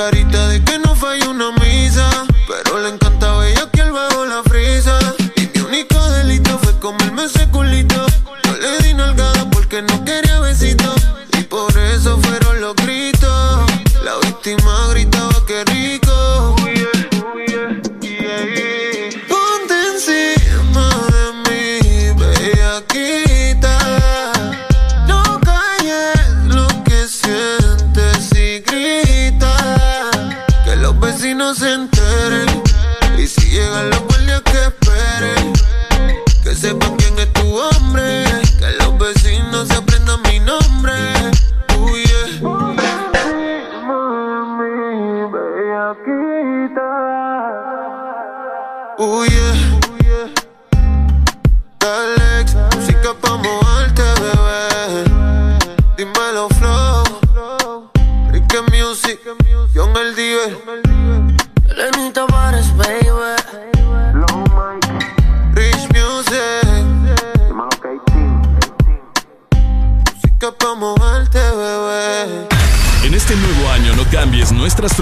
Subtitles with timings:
[0.00, 0.89] carita de que no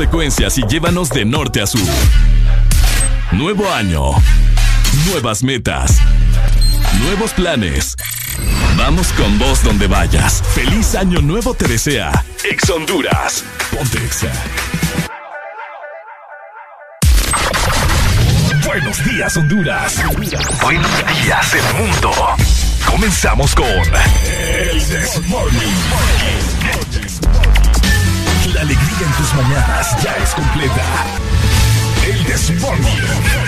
[0.09, 1.83] frecuencias y llévanos de norte a sur.
[3.33, 4.12] Nuevo año.
[5.06, 5.98] Nuevas metas.
[7.03, 7.95] Nuevos planes.
[8.78, 10.42] Vamos con vos donde vayas.
[10.55, 12.25] Feliz año nuevo te desea.
[12.42, 13.45] Ex Honduras.
[13.70, 14.33] Ponte Exa.
[18.67, 19.94] Buenos días, Honduras.
[20.62, 20.91] Buenos
[21.22, 22.12] días, el mundo.
[22.87, 26.88] Comenzamos con El This Morning.
[28.59, 30.83] La alegría en tus mañanas ya es completa.
[32.05, 33.07] El This Morning.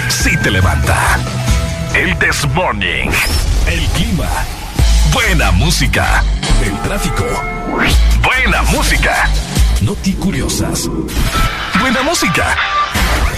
[0.08, 1.18] Sí te levanta.
[1.94, 3.10] El This Morning.
[3.66, 4.28] El clima.
[5.12, 6.22] Buena música.
[6.64, 7.24] El tráfico.
[8.22, 9.28] Buena música.
[9.80, 10.88] Noti curiosas.
[11.80, 12.56] Buena música.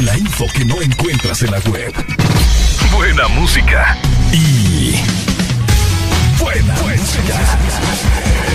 [0.00, 1.94] La info que no encuentras en la web.
[2.92, 3.96] Buena música.
[4.30, 5.00] Y.
[6.38, 7.40] Buena, música.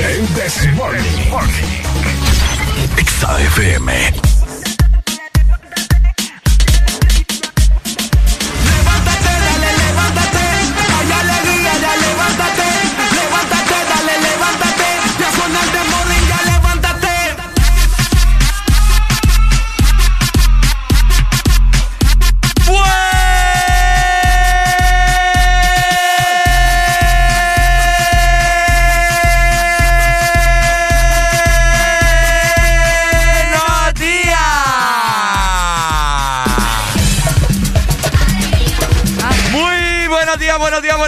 [0.08, 2.27] El This Morning.
[2.97, 4.37] Exa FM.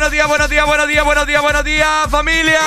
[0.09, 2.59] Buenos días, buenos días, buenos días, buenos días, buenos días, familia.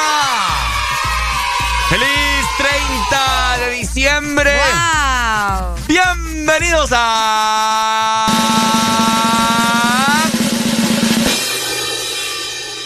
[1.88, 4.60] ¡Feliz 30 de diciembre!
[5.88, 8.26] Bienvenidos a...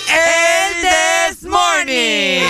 [0.09, 2.47] El This Morning.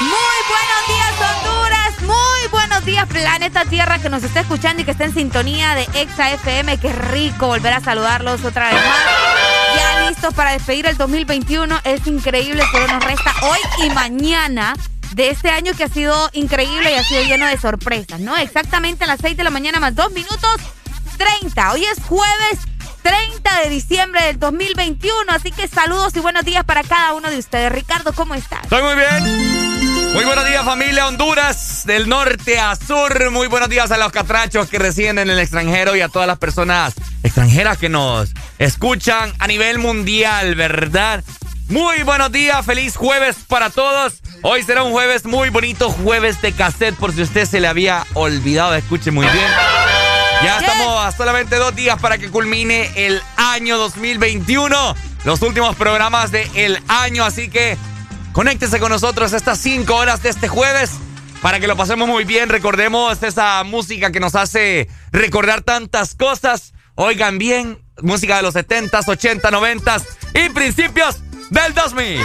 [0.00, 2.00] Muy buenos días, Honduras.
[2.00, 5.86] Muy buenos días, planeta Tierra, que nos está escuchando y que está en sintonía de
[5.94, 6.78] Exa FM.
[6.78, 9.71] Qué rico volver a saludarlos otra vez más.
[10.12, 11.80] Listos para despedir el 2021.
[11.84, 14.74] Es increíble, solo nos resta hoy y mañana
[15.14, 18.36] de este año que ha sido increíble y ha sido lleno de sorpresas, ¿no?
[18.36, 20.56] Exactamente a las 6 de la mañana más 2 minutos
[21.16, 21.72] 30.
[21.72, 22.58] Hoy es jueves
[23.02, 27.38] 30 de diciembre del 2021, así que saludos y buenos días para cada uno de
[27.38, 27.72] ustedes.
[27.72, 28.64] Ricardo, ¿cómo estás?
[28.64, 29.81] Estoy muy bien.
[30.12, 33.30] Muy buenos días familia Honduras, del norte a sur.
[33.30, 36.38] Muy buenos días a los catrachos que residen en el extranjero y a todas las
[36.38, 36.92] personas
[37.22, 41.24] extranjeras que nos escuchan a nivel mundial, ¿verdad?
[41.68, 44.20] Muy buenos días, feliz jueves para todos.
[44.42, 48.04] Hoy será un jueves muy bonito, jueves de cassette, por si usted se le había
[48.12, 49.46] olvidado, escuche muy bien.
[50.44, 54.94] Ya estamos a solamente dos días para que culmine el año 2021.
[55.24, 57.78] Los últimos programas del año, así que
[58.32, 60.90] conéctese con nosotros estas cinco horas de este jueves
[61.40, 62.48] para que lo pasemos muy bien.
[62.48, 66.72] Recordemos esa música que nos hace recordar tantas cosas.
[66.94, 71.18] Oigan bien, música de los 70s, 80, 90s y principios
[71.50, 72.20] del 2000.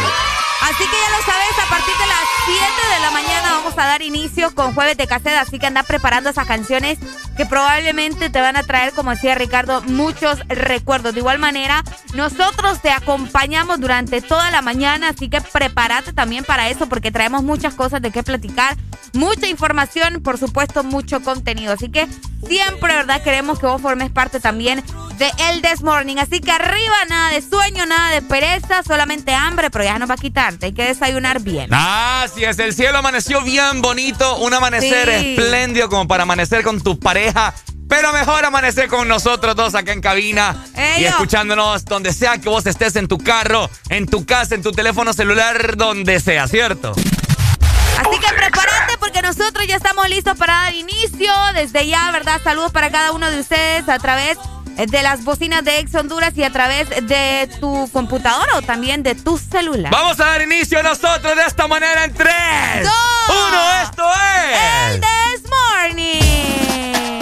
[0.61, 3.85] Así que ya lo sabes, a partir de las 7 de la mañana vamos a
[3.85, 6.97] dar inicio con Jueves de Cassette, así que anda preparando esas canciones
[7.37, 11.13] que probablemente te van a traer, como decía Ricardo, muchos recuerdos.
[11.13, 11.83] De igual manera,
[12.15, 17.43] nosotros te acompañamos durante toda la mañana, así que prepárate también para eso porque traemos
[17.43, 18.75] muchas cosas de qué platicar,
[19.13, 21.73] mucha información, por supuesto, mucho contenido.
[21.73, 22.07] Así que
[22.47, 23.21] siempre, ¿verdad?
[23.21, 24.83] Queremos que vos formes parte también
[25.17, 26.17] de El This Morning.
[26.17, 30.15] Así que arriba, nada de sueño, nada de pereza, solamente hambre, pero ya no va
[30.15, 30.17] a
[30.61, 31.69] Hay que desayunar bien.
[31.73, 36.99] Así es, el cielo amaneció bien bonito, un amanecer espléndido como para amanecer con tu
[36.99, 37.53] pareja.
[37.89, 40.65] Pero mejor amanecer con nosotros dos acá en cabina
[40.97, 44.71] y escuchándonos donde sea que vos estés en tu carro, en tu casa, en tu
[44.71, 46.93] teléfono celular, donde sea, ¿cierto?
[47.97, 51.33] Así que prepárate porque nosotros ya estamos listos para dar inicio.
[51.55, 52.41] Desde ya, ¿verdad?
[52.43, 54.56] Saludos para cada uno de ustedes a través de
[55.01, 59.37] las bocinas de Ex Honduras y a través de tu computadora o también de tu
[59.37, 59.91] celular.
[59.91, 62.33] Vamos a dar inicio nosotros de esta manera en 3,
[62.83, 62.91] 2,
[63.29, 64.93] 1, esto es...
[64.93, 67.16] El This Morning.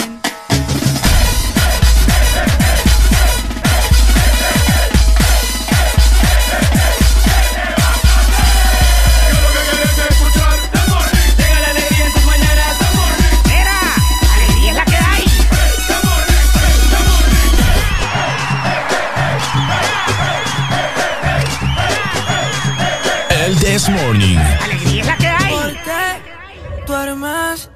[23.75, 24.37] This Morning.
[24.63, 25.53] Alegría es la que hay.
[25.53, 27.69] Porque duermes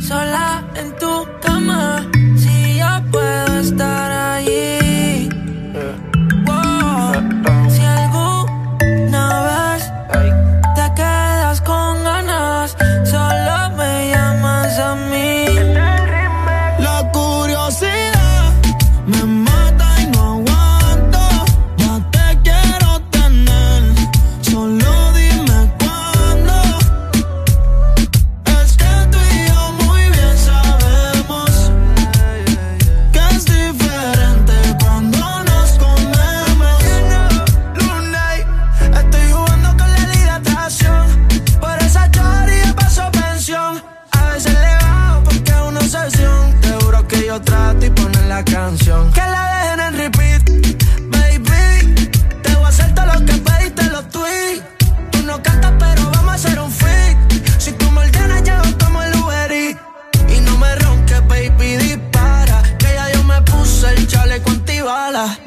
[0.00, 2.08] sola en tu cama.
[2.38, 4.15] Si yo puedo estar
[64.86, 65.45] all I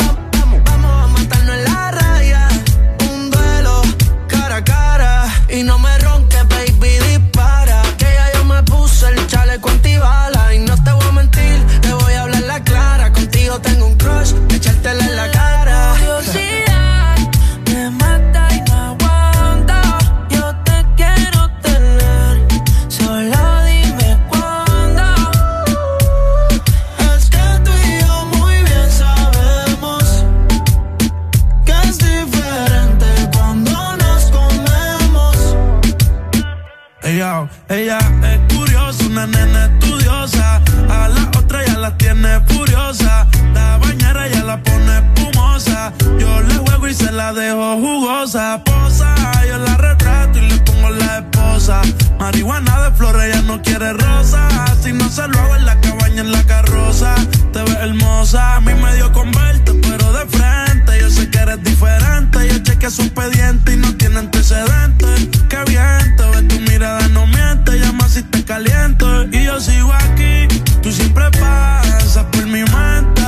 [37.70, 40.62] Ella, es curiosa, una nena estudiosa.
[40.90, 43.28] A la otra ya la tiene furiosa
[44.28, 45.94] ya la pone espumosa.
[46.18, 48.62] Yo le juego y se la dejo jugosa.
[48.64, 49.16] Posa,
[49.48, 50.56] yo la retrato y le
[51.60, 51.82] esposa.
[52.20, 54.48] Marihuana de flores, ella no quiere rosa.
[54.82, 57.16] Si no se lo hago en la cabaña, en la carroza.
[57.54, 61.00] Te ves hermosa, a mí me dio con verte, pero de frente.
[61.02, 62.48] Yo sé que eres diferente.
[62.48, 65.28] Yo chequeé su expediente y no tiene antecedentes.
[65.50, 67.80] Qué bien, te ves tu mirada, no miente.
[67.80, 69.26] Llama si te caliento.
[69.26, 70.48] Y yo sigo aquí,
[70.82, 73.22] tú siempre pasas por mi mente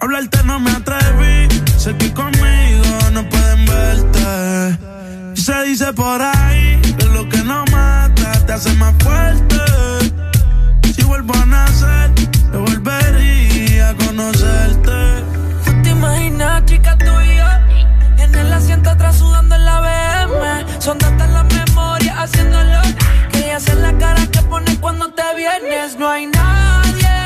[0.00, 4.95] Hablarte no me atreví, sé que conmigo no pueden verte.
[5.46, 9.60] Se dice por ahí que lo que no mata te hace más fuerte.
[10.92, 12.12] Si vuelvo a nacer,
[12.50, 15.22] te volvería a conocerte.
[15.64, 18.24] ¿Tú te imaginas, chica, yo?
[18.24, 20.82] En el asiento atrás sudando en la BM.
[20.82, 22.80] Son tantas las memorias haciéndolo.
[23.30, 25.96] Que hacer la cara que pones cuando te vienes.
[25.96, 27.25] No hay nadie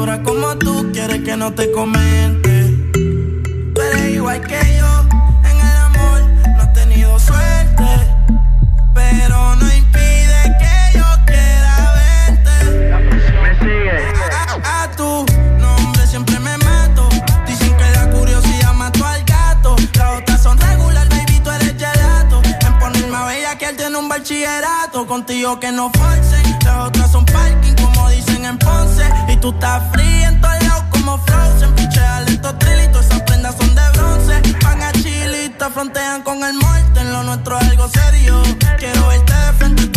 [0.00, 2.74] basura como tú quieres que no te comente.
[3.74, 5.08] Tú eres igual que yo,
[5.44, 6.22] en el amor
[6.56, 7.84] no he tenido suerte,
[8.94, 12.56] pero no impide que yo quiera verte.
[13.42, 13.98] Me sigue.
[14.64, 15.26] A, a, a tu
[15.58, 17.08] nombre siempre me mato.
[17.46, 19.76] Dicen que la curiosidad mató al gato.
[19.98, 22.40] Las otras son regular, baby, tú eres gelato.
[22.66, 25.06] En ponerme a bella que él tiene un bachillerato.
[25.06, 27.74] Contigo que no forcen, las otras son parking.
[29.28, 31.72] Y tú estás fría en todos lados como Frozen.
[31.76, 34.42] Piche alento trillito, esas prendas son de bronce.
[34.64, 37.00] Van a chilita, frontean con el muerte.
[37.00, 38.42] En lo nuestro es algo serio.
[38.76, 39.89] Quiero verte de frente,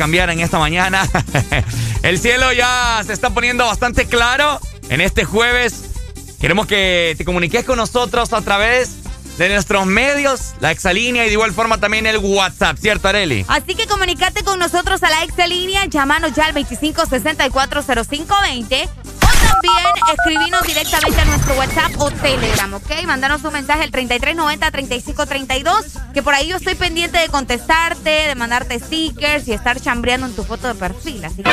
[0.00, 1.06] cambiar en esta mañana.
[2.02, 5.90] El cielo ya se está poniendo bastante claro en este jueves.
[6.40, 8.92] Queremos que te comuniques con nosotros a través
[9.36, 13.44] de nuestros medios, la exalínea y de igual forma también el WhatsApp, ¿cierto, Areli?
[13.48, 18.99] Así que comunicate con nosotros a la exalínea, llámanos ya al 25640520 o
[19.52, 22.90] también escribinos directamente a nuestro WhatsApp o Telegram, ¿ok?
[23.06, 28.78] Mándanos un mensaje al 3390-3532, que por ahí yo estoy pendiente de contestarte, de mandarte
[28.78, 31.24] stickers y estar chambreando en tu foto de perfil.
[31.24, 31.50] Así que.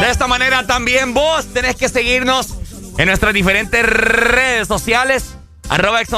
[0.00, 2.54] De esta manera también vos tenés que seguirnos
[2.98, 5.34] en nuestras diferentes redes sociales.
[5.68, 6.12] Arroba Ex.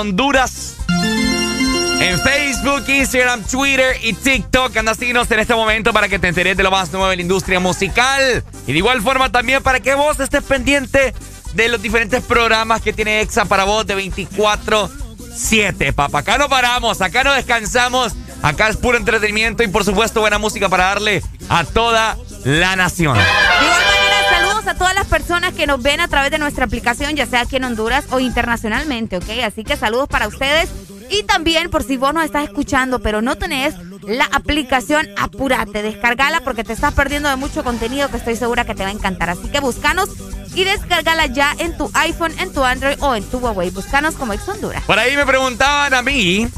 [2.00, 4.76] En Facebook, Instagram, Twitter y TikTok.
[4.76, 7.16] Anda a seguirnos en este momento para que te enteres de lo más nuevo de
[7.16, 8.44] la industria musical.
[8.66, 11.14] Y de igual forma también para que vos estés pendiente
[11.54, 15.92] de los diferentes programas que tiene Exa para vos de 24-7.
[15.94, 18.12] Papá, acá no paramos, acá no descansamos.
[18.42, 23.16] Acá es puro entretenimiento y por supuesto buena música para darle a toda la nación.
[23.16, 26.66] De igual manera, saludos a todas las personas que nos ven a través de nuestra
[26.66, 29.30] aplicación, ya sea aquí en Honduras o internacionalmente, ¿ok?
[29.46, 30.68] Así que saludos para ustedes.
[31.16, 36.40] Y también, por si vos nos estás escuchando, pero no tenés la aplicación, apúrate, descargala
[36.40, 39.30] porque te estás perdiendo de mucho contenido que estoy segura que te va a encantar.
[39.30, 40.08] Así que búscanos
[40.56, 43.70] y descárgala ya en tu iPhone, en tu Android o en tu Huawei.
[43.70, 44.82] Búscanos como Ex Honduras.
[44.82, 46.48] Por ahí me preguntaban a mí,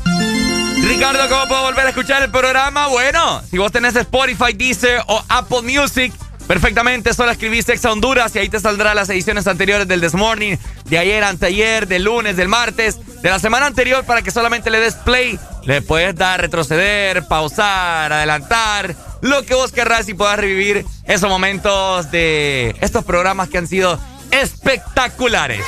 [0.89, 2.87] Ricardo, ¿cómo puedo volver a escuchar el programa?
[2.87, 6.15] Bueno, si vos tenés Spotify, Deezer o Apple Music,
[6.47, 10.57] perfectamente, solo escribiste Exa Honduras y ahí te saldrán las ediciones anteriores del This Morning,
[10.85, 14.81] de ayer, anteayer, del lunes, del martes, de la semana anterior para que solamente le
[14.81, 15.39] des play.
[15.65, 22.11] Le puedes dar retroceder, pausar, adelantar, lo que vos querrás y puedas revivir esos momentos
[22.11, 23.99] de estos programas que han sido
[24.31, 25.65] espectaculares.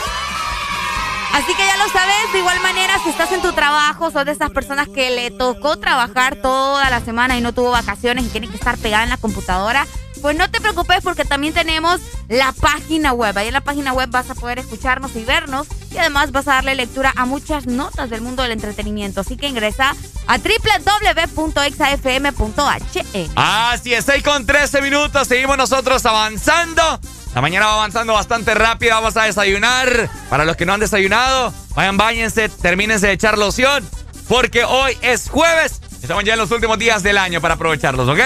[1.32, 4.32] Así que ya lo sabes, de igual manera, si estás en tu trabajo, sos de
[4.32, 8.48] esas personas que le tocó trabajar toda la semana y no tuvo vacaciones y tiene
[8.48, 9.86] que estar pegada en la computadora,
[10.18, 13.36] pues no te preocupes porque también tenemos la página web.
[13.38, 16.54] Ahí en la página web vas a poder escucharnos y vernos y además vas a
[16.54, 19.20] darle lectura a muchas notas del mundo del entretenimiento.
[19.20, 19.94] Así que ingresa
[20.26, 23.28] a www.exafm.he.
[23.36, 27.00] Así es, 6 con 13 minutos, seguimos nosotros avanzando.
[27.34, 30.10] La mañana va avanzando bastante rápido, vamos a desayunar.
[30.28, 33.88] Para los que no han desayunado, vayan, bañense, termínense de echar loción,
[34.28, 35.80] porque hoy es jueves.
[36.02, 38.18] Estamos ya en los últimos días del año para aprovecharlos, ¿ok?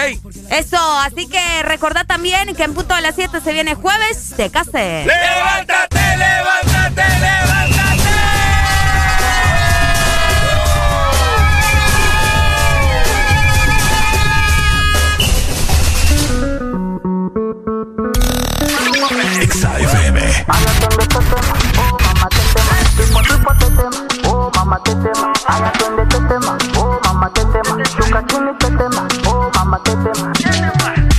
[0.51, 4.49] Eso, así que recordad también que en punto de las 7 se viene jueves de
[4.49, 5.07] cassette.
[5.07, 7.53] ¡Levántate, levántate, levántate!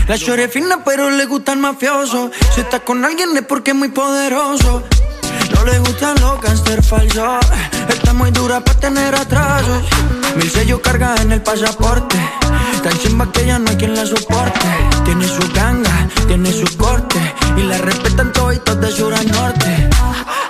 [0.06, 2.30] Let's shorty fina, pero le gusta el mafioso.
[2.54, 4.84] Si está con alguien es porque es muy poderoso.
[5.54, 7.44] No le gustan los gangster falsos.
[7.88, 9.82] Está muy dura para tener atrasos.
[10.36, 12.16] Mil sellos carga en el pasaporte.
[12.85, 14.61] Tan chimba que ya no hay quien la soporte.
[15.07, 17.19] Tiene su ganga, tiene su corte.
[17.57, 19.88] Y la respetan todos de sur a norte.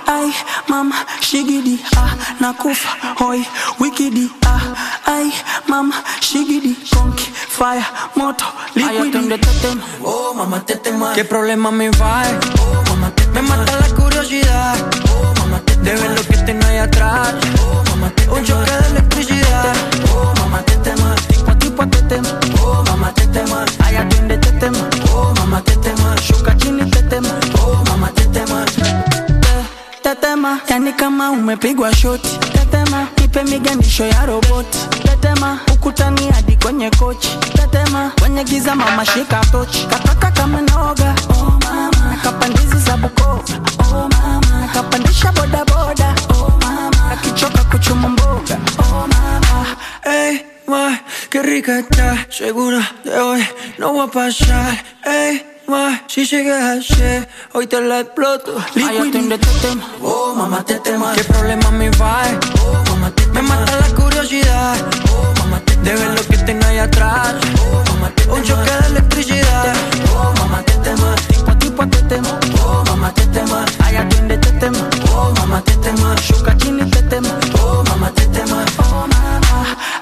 [0.05, 0.33] Ay,
[0.67, 2.89] mama, shigidi, ah, nakufa,
[3.21, 3.47] hoy,
[3.79, 4.61] wikidi, ah,
[5.05, 5.33] ay,
[5.67, 8.43] mama, shigidi, conky, fire, moto,
[8.75, 9.39] liquidi.
[10.03, 11.13] Oh, mamá, te tema.
[11.13, 12.23] ¿Qué problema me va?
[12.59, 14.75] Oh, mamá, te Me mata la curiosidad.
[15.09, 17.33] Oh, mamá, te De ver lo que tengo ahí atrás.
[17.63, 19.73] Oh, mamá, te Un choque de electricidad.
[20.13, 21.15] Oh, mamá, te tema.
[21.85, 22.39] Tipo a tipo te tema.
[22.63, 23.65] Oh, mama tetema.
[24.09, 24.77] twende tetema.
[25.13, 26.15] Oh, mama tetema.
[26.21, 27.29] Shuka chini tetema.
[27.61, 28.65] Oh, mama tetema,
[30.03, 37.37] tetema, yani kama umepigwa shoti tetema, ipe miganisho ya roboti tetema, ukutani hadi kwenye kochi
[37.53, 43.43] tetema, kwenye giza mama shika tochi, kataka kama noga oh mama, nakapandizi za Bukoba
[43.79, 49.65] oh mama, nakapandisha bodaboda oh mama, akichoka kuchuma mboga oh mama,
[50.03, 55.55] hey, ma, qué rica está, segura de hoy no va a pasar, hey
[56.07, 58.55] si llegas ayer, hoy te la exploto.
[58.75, 59.15] Liquid
[60.01, 61.13] Oh, mamá, te tema.
[61.13, 62.23] ¿Qué problema me va?
[62.61, 64.77] Oh, mamá, te Me mata la curiosidad.
[65.11, 67.35] Oh, mamá, te De ver lo que tengo ahí atrás.
[67.59, 69.73] Oh, mamá, te Un choque de electricidad.
[70.15, 71.15] Oh, mamá, te tema.
[71.27, 72.39] Tipo a tipo te tema.
[72.63, 73.65] Oh, mamá, te tema.
[73.83, 74.77] Ay, atiende te tema.
[75.11, 76.15] Oh, mamá, te tema.
[76.21, 77.29] Shuka chini te tema.
[77.61, 78.63] Oh, mamá, te tema.
[78.77, 79.14] Oh,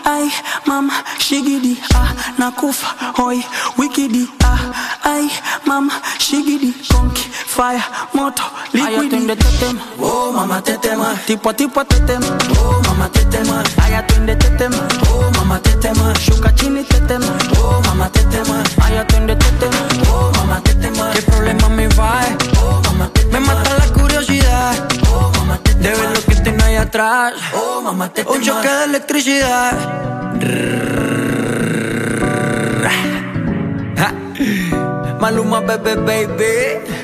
[0.04, 0.18] mama.
[0.18, 0.32] Ay,
[0.66, 3.44] mama, shigidi, ah, nakufa, hoy,
[3.78, 4.60] wikidi, ah,
[5.04, 5.30] ay,
[5.66, 7.84] mama, shigidi, conky, fire,
[8.14, 8.44] moto,
[8.74, 9.14] liquid.
[9.14, 9.82] Ay, te tema.
[10.00, 11.16] Oh, mamá, te tema.
[11.26, 12.26] Tipo a tipo te tema.
[12.60, 13.64] Oh, mamá, te tema.
[13.82, 14.78] Ay, atiende te tema.
[15.10, 16.14] Oh, mamá, te tema.
[16.20, 17.26] Shuka chini te tema.
[17.60, 18.64] Oh, mamá, te tema.
[18.84, 19.88] Ay, atiende te tema.
[20.12, 21.12] Oh, mamá, te tema.
[21.14, 22.22] ¿Qué problema me va?
[22.62, 23.40] Oh, mamá, te tema.
[23.40, 23.83] Me mata la
[25.78, 27.34] De ver lo que tengo ahí atrás.
[27.54, 28.24] Oh, mamá, te.
[28.24, 29.74] Un choque de electricidad.
[35.20, 37.04] Maluma, bebé, baby.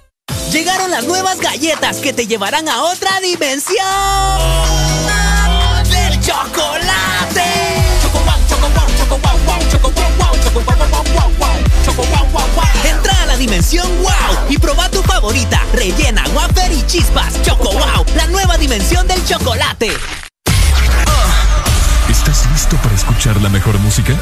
[0.51, 3.77] Llegaron las nuevas galletas que te llevarán a otra dimensión
[5.89, 7.45] del chocolate.
[12.83, 14.11] Entra a la dimensión wow
[14.49, 17.41] y proba tu favorita, rellena, wafer y chispas.
[17.43, 19.93] Choco wow, la nueva dimensión del chocolate.
[22.09, 24.19] ¿Estás listo para escuchar la mejor música?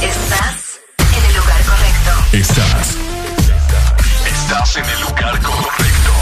[0.00, 2.10] Estás en el lugar correcto.
[2.32, 3.03] Estás.
[4.54, 6.12] Estás en el lugar correcto.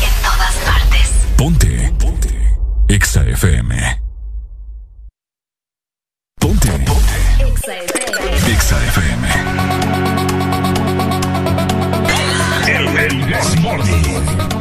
[0.00, 1.10] En todas partes.
[1.36, 1.92] Ponte.
[1.98, 2.54] Ponte.
[2.86, 4.02] Exa FM.
[6.38, 6.70] Ponte.
[6.70, 8.52] Ponte.
[8.52, 9.28] Exa FM.
[12.68, 14.55] El, el This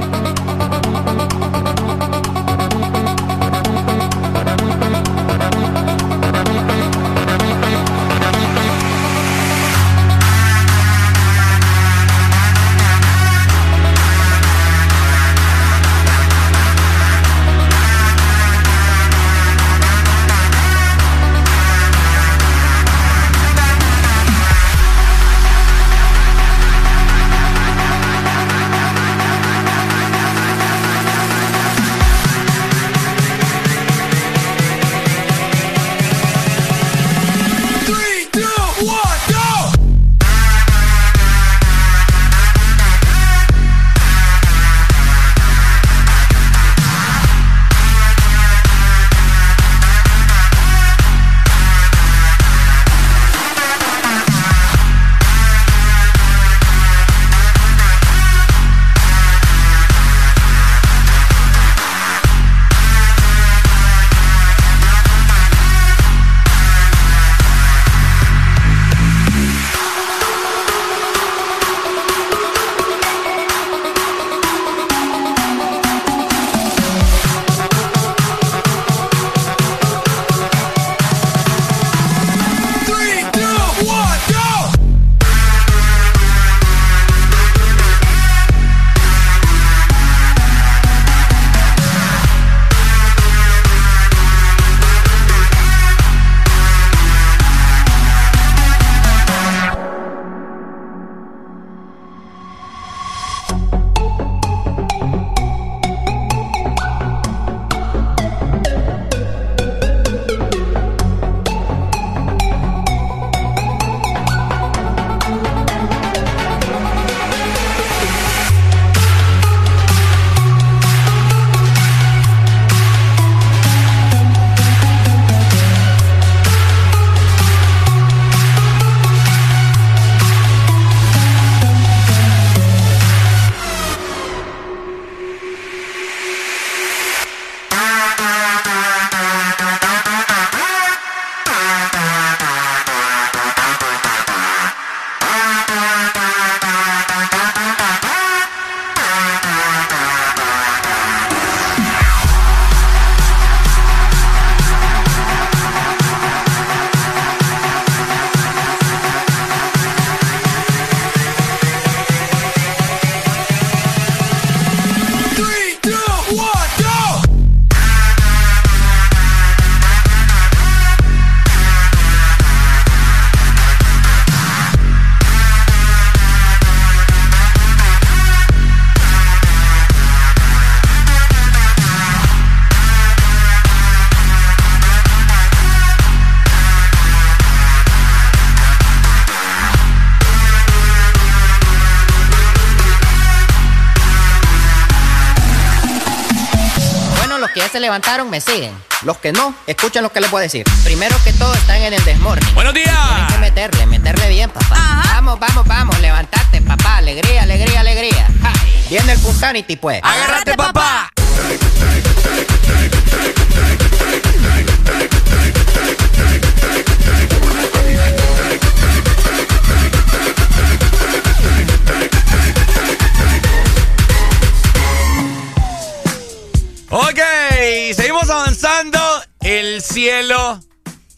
[198.36, 198.74] me siguen.
[199.04, 200.66] Los que no, escuchen lo que les voy a decir.
[200.84, 202.54] Primero que todo, están en el desmorning.
[202.54, 202.94] ¡Buenos días!
[203.08, 205.04] Tienen que meterle, meterle bien, papá.
[205.06, 206.98] Vamos, vamos, vamos, levantate, papá.
[206.98, 208.28] Alegría, alegría, alegría.
[208.42, 208.52] Ja.
[208.90, 210.02] Viene el Punsanity, pues.
[210.04, 211.15] ¡Agárrate, papá!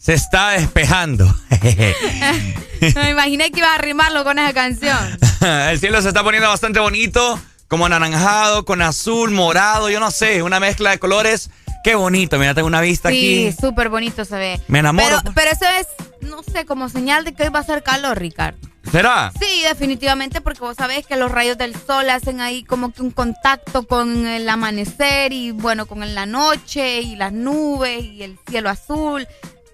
[0.08, 1.26] Se está despejando.
[2.94, 4.96] Me imaginé que ibas a arrimarlo con esa canción.
[5.42, 10.42] El cielo se está poniendo bastante bonito, como anaranjado, con azul, morado, yo no sé,
[10.42, 11.50] una mezcla de colores.
[11.84, 13.56] Qué bonito, mira, tengo una vista Sí, aquí.
[13.60, 14.60] súper bonito se ve.
[14.66, 15.18] Me enamoro.
[15.24, 15.86] Pero, pero eso es,
[16.22, 18.56] no sé, como señal de que hoy va a ser calor, Ricardo.
[18.90, 19.30] ¿Será?
[19.38, 23.10] Sí, definitivamente, porque vos sabés que los rayos del sol hacen ahí como que un
[23.10, 28.70] contacto con el amanecer y bueno, con la noche y las nubes y el cielo
[28.70, 29.28] azul.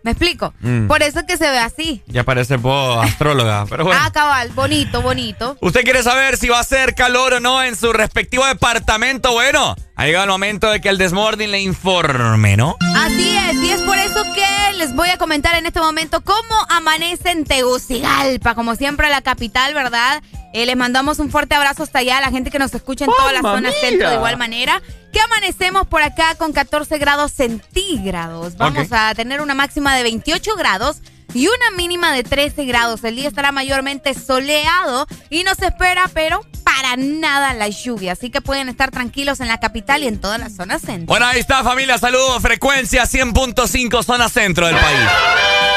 [0.04, 0.52] ¿Me explico?
[0.60, 0.86] Mm.
[0.86, 2.02] Por eso es que se ve así.
[2.06, 3.98] Ya parece vos astróloga, pero bueno.
[4.02, 5.56] Ah, cabal, bonito, bonito.
[5.62, 9.32] ¿Usted quiere saber si va a ser calor o no en su respectivo departamento?
[9.32, 12.76] Bueno, ha llegado el momento de que el Desmording le informe, ¿no?
[12.94, 16.54] Así es, y es por eso que les voy a comentar en este momento cómo
[16.68, 20.22] amanece en Tegucigalpa, como siempre la capital, ¿verdad?
[20.54, 23.10] Eh, les mandamos un fuerte abrazo hasta allá a la gente que nos escucha en
[23.10, 23.78] toda la ¡Mamma zona mía!
[23.80, 24.80] centro de igual manera.
[25.12, 28.56] Que amanecemos por acá con 14 grados centígrados.
[28.56, 30.98] Vamos a tener una máxima de 28 grados
[31.34, 33.04] y una mínima de 13 grados.
[33.04, 38.12] El día estará mayormente soleado y no se espera, pero para nada la lluvia.
[38.12, 41.06] Así que pueden estar tranquilos en la capital y en toda la zona centro.
[41.06, 45.00] Bueno, ahí está familia, saludos, frecuencia 100.5 zona centro del país.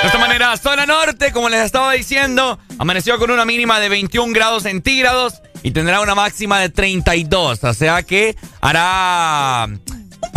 [0.02, 4.32] De esta manera, zona norte, como les estaba diciendo, amaneció con una mínima de 21
[4.32, 9.68] grados centígrados y tendrá una máxima de 32, o sea que hará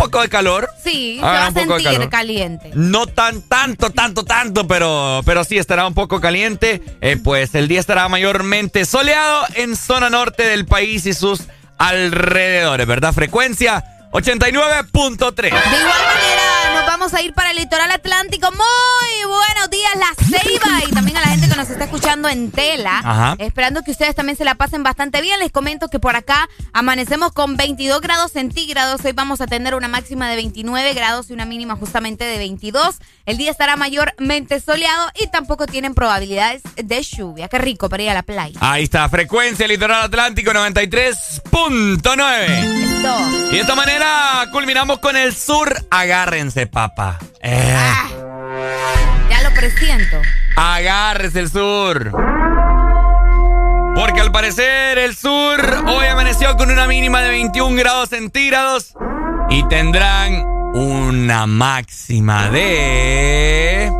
[0.03, 0.69] poco de calor.
[0.83, 2.71] Sí, se Ah, va a sentir caliente.
[2.73, 6.81] No tan, tanto, tanto, tanto, pero, pero sí estará un poco caliente.
[7.01, 11.41] Eh, pues el día estará mayormente soleado en zona norte del país y sus
[11.77, 13.13] alrededores, ¿verdad?
[13.13, 15.41] Frecuencia 89.3.
[15.41, 16.50] De igual manera,
[17.01, 18.51] vamos a ir para el litoral atlántico.
[18.51, 20.83] Muy buenos días, La Ceiba.
[20.87, 22.99] Y también a la gente que nos está escuchando en tela.
[22.99, 23.35] Ajá.
[23.39, 25.39] Esperando que ustedes también se la pasen bastante bien.
[25.39, 29.03] Les comento que por acá amanecemos con 22 grados centígrados.
[29.03, 32.97] Hoy vamos a tener una máxima de 29 grados y una mínima justamente de 22.
[33.25, 37.47] El día estará mayormente soleado y tampoco tienen probabilidades de lluvia.
[37.47, 38.59] Qué rico para ir a la playa.
[38.61, 43.49] Ahí está, frecuencia litoral atlántico 93.9.
[43.49, 45.83] Y de esta manera culminamos con el sur.
[45.89, 46.90] Agárrense, papá.
[47.41, 47.75] Eh,
[49.29, 50.17] Ya lo presiento.
[50.55, 52.11] agárrese el sur.
[53.95, 58.93] Porque al parecer el sur hoy amaneció con una mínima de 21 grados centígrados
[59.49, 63.91] y tendrán una máxima de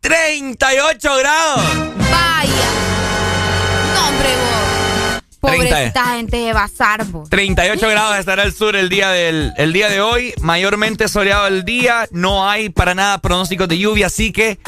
[0.00, 1.62] 38 grados.
[2.10, 2.87] Vaya.
[5.40, 7.30] Pobrecita gente de bazar, vos.
[7.30, 11.64] 38 grados estará el sur el día del el día de hoy, mayormente soleado el
[11.64, 14.58] día, no hay para nada pronósticos de lluvia, así que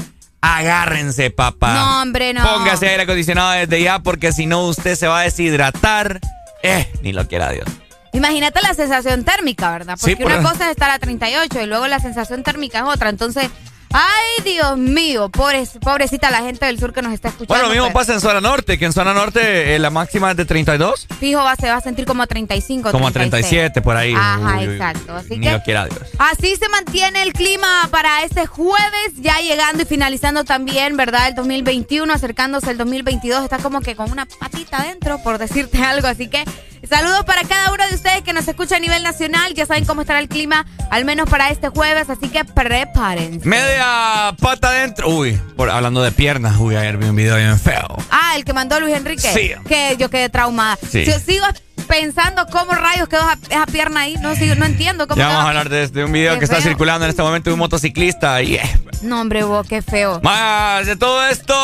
[0.41, 1.75] agárrense, papá.
[1.75, 2.43] No, hombre, no.
[2.43, 6.21] Póngase aire acondicionado desde ya porque si no usted se va a deshidratar.
[6.63, 7.67] Eh, ni lo quiera Dios.
[8.13, 9.97] Imagínate la sensación térmica, ¿verdad?
[9.97, 12.85] Sí, Porque por- una cosa es estar a 38 y luego la sensación térmica es
[12.85, 13.09] otra.
[13.09, 13.49] Entonces,
[13.93, 17.55] ay, Dios mío, pobre, pobrecita la gente del sur que nos está escuchando.
[17.55, 20.31] Bueno, lo mismo pero pasa en zona norte, que en zona norte eh, la máxima
[20.31, 22.91] es de 32, Fijo, va, se va a sentir como a 35.
[22.91, 23.51] como a 36.
[23.51, 24.15] 37 por ahí.
[24.17, 25.15] Ajá, Uy, exacto.
[25.15, 26.01] Así que lo quiera Dios.
[26.19, 31.29] Así se mantiene el clima para este jueves, ya llegando y finalizando también, ¿verdad?
[31.29, 36.07] El 2021, acercándose el 2022, está como que con una patita adentro, por decirte algo.
[36.09, 36.45] Así que
[36.89, 39.55] saludos para cada uno de ustedes que nos escucha a nivel nacional.
[39.55, 43.47] Ya saben cómo estará el clima, al menos para este jueves, así que prepárense.
[43.47, 45.09] Media pata adentro.
[45.09, 47.97] Uy, por, hablando de piernas, uy, ayer vi un video bien feo.
[48.11, 49.33] Ah, el que mandó Luis Enrique.
[49.33, 49.53] Sí.
[49.69, 50.79] Que yo quedé traumada.
[50.91, 51.05] Sí.
[51.05, 51.47] Yo sigo
[51.89, 54.17] pensando cómo rayos quedó esa, esa pierna ahí.
[54.21, 56.45] No, sigo, no entiendo cómo Ya vamos a hablar de, de un video Qué que
[56.45, 58.80] está circulando en este momento de un motociclista y eh,
[59.11, 60.21] No, hombre, vos, qué feo.
[60.23, 61.55] Más de todo esto,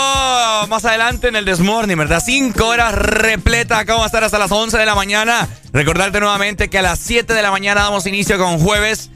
[0.69, 2.23] más adelante en el Desmorning, ¿verdad?
[2.25, 3.79] Cinco horas repletas.
[3.79, 5.47] Acá vamos a estar hasta las 11 de la mañana.
[5.73, 9.11] Recordarte nuevamente que a las 7 de la mañana damos inicio con jueves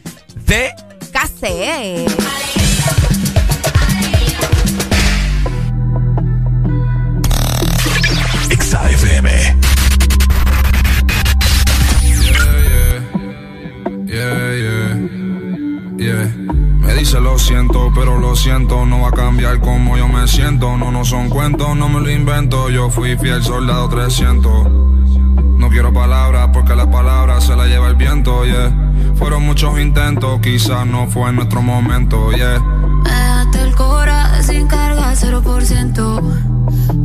[0.46, 0.72] de...
[1.12, 2.06] Case.
[17.11, 20.77] Dice lo siento, pero lo siento, no va a cambiar como yo me siento.
[20.77, 22.70] No, no son cuentos, no me lo invento.
[22.70, 24.68] Yo fui fiel soldado 300.
[25.59, 28.73] No quiero palabras porque las palabras se las lleva el viento, yeah.
[29.16, 32.61] Fueron muchos intentos, quizás no fue nuestro momento, yeah.
[32.61, 36.23] Me el cora sin carga, 0%.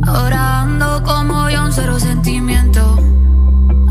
[0.06, 2.96] Ahora ando como yo, un cero sentimiento.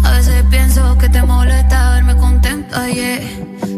[0.02, 3.45] A veces pienso que te molesta verme contenta, yeah.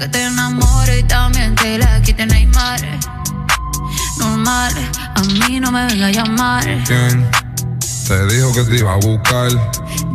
[0.00, 2.80] Que te enamore y también te la quite Neymar.
[4.16, 4.72] Normal,
[5.14, 6.64] a mí no me venga a llamar.
[6.86, 7.30] ¿Quién
[8.08, 9.50] te dijo que te iba a buscar?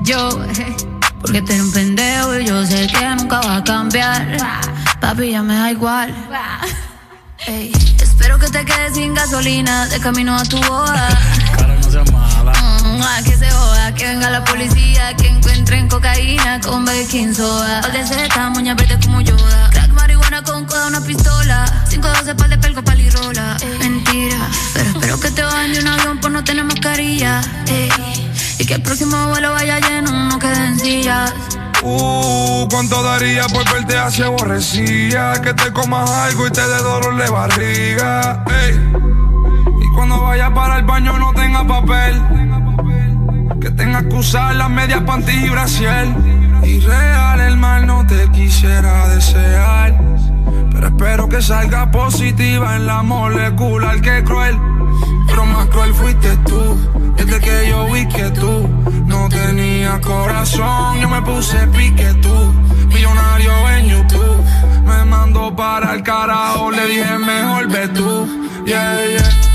[0.02, 0.76] Yo, eh,
[1.22, 4.26] porque eres un pendejo y yo sé que nunca va a cambiar.
[5.00, 6.16] papi, ya me da igual.
[8.02, 11.10] espero que te quedes sin gasolina de camino a tu boda.
[11.60, 12.54] Cara, no seas mala.
[12.54, 12.75] Mm,
[13.24, 17.80] que se joda, que venga la policía, que encuentren cocaína con baking soda.
[17.80, 19.70] Al de Z, moña verde como Yoda.
[19.72, 21.66] Crack, marihuana con coda, una pistola.
[21.90, 23.58] 512 pal de pelco, palirola.
[23.80, 27.42] Mentira, pero espero que te bajen de un avión por no tener mascarilla.
[27.68, 27.90] Ey.
[28.60, 31.34] Y que el próximo vuelo vaya lleno, no queden sillas.
[31.84, 35.42] Uh, cuánto daría por verte así aborrecida.
[35.42, 38.44] Que te comas algo y te dé dolor de barriga.
[38.48, 38.80] Ey.
[39.82, 42.22] Y cuando vayas para el baño no tenga papel.
[43.62, 46.08] Que tengas que usar las medias panties y brasier.
[46.64, 50.00] Y real el mal no te quisiera desear.
[50.72, 54.58] Pero espero que salga positiva en la molecular que cruel.
[55.28, 57.14] Pero más cruel fuiste tú.
[57.18, 58.68] Desde que yo vi que tú
[59.06, 62.54] no tenías corazón, yo me puse pique tú.
[62.94, 64.44] Millonario en YouTube.
[64.86, 68.28] Me mandó para el carajo, le dije mejor ve tú.
[68.66, 69.55] Yeah, yeah.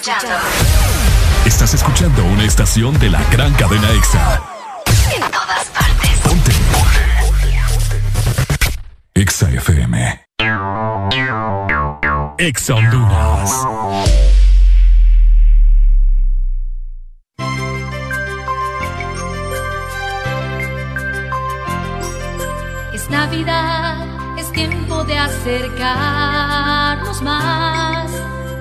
[0.00, 0.34] Escuchando
[1.44, 4.42] Estás escuchando una estación de la gran cadena EXA.
[5.14, 6.18] en todas partes.
[6.22, 6.52] Ponte.
[9.14, 10.24] EXA FM.
[12.38, 13.50] EXA Honduras.
[22.94, 24.06] Es Navidad,
[24.38, 28.10] es tiempo de acercarnos más.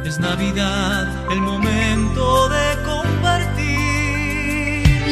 [0.09, 3.67] Es Navidad, el momento de compartir.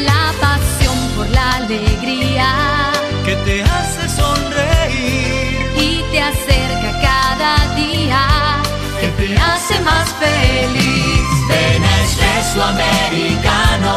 [0.03, 2.49] La pasión por la alegría
[3.23, 5.69] Que te hace sonreír.
[5.75, 8.23] y te acerca cada día,
[8.99, 11.27] que te hace más feliz.
[11.47, 13.93] Ven a Espresso Americano.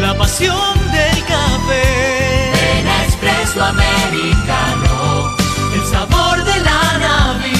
[0.00, 2.52] La pasión del café.
[2.54, 5.34] Ven a Espresso Americano.
[5.74, 7.59] El sabor de la Navidad.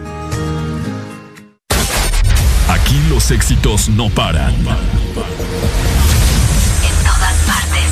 [3.11, 4.55] Los éxitos no paran.
[4.55, 4.65] En
[7.03, 7.91] todas partes.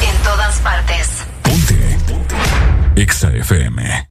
[0.00, 1.08] En todas partes.
[2.94, 4.08] EXA FM.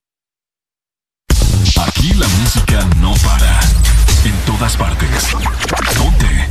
[1.87, 3.61] Aquí la música no para.
[4.25, 5.29] En todas partes.
[5.97, 6.49] Ponte.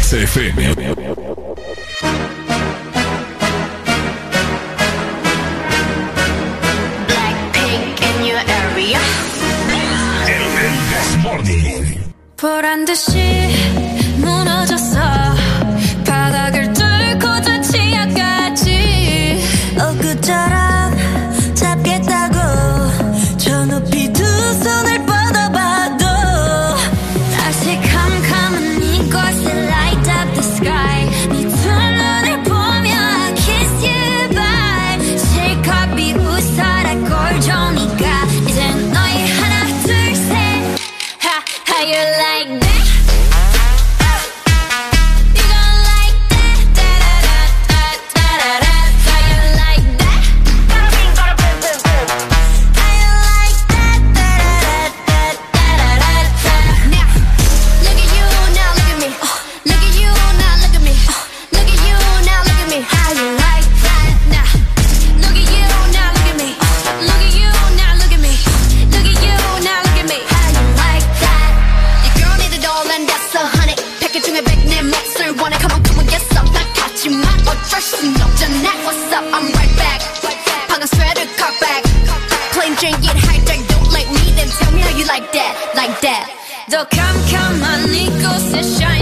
[0.00, 0.94] XFM.
[7.08, 9.27] Blackpink in your area.
[12.37, 13.17] 보란 듯이
[14.17, 15.26] 무너졌어
[86.70, 88.97] Då kan kan man inte gå sig shine.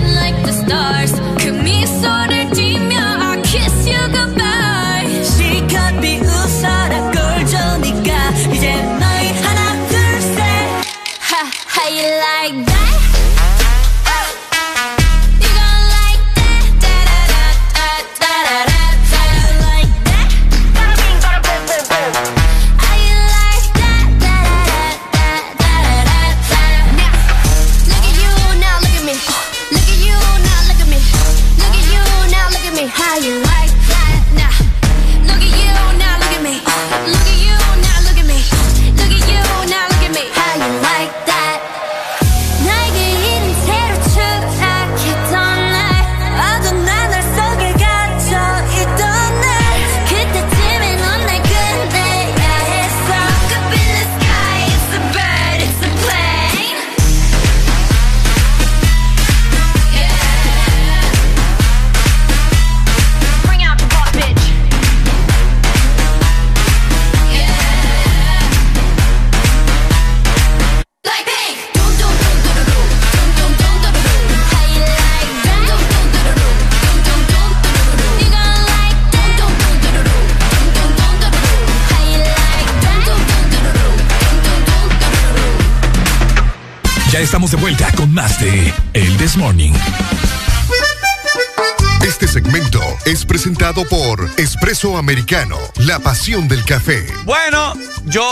[87.56, 89.72] De vuelta con más de El This Morning.
[92.02, 97.06] Este segmento es presentado por Espresso Americano, la pasión del café.
[97.24, 98.24] Bueno, yo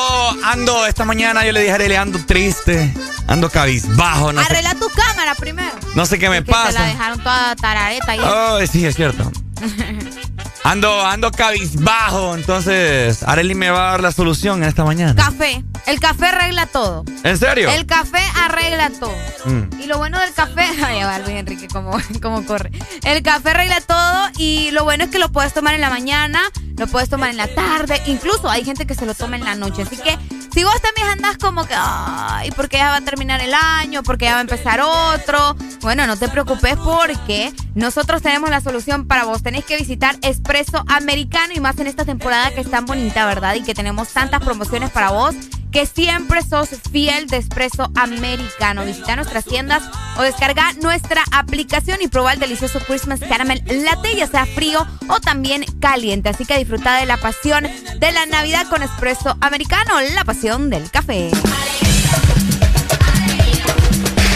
[0.44, 2.92] ando esta mañana, yo le dije a Arely, ando triste,
[3.26, 5.72] ando cabizbajo, no sé, Arregla tu cámara primero.
[5.94, 6.82] no sé qué me te la pasa.
[6.84, 8.20] dejaron toda tarareta ahí.
[8.22, 9.30] Ay, sí, es cierto.
[10.64, 15.14] Ando, ando cabizbajo, entonces Arely me va a dar la solución en esta mañana.
[15.14, 15.62] Café.
[15.86, 17.04] El café arregla todo.
[17.22, 17.70] ¿En serio?
[17.70, 19.14] El café arregla todo.
[19.44, 19.80] Mm.
[19.80, 22.70] Y lo bueno del café, ay, va Luis Enrique, cómo, cómo corre.
[23.04, 26.40] El café arregla todo y lo bueno es que lo puedes tomar en la mañana,
[26.78, 29.54] lo puedes tomar en la tarde, incluso hay gente que se lo toma en la
[29.54, 29.82] noche.
[29.82, 30.18] Así que
[30.54, 34.26] si vos también andás como que, ay, porque ya va a terminar el año, porque
[34.26, 39.24] ya va a empezar otro, bueno, no te preocupes porque nosotros tenemos la solución para
[39.24, 39.42] vos.
[39.42, 43.54] Tenés que visitar Espresso Americano y más en esta temporada que es tan bonita, ¿verdad?
[43.56, 45.34] Y que tenemos tantas promociones para vos
[45.74, 48.84] que siempre sos fiel de Espresso Americano.
[48.84, 49.82] Visita nuestras tiendas
[50.16, 55.18] o descarga nuestra aplicación y proba el delicioso Christmas Caramel Latte, ya sea frío o
[55.18, 56.28] también caliente.
[56.28, 57.64] Así que disfruta de la pasión
[57.98, 61.30] de la Navidad con Espresso Americano, la pasión del café.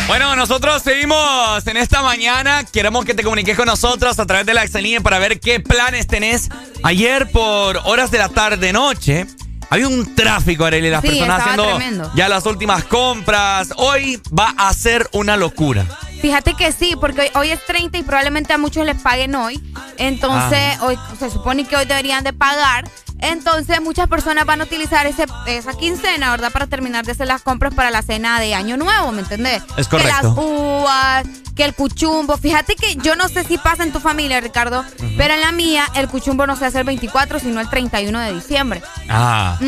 [0.08, 2.64] Bueno, nosotros seguimos en esta mañana.
[2.64, 6.08] Queremos que te comuniques con nosotros a través de la Excelínea para ver qué planes
[6.08, 6.48] tenés.
[6.82, 9.28] Ayer por horas de la tarde noche
[9.70, 12.10] había un tráfico, Arely, las Sí, personas haciendo tremendo.
[12.14, 13.70] ya las últimas compras.
[13.76, 15.84] Hoy va a ser una locura.
[16.20, 19.62] Fíjate que sí, porque hoy, hoy es 30 y probablemente a muchos les paguen hoy.
[19.98, 22.88] Entonces, hoy se supone que hoy deberían de pagar.
[23.20, 26.52] Entonces, muchas personas van a utilizar ese, esa quincena, ¿verdad?
[26.52, 29.62] Para terminar de hacer las compras para la cena de Año Nuevo, ¿me entendés?
[29.76, 30.40] Es Que las correcto.
[30.40, 31.26] uvas,
[31.58, 32.38] que el cuchumbo.
[32.38, 34.84] Fíjate que yo no sé si pasa en tu familia, Ricardo,
[35.16, 38.32] pero en la mía el cuchumbo no se hace el 24, sino el 31 de
[38.32, 38.80] diciembre.
[39.08, 39.58] Ah.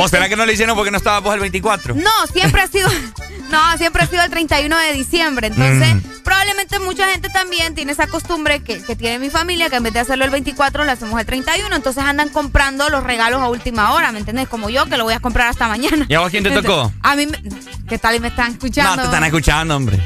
[0.00, 1.94] ¿O será que no le hicieron porque no estaba vos el 24?
[1.94, 2.90] No, siempre ha sido.
[3.50, 5.46] No, siempre ha sido el 31 de diciembre.
[5.46, 6.22] Entonces, Mm.
[6.24, 9.92] probablemente mucha gente también tiene esa costumbre que, que tiene mi familia, que en vez
[9.94, 13.92] de hacerlo el 24 lo hacemos el 31, entonces andan comprando los regalos a última
[13.92, 14.48] hora, ¿me entiendes?
[14.48, 16.04] Como yo, que lo voy a comprar hasta mañana.
[16.08, 16.92] ¿Y a vos quién te tocó?
[17.00, 17.40] A mí, me-
[17.88, 18.16] ¿qué tal?
[18.16, 18.96] Y me están escuchando.
[18.96, 19.98] No, te están escuchando, hombre.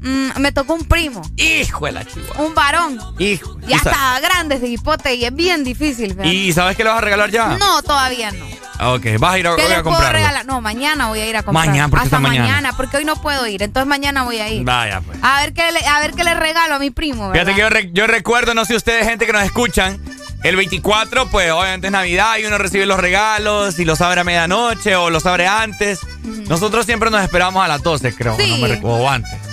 [0.00, 2.46] Mm, me tocó un primo, Hijo de la chihuahua.
[2.46, 2.98] un varón.
[3.18, 3.58] Hijo.
[3.66, 6.14] Ya ¿Y sa- está grande ese hipote y es bien difícil.
[6.14, 6.30] ¿verdad?
[6.30, 7.56] ¿Y sabes qué le vas a regalar ya?
[7.58, 8.46] No, todavía no.
[8.94, 10.46] Ok, vas a ir a, ¿Qué voy a regalar?
[10.46, 11.66] No, mañana voy a ir a comprar.
[11.66, 12.72] Mañana, ¿por qué Hasta mañana?
[12.76, 13.60] porque hoy no puedo ir.
[13.64, 14.62] Entonces mañana voy a ir.
[14.64, 15.18] Vaya, pues.
[15.20, 17.32] A ver qué le, a ver qué le regalo a mi primo, ¿verdad?
[17.46, 20.00] Fíjate que yo, re- yo recuerdo, no sé ustedes, gente que nos escuchan,
[20.44, 24.24] el 24, pues obviamente es Navidad y uno recibe los regalos y los abre a
[24.24, 25.98] medianoche o los abre antes.
[26.22, 28.36] Nosotros siempre nos esperamos a las 12, creo.
[28.36, 28.48] Sí.
[28.60, 29.47] No me antes.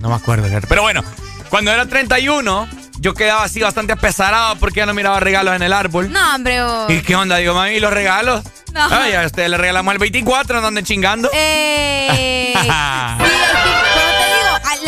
[0.00, 0.48] No me acuerdo.
[0.68, 1.04] Pero bueno,
[1.50, 5.72] cuando era 31, yo quedaba así bastante apesarado porque ya no miraba regalos en el
[5.72, 6.10] árbol.
[6.10, 6.90] No, hombre, oh.
[6.90, 7.36] ¿Y qué onda?
[7.36, 8.42] Digo, mami, ¿y los regalos?
[8.72, 8.86] No.
[8.90, 11.28] Ay, a le regalamos el 24, no anden chingando.
[11.32, 12.68] Eh, sí,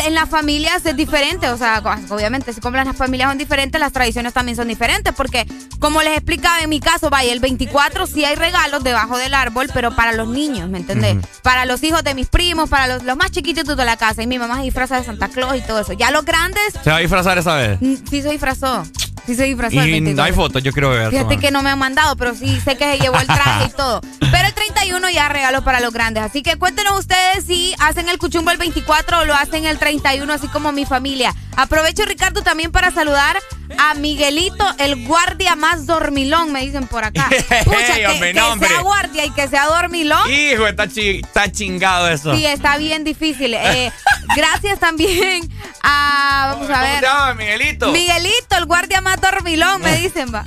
[0.05, 3.91] en las familias es diferente, o sea, obviamente si compran las familias son diferentes, las
[3.91, 5.45] tradiciones también son diferentes, porque
[5.79, 9.69] como les explicaba en mi caso, vaya, el 24 sí hay regalos debajo del árbol,
[9.73, 11.17] pero para los niños, ¿me entendés?
[11.41, 14.27] Para los hijos de mis primos, para los, los más chiquititos de la casa, y
[14.27, 15.93] mi mamá se disfraza de Santa Claus y todo eso.
[15.93, 17.81] Ya los grandes, ¿Se va a disfrazar esa vez?
[17.81, 18.83] mm, sí se disfrazó,
[19.25, 19.75] sí se disfrazó.
[19.75, 20.23] Y 24.
[20.23, 21.09] hay fotos, yo quiero ver.
[21.09, 23.69] Fíjate que no me han mandado, pero sí sé que se llevó el traje y
[23.77, 24.01] todo.
[24.19, 26.23] Pero el 31 ya regalo para los grandes.
[26.23, 30.31] Así que cuéntenos ustedes si hacen el cuchumbo el 24 o lo hacen el 31,
[30.31, 31.33] así como mi familia.
[31.55, 33.37] Aprovecho, Ricardo, también para saludar
[33.77, 37.29] a Miguelito, el guardia más dormilón, me dicen por acá.
[37.63, 40.31] Pucha, que, hombre, que no, sea guardia y que sea dormilón.
[40.31, 42.35] Hijo, está, chi- está chingado eso.
[42.35, 43.53] Sí, está bien difícil.
[43.53, 43.91] Eh,
[44.35, 45.47] gracias también
[45.83, 46.53] a.
[46.53, 47.35] Vamos a ¿Cómo ver.
[47.35, 47.91] Miguelito?
[47.91, 50.45] Miguelito, el guardia más dormilón, me dicen, va.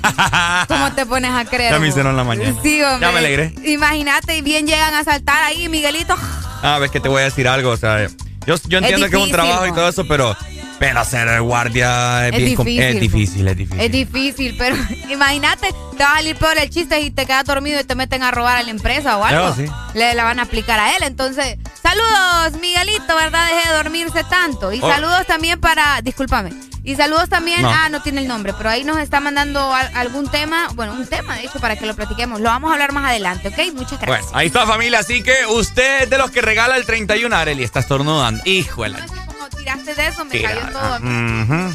[0.67, 1.71] ¿Cómo te pones a creer?
[1.71, 2.55] Ya me hicieron la mañana.
[2.61, 3.07] Sí, hombre.
[3.07, 3.53] Ya me alegré.
[3.63, 6.15] Imagínate, y bien llegan a saltar ahí, Miguelito.
[6.61, 8.07] Ah, ves que te voy a decir algo, o sea,
[8.45, 10.35] yo, yo entiendo que es un trabajo y todo eso, pero,
[10.79, 13.79] pero ser el guardia es, Es bien difícil, es difícil, es difícil.
[13.81, 14.75] Es difícil, pero
[15.09, 18.23] imagínate, te va a salir peor el chiste y te quedas dormido y te meten
[18.23, 19.53] a robar a la empresa o algo.
[19.55, 19.65] Sí.
[19.93, 21.03] Le la van a aplicar a él.
[21.03, 23.47] Entonces, saludos, Miguelito, ¿verdad?
[23.49, 24.71] Deje de dormirse tanto.
[24.73, 24.89] Y Oh.
[24.89, 26.51] saludos también para, discúlpame.
[26.83, 27.69] Y saludos también, No.
[27.69, 31.05] ah, no tiene el nombre, pero ahí nos está mandando al- algún tema, bueno, un
[31.05, 32.39] tema de hecho para que lo platiquemos.
[32.39, 33.73] Lo vamos a hablar más adelante, ¿ok?
[33.73, 34.07] Muchas gracias.
[34.27, 37.63] Bueno, ahí está familia, así que usted es de los que regala el 31, Areli,
[37.63, 38.41] está estornudando.
[38.41, 40.49] Como tiraste de eso, me Tira.
[40.53, 40.97] cayó todo.
[40.97, 41.73] Eh,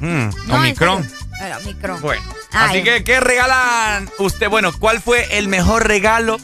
[0.00, 1.08] Mm, no, Omicron.
[1.64, 2.00] Omicron.
[2.00, 2.70] Bueno, Ay.
[2.70, 4.48] así que, ¿qué regalan usted?
[4.48, 6.38] Bueno, ¿cuál fue el mejor regalo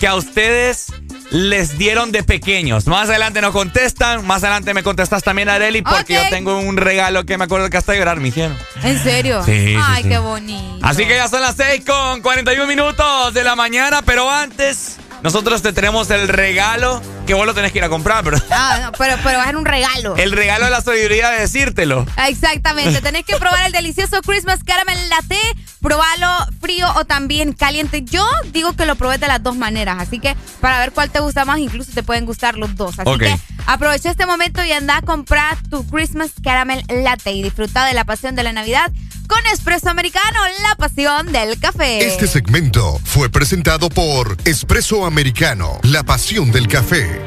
[0.00, 0.86] que a ustedes
[1.30, 2.86] les dieron de pequeños?
[2.86, 7.24] Más adelante nos contestan, más adelante me contestas también, Areli, porque yo tengo un regalo
[7.24, 8.56] que me acuerdo que hasta llorar me hicieron.
[8.82, 9.42] ¿En serio?
[9.44, 10.08] Sí, sí, Ay, sí.
[10.10, 10.78] qué bonito.
[10.86, 15.60] Así que ya son las 6 con 41 minutos de la mañana, pero antes nosotros
[15.62, 18.92] te tenemos el regalo que vos lo tenés que ir a comprar, pero Ah, no,
[18.92, 20.14] pero, pero va a ser un regalo.
[20.16, 22.06] el regalo de la sabiduría de decírtelo.
[22.28, 25.38] Exactamente, tenés que probar el delicioso Christmas Caramel Latte,
[25.80, 26.28] probarlo
[26.60, 28.02] frío o también caliente.
[28.04, 31.20] Yo digo que lo probé de las dos maneras, así que para ver cuál te
[31.20, 32.98] gusta más, incluso te pueden gustar los dos.
[32.98, 33.20] Así Ok.
[33.20, 37.94] que aprovecha este momento y anda a comprar tu Christmas Caramel Latte y disfruta de
[37.94, 38.92] la pasión de la Navidad
[39.26, 42.06] con Espresso Americano, la pasión del café.
[42.06, 47.20] Este segmento fue presentado por Espresso Americano, la pasión del café.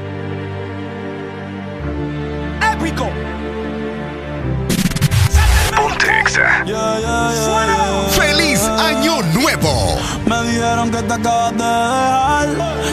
[2.74, 3.17] Épico.
[8.12, 9.98] ¡Feliz Año Nuevo!
[10.26, 12.48] Me dijeron que te acabas de dejar,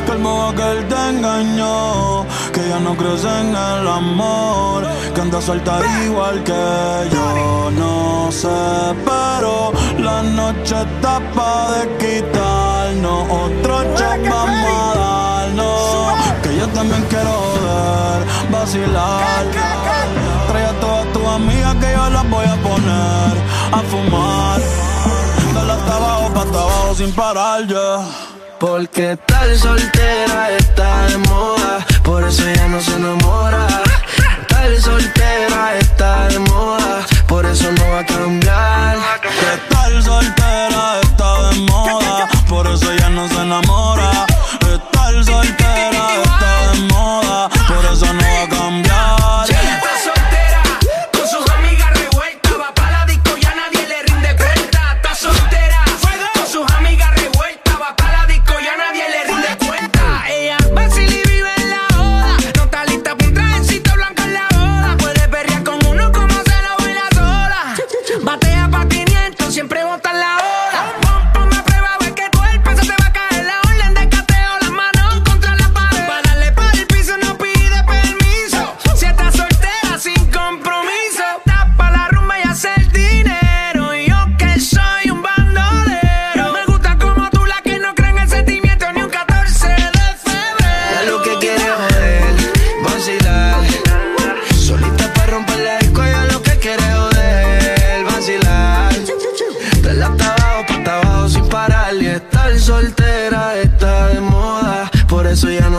[0.07, 5.21] que el modo que él te engañó, que ya no crees en el amor, que
[5.21, 6.53] andas suelta igual que
[7.13, 7.71] yo.
[7.73, 8.49] No sé,
[9.05, 17.05] pero la noche está pa' de quitarnos, otro shot vamos a darnos, que yo también
[17.11, 17.35] quiero
[17.65, 19.94] ver, vacilar.
[21.35, 23.35] Amigas que yo las voy a poner
[23.73, 24.61] a fumar.
[25.55, 28.07] Dale hasta abajo, pa' hasta abajo sin parar ya.
[28.59, 33.67] Porque tal soltera está de moda, por eso ella no se enamora.
[34.49, 38.97] Tal soltera está de moda, por eso no va a cambiar.
[39.23, 44.14] Que tal soltera está de moda, por eso ella no se enamora.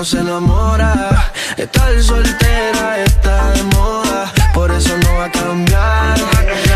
[0.04, 1.32] Se enamora.
[1.58, 6.18] Estar soltera está de moda, por eso no va a cambiar.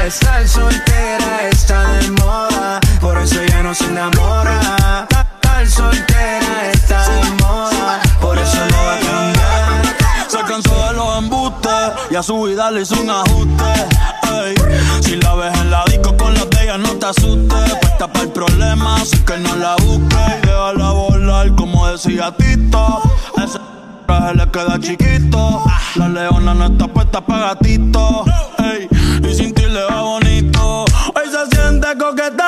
[0.06, 5.08] Estar soltera está de moda, por eso ya no se enamora.
[5.10, 9.96] Estar soltera está de moda, por eso no va a cambiar.
[10.30, 11.72] Se cansó de los embustes
[12.12, 13.74] y a su vida le hizo un ajuste.
[14.46, 14.56] ey.
[15.02, 17.89] Si la ves en la disco con las de no te asustes.
[18.00, 20.18] Puesta para el problema, así que no la busques.
[20.42, 23.02] Y déjala volar, como decía Tito.
[23.36, 23.60] Ese
[24.08, 25.66] traje le queda chiquito.
[25.96, 28.24] La leona no está puesta para gatito.
[28.60, 28.88] ey.
[29.30, 30.86] Y sin ti le va bonito.
[31.14, 32.48] Hoy se siente coqueta,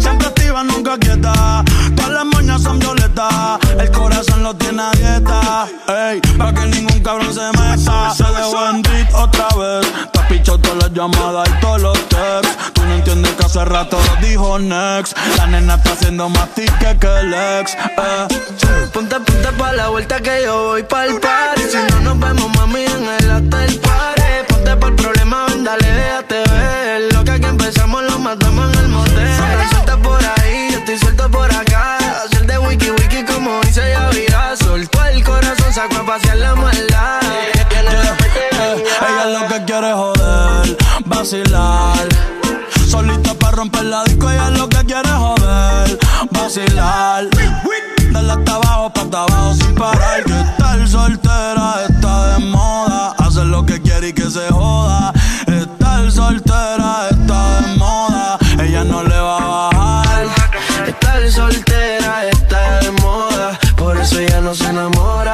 [0.00, 1.62] siempre activa, nunca quieta.
[1.94, 5.66] Todas las moñas son violetas, el corazón lo tiene a dieta.
[5.86, 8.14] Ey, para que ningún cabrón se meta.
[8.14, 8.82] Se dejó en
[9.14, 10.17] otra vez.
[10.28, 12.72] Pichado todas las llamadas y todos los texts.
[12.72, 15.16] Tú no entiendes que hace rato dijo next.
[15.36, 17.74] La nena está haciendo más tique que el ex.
[17.74, 18.48] Eh.
[18.92, 22.84] Ponte, ponte pa' la vuelta que yo voy pa'l party Si no nos vemos, mami,
[22.84, 28.02] en el hotel party Ponte pa'l problema, ven, dale, déjate ver Lo que aquí empezamos
[28.04, 29.36] lo matamos en el motel
[29.70, 34.56] suelta por ahí, yo estoy suelto por acá Hacer de wiki wiki como dice Yavira
[34.56, 36.87] Soltó el corazón, sacó a pasear la maldad
[41.18, 42.08] vacilar.
[42.86, 45.98] Solita para romper la disco, ella lo que quiere es joder,
[46.30, 47.24] vacilar.
[48.12, 50.22] Dale hasta abajo, pa' abajo sin parar.
[50.24, 53.14] Que estar soltera está de moda.
[53.18, 55.12] Hacer lo que quiere y que se joda.
[55.46, 58.38] Estar soltera está de moda.
[58.62, 60.26] Ella no le va a bajar.
[60.86, 65.27] Estar soltera está de moda, por eso ella no se enamora.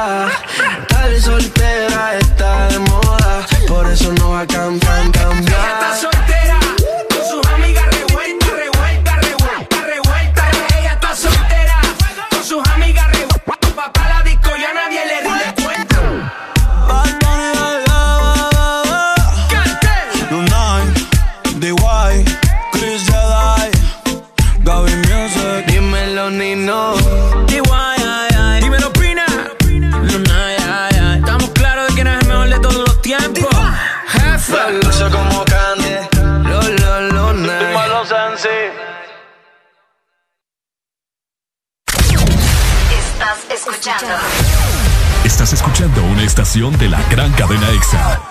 [46.55, 48.21] Estación de la gran cadena EXA.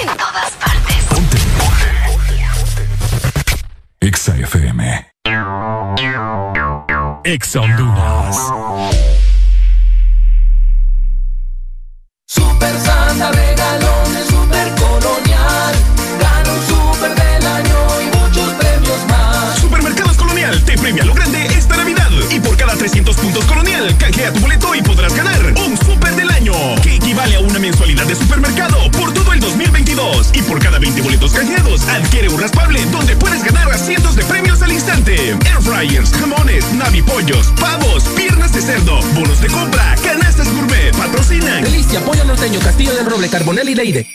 [0.00, 0.96] en todas partes.
[1.08, 1.38] Ponte.
[4.00, 5.06] EXA FM.
[7.24, 8.36] EXA Honduras.
[12.26, 15.74] Super Santa regalones, super colonial.
[16.18, 19.58] Gana un super del año y muchos premios más.
[19.60, 22.10] Supermercados Colonial te premia lo grande esta Navidad.
[22.28, 25.31] Y por cada 300 puntos Colonial, canjea tu boleto y podrás ganar
[27.12, 30.30] equivale a una mensualidad de supermercado por todo el 2022.
[30.32, 34.24] Y por cada 20 boletos canjeados, adquiere un raspable donde puedes ganar a cientos de
[34.24, 35.14] premios al instante.
[35.14, 41.62] Air fryers, jamones, navipollos, pavos, piernas de cerdo, bonos de compra, canastas gourmet, patrocinan.
[41.62, 44.06] Delicia, pollo norteño, Castillo del Roble, Carbonel y Leide.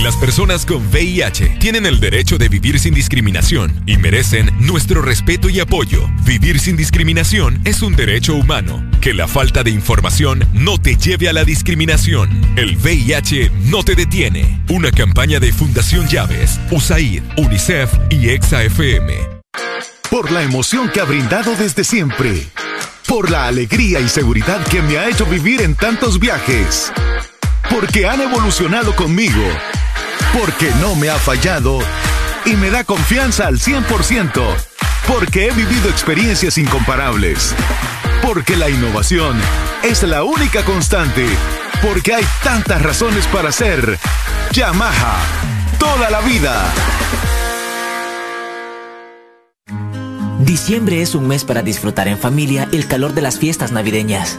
[0.00, 5.48] Las personas con VIH tienen el derecho de vivir sin discriminación y merecen nuestro respeto
[5.48, 6.08] y apoyo.
[6.24, 8.84] Vivir sin discriminación es un derecho humano.
[9.00, 12.30] Que la falta de información no te lleve a la discriminación.
[12.56, 14.64] El VIH no te detiene.
[14.70, 19.42] Una campaña de Fundación Llaves, USAID, UNICEF y EXA-FM.
[20.10, 22.46] Por la emoción que ha brindado desde siempre.
[23.06, 26.92] Por la alegría y seguridad que me ha hecho vivir en tantos viajes.
[27.72, 29.42] Porque han evolucionado conmigo.
[30.38, 31.78] Porque no me ha fallado
[32.44, 34.42] y me da confianza al 100%.
[35.08, 37.54] Porque he vivido experiencias incomparables.
[38.20, 39.40] Porque la innovación
[39.82, 41.26] es la única constante.
[41.80, 43.98] Porque hay tantas razones para ser
[44.52, 45.16] Yamaha.
[45.78, 46.72] Toda la vida.
[50.40, 54.38] Diciembre es un mes para disfrutar en familia el calor de las fiestas navideñas.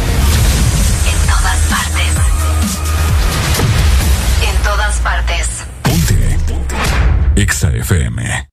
[7.41, 8.49] EXA FM.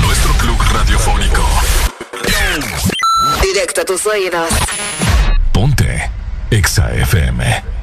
[0.00, 1.44] Nuestro club radiofónico.
[3.42, 4.48] directo a tus oídos.
[5.52, 6.10] Ponte
[6.50, 7.77] Exa FM.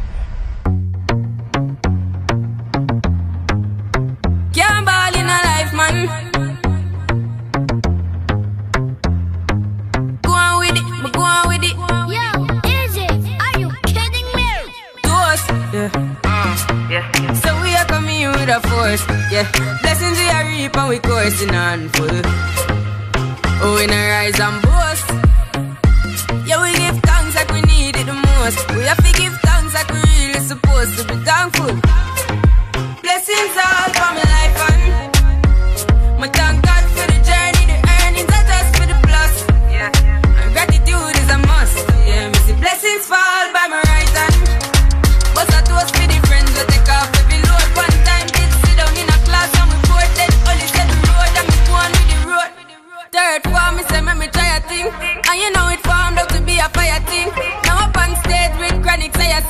[18.86, 19.50] Force, yeah.
[19.82, 22.22] Blessings we are reap and we coursing on full.
[23.64, 25.08] Oh, we not rise and boast.
[26.48, 28.60] Yeah, we give thanks like we need it the most.
[28.76, 31.74] We have to give thanks like we really supposed to be thankful.
[33.02, 34.25] Blessings all for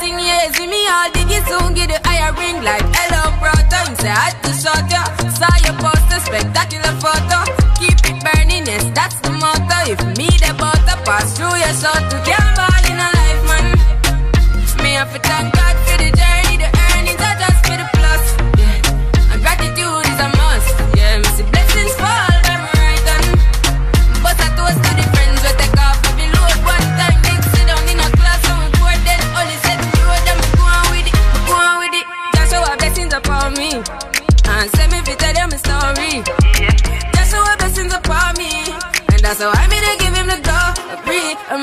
[0.06, 3.89] I yeah, eh, see me all diggy soon get the higher ring like hello brother.
[3.89, 5.01] You say I had to shot ya,
[5.34, 7.41] saw your poster, spectacular photo.
[7.82, 9.78] Keep it burning, yes that's the motto.
[9.89, 12.55] If me the butter pass through your soul to can't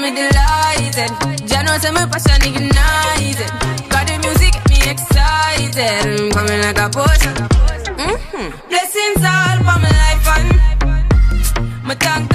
[0.05, 1.32] I'm delighted.
[1.72, 3.48] Know say my passion ignited.
[3.88, 5.78] Got the music get me excited.
[5.78, 7.34] I'm coming like a potion.
[7.96, 8.68] Mm-hmm.
[8.68, 12.32] Blessings all for my life and my thank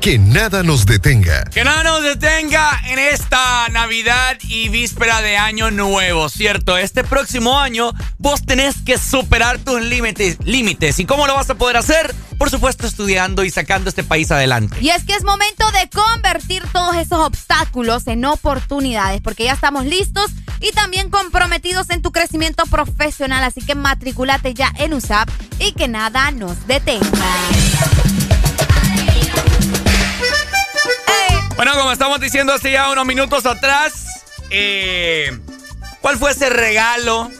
[0.00, 1.42] Que nada nos detenga.
[1.46, 6.78] Que nada nos detenga en esta Navidad y víspera de Año Nuevo, ¿cierto?
[6.78, 10.38] Este próximo año vos tenés que superar tus límites.
[10.44, 11.00] límites.
[11.00, 12.14] ¿Y cómo lo vas a poder hacer?
[12.38, 14.76] Por supuesto, estudiando y sacando este país adelante.
[14.80, 19.84] Y es que es momento de convertir todos esos obstáculos en oportunidades, porque ya estamos
[19.84, 20.30] listos
[20.60, 23.42] y también comprometidos en tu crecimiento profesional.
[23.42, 25.28] Así que matriculate ya en USAP
[25.58, 27.10] y que nada nos detenga.
[31.60, 33.92] Bueno, como estamos diciendo hace ya unos minutos atrás,
[34.48, 35.38] eh,
[36.00, 37.30] ¿cuál fue ese regalo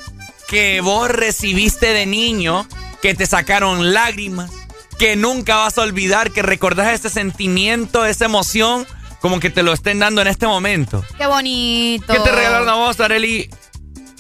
[0.47, 2.69] que vos recibiste de niño
[3.01, 4.51] que te sacaron lágrimas,
[4.99, 8.87] que nunca vas a olvidar, que recordás ese sentimiento, esa emoción,
[9.23, 11.03] como que te lo estén dando en este momento?
[11.17, 12.13] Qué bonito.
[12.13, 13.49] ¿Qué te regalaron a vos, Areli,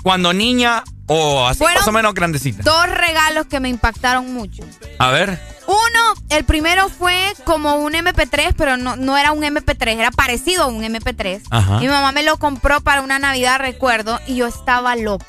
[0.02, 2.62] cuando niña o así Fueron más o menos grandecita?
[2.62, 4.62] Dos regalos que me impactaron mucho.
[4.98, 5.49] A ver.
[5.70, 10.64] Uno, el primero fue como un MP3, pero no, no era un MP3, era parecido
[10.64, 11.42] a un MP3.
[11.50, 11.78] Ajá.
[11.78, 15.26] Mi mamá me lo compró para una Navidad, recuerdo, y yo estaba loca.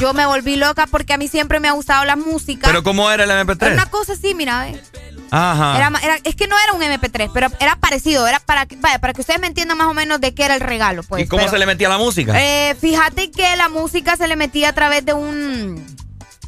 [0.00, 2.66] Yo me volví loca porque a mí siempre me ha gustado la música.
[2.66, 3.72] ¿Pero cómo era el Era MP3?
[3.74, 4.82] una cosa así, mira, ve.
[5.30, 5.76] Ajá.
[5.76, 8.26] Era, era- es que no era un MP3, pero era parecido.
[8.26, 10.54] Era para, que- vaya, para que ustedes me entiendan más o menos de qué era
[10.54, 11.02] el regalo.
[11.04, 12.32] Pues, ¿Y cómo pero- se le metía la música?
[12.36, 15.84] Eh, fíjate que la música se le metía a través de un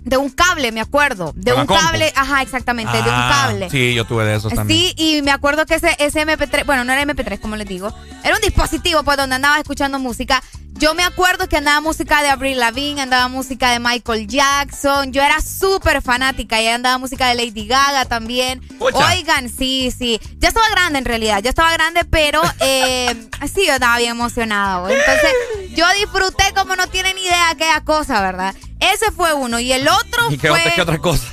[0.06, 1.32] de un cable, me acuerdo.
[1.36, 1.82] De ¿Con la un compu?
[1.82, 3.68] cable, ajá, exactamente, de un Ah, cable.
[3.70, 4.80] Sí, yo tuve de esos también.
[4.80, 7.92] Sí, y me acuerdo que ese, ese MP3, bueno, no era MP3, como les digo,
[8.22, 10.42] era un dispositivo pues donde andaba escuchando música.
[10.78, 15.12] Yo me acuerdo que andaba música de Avril Lavigne, andaba música de Michael Jackson.
[15.12, 18.60] Yo era súper fanática y andaba música de Lady Gaga también.
[18.78, 18.98] Pucha.
[19.08, 20.20] Oigan, sí, sí.
[20.38, 24.80] Ya estaba grande en realidad, ya estaba grande, pero eh, sí, yo estaba bien emocionada.
[24.80, 24.96] güey.
[24.96, 28.54] Entonces, yo disfruté como no tienen idea aquella cosa, ¿verdad?
[28.80, 29.58] Ese fue uno.
[29.58, 30.80] Y el otro ¿Y qué, fue...
[30.80, 31.24] otra cosa?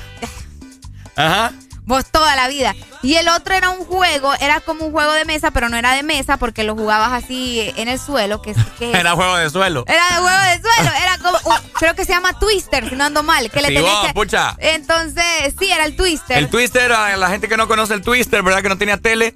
[1.16, 1.52] Ajá.
[1.86, 2.74] Vos toda la vida.
[3.02, 5.92] Y el otro era un juego, era como un juego de mesa, pero no era
[5.92, 9.84] de mesa porque lo jugabas así en el suelo, que, que Era juego de suelo.
[9.86, 11.38] era de juego de suelo, era como,
[11.74, 14.54] creo que se llama Twister, si no ando mal, que le tenés que- pucha.
[14.58, 15.24] Entonces,
[15.58, 16.38] sí, era el Twister.
[16.38, 18.62] El Twister, la gente que no conoce el Twister, ¿verdad?
[18.62, 19.34] Que no tenía tele.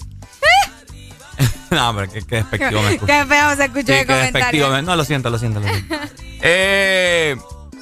[1.70, 3.06] no, hombre, qué, qué despectivo me escucho.
[3.12, 4.66] Qué feo se escuchó Sí, el qué despectivo.
[4.68, 4.68] comentario.
[4.70, 5.94] me- No, lo siento, lo siento, lo siento.
[6.40, 7.36] eh,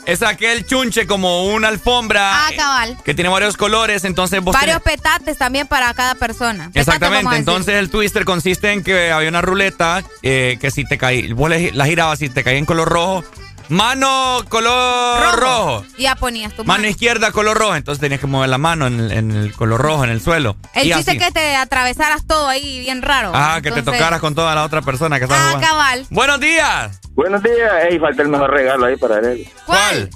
[0.07, 2.97] es aquel chunche como una alfombra Ah, cabal.
[3.05, 6.67] que tiene varios colores, entonces vos Varios tenés- petates también para cada persona.
[6.73, 10.97] Petates, Exactamente, entonces el twister consiste en que había una ruleta eh, que si te
[10.97, 13.25] caí, vos la girabas y te caía en color rojo,
[13.69, 16.89] mano color rojo, Y ya ponías tu mano mano.
[16.89, 20.05] izquierda color rojo, entonces tenías que mover la mano en el, en el color rojo,
[20.05, 20.57] en el suelo.
[20.75, 21.19] El y chiste así.
[21.19, 23.33] es que te atravesaras todo ahí bien raro.
[23.35, 25.67] Ah, que te tocaras con toda la otra persona que estaba Ah, jugando.
[25.69, 26.07] cabal.
[26.11, 27.01] Buenos días.
[27.15, 27.73] Buenos días.
[27.91, 29.49] Ey, falta el mejor regalo ahí para él.
[29.65, 30.11] ¿Cuál?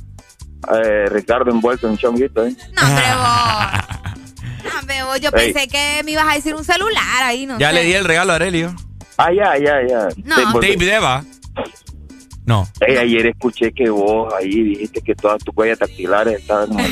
[0.75, 2.55] Eh, Ricardo envuelto en chonguito, ¿eh?
[2.73, 4.01] No, hombre, vos.
[4.63, 5.21] No, hombre, vos.
[5.21, 5.53] Yo Ey.
[5.55, 7.75] pensé que me ibas a decir un celular ahí, no ya sé.
[7.75, 8.75] le di el regalo a Aurelio.
[9.17, 10.09] Ah, ya, ya, ya.
[10.25, 10.61] No.
[10.61, 11.25] David Eva.
[12.47, 12.67] No.
[12.81, 16.85] Ey, ayer escuché que vos ahí dijiste que todas tus huellas dactilares estaban mal.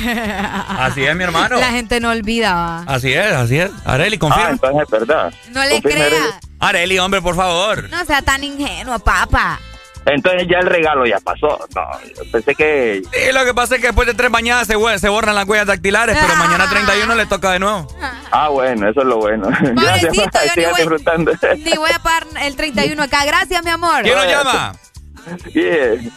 [0.79, 1.57] Así es, mi hermano.
[1.59, 2.81] La gente no olvida.
[2.87, 3.71] Así es, así es.
[3.85, 4.51] Areli, Ah, confirma.
[4.51, 5.33] entonces es verdad.
[5.53, 6.07] No le Confirma, crea.
[6.19, 6.33] Arely.
[6.61, 7.89] Areli, hombre, por favor.
[7.91, 9.59] No sea tan ingenuo, papá.
[10.07, 11.59] Entonces ya el regalo ya pasó.
[11.75, 11.83] No,
[12.17, 13.03] yo pensé que...
[13.13, 16.17] Sí, lo que pasa es que después de tres bañadas se, borran las huellas dactilares,
[16.19, 17.87] pero mañana 31 le toca de nuevo.
[18.31, 19.49] Ah, bueno, eso es lo bueno.
[19.61, 21.33] Gracias, Pobrecito, yo ni sigan voy- disfrutando.
[21.59, 23.25] Ni voy a pagar el 31 acá.
[23.27, 24.03] Gracias, mi amor.
[24.03, 24.73] ¿Quién nos llama?
[25.53, 26.11] Guille.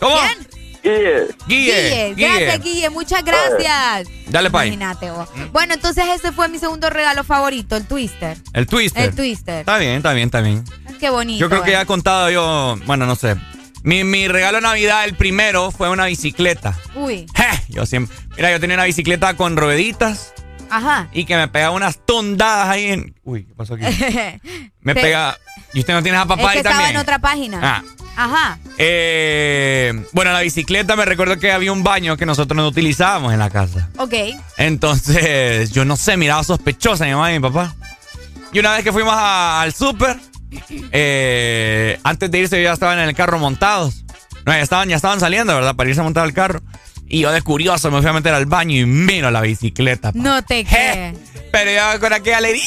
[0.00, 0.16] ¿Cómo?
[0.16, 0.48] ¿Quién?
[0.82, 1.28] Guille.
[1.46, 2.14] Guille.
[2.14, 2.28] Guille.
[2.28, 2.90] Gracias, Guille.
[2.90, 4.08] Muchas gracias.
[4.28, 4.68] Dale, pay.
[4.68, 5.28] Imagínate vos.
[5.52, 8.36] Bueno, entonces ese fue mi segundo regalo favorito, el Twister.
[8.52, 9.02] El twister.
[9.04, 9.60] El Twister.
[9.60, 10.64] Está bien, está bien, está bien.
[11.00, 11.40] Qué bonito.
[11.40, 11.74] Yo creo que eh.
[11.74, 13.36] ya he contado yo, bueno, no sé.
[13.82, 16.74] Mi, mi regalo de Navidad, el primero, fue una bicicleta.
[16.94, 17.26] Uy.
[17.34, 20.32] Je, Yo siempre, mira, yo tenía una bicicleta con rueditas
[20.70, 21.08] Ajá.
[21.12, 23.14] y que me pegaba unas tondadas ahí en...
[23.24, 23.84] Uy, ¿qué pasó aquí?
[24.80, 25.38] Me pega...
[25.72, 26.96] ¿Y usted no tiene a Es papá que ahí estaba también?
[26.96, 27.60] en otra página.
[27.62, 27.82] Ah.
[28.16, 28.58] Ajá.
[28.78, 33.38] Eh, bueno, la bicicleta me recuerdo que había un baño que nosotros no utilizábamos en
[33.38, 33.88] la casa.
[33.98, 34.14] Ok.
[34.56, 37.74] Entonces, yo no sé, miraba sospechosa mi mamá y mi papá.
[38.52, 40.16] Y una vez que fuimos a- al súper,
[40.92, 44.04] eh, antes de irse ya estaban en el carro montados.
[44.46, 45.74] No, ya estaban, ya estaban saliendo, ¿verdad?
[45.74, 46.60] Para irse a montar al carro.
[47.06, 50.12] Y yo de curioso me fui a meter al baño y miro la bicicleta.
[50.12, 50.18] pa.
[50.18, 51.16] No te crees.
[51.52, 52.64] Pero yo con aquella alegría,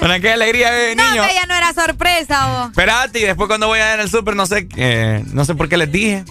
[0.00, 1.26] Con aquella alegría No, niño.
[1.26, 2.70] que ya no era sorpresa, vos.
[2.70, 5.68] Espérate, y después cuando voy a ir al súper, no sé, eh, no sé por
[5.68, 6.24] qué les dije.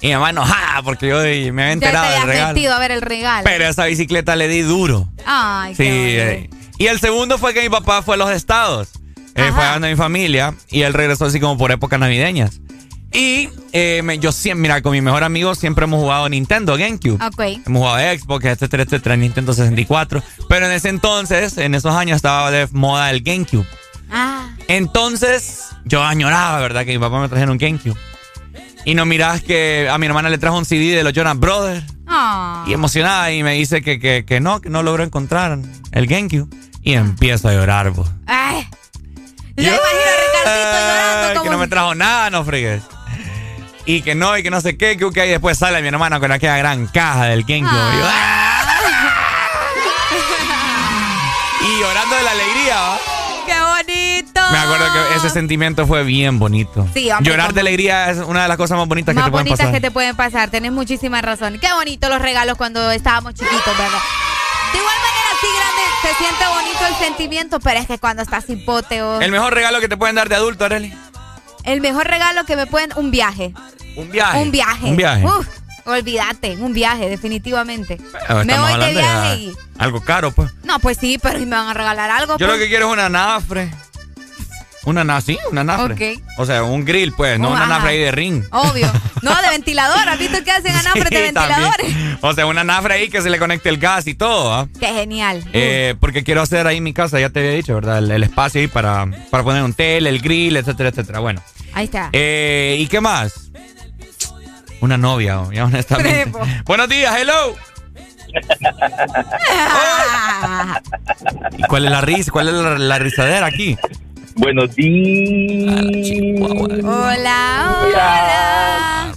[0.00, 2.74] Y mi mamá enojada porque yo me había Ya te enterado del regalo.
[2.74, 3.44] a ver el regalo.
[3.44, 5.08] Pero esa bicicleta le di duro.
[5.26, 5.82] Ay, Sí.
[5.84, 8.88] qué eh, Y el segundo fue que mi papá fue a los estados.
[9.34, 12.60] Eh, fue a mi familia y él regresó así como por épocas navideñas.
[13.12, 17.18] Y eh, yo siempre, mira, con mi mejor amigo siempre hemos jugado Nintendo, GameCube.
[17.24, 17.66] Ok.
[17.66, 20.22] Hemos jugado Xbox, etcétera, etcétera, Nintendo 64.
[20.48, 23.66] Pero en ese entonces, en esos años, estaba de moda el GameCube.
[24.10, 24.50] Ah.
[24.68, 26.84] Entonces, yo añoraba, ¿verdad?
[26.84, 27.96] Que mi papá me trajera un GameCube.
[28.84, 31.84] Y no mirás que a mi hermana le trajo un CD de los Jonas Brothers.
[32.06, 32.64] Ah.
[32.66, 35.58] Y emocionada y me dice que, que, que no, que no logró encontrar
[35.92, 36.48] el GameCube.
[36.82, 38.08] Y empiezo a llorar, pues.
[38.26, 38.66] Ay.
[39.56, 41.42] Ya imagino a Ricardito llorando como...
[41.42, 42.82] que no me trajo nada, no fregues.
[43.86, 46.20] Y que no, y que no sé qué, que, que ahí después sale mi hermana
[46.20, 47.44] con aquella gran caja del.
[47.48, 48.64] Y yo, ¡ah!
[51.62, 52.98] Y llorando de la alegría, ¿va?
[53.46, 54.40] ¡Qué bonito!
[54.52, 56.86] Me acuerdo que ese sentimiento fue bien bonito.
[56.94, 59.28] Sí, hombre, Llorar como- de alegría es una de las cosas más bonitas Más que
[59.28, 59.74] te pueden bonitas pasar.
[59.74, 60.50] que te pueden pasar.
[60.50, 61.58] Tenés muchísima razón.
[61.60, 63.98] Qué bonito los regalos cuando estábamos chiquitos, ¿verdad?
[64.72, 68.48] De igual manera, así grande, se siente bonito el sentimiento, pero es que cuando estás
[68.48, 69.20] hipóteo...
[69.20, 70.94] El mejor regalo que te pueden dar de adulto, Arely.
[71.70, 72.90] El mejor regalo que me pueden...
[72.96, 73.52] Un viaje.
[73.94, 74.38] Un viaje.
[74.38, 74.86] Un viaje.
[74.86, 75.24] Un viaje.
[75.24, 75.46] Uf,
[75.86, 77.96] olvídate, un viaje, definitivamente.
[78.44, 79.52] Me voy de viaje y...
[79.78, 80.50] Algo caro, pues.
[80.64, 82.32] No, pues sí, pero ¿y me van a regalar algo?
[82.38, 82.58] Yo pues?
[82.58, 83.70] lo que quiero es una nafre.
[84.84, 85.94] Una nafre, sí, una nafre.
[86.16, 86.22] Ok.
[86.38, 87.74] O sea, un grill, pues, no Oh, una ajá.
[87.74, 88.42] nafre ahí de ring.
[88.50, 88.90] Obvio.
[89.22, 90.08] No, de ventilador.
[90.08, 91.86] ¿Has visto qué hacen anafres de ventiladores?
[91.92, 92.18] también.
[92.22, 94.66] O sea, una nafre ahí que se le conecte el gas y todo, ¿ah?
[94.80, 95.44] Qué genial.
[95.52, 97.98] Eh, porque quiero hacer ahí mi casa, ya te había dicho, ¿verdad?
[97.98, 101.18] El, el espacio ahí para, para poner un tele, el grill, etcétera, etcétera.
[101.20, 101.42] Bueno.
[101.72, 102.10] Ahí está.
[102.12, 103.50] Eh, ¿Y qué más?
[104.80, 106.22] Una novia, oh, ya honestamente.
[106.22, 106.40] Trepo.
[106.64, 107.54] Buenos días, hello.
[111.58, 112.30] ¿Y cuál es la risa?
[112.30, 113.76] ¿Cuál es la, la risadera aquí?
[114.36, 115.74] Buenos días.
[116.84, 119.12] Hola, hola.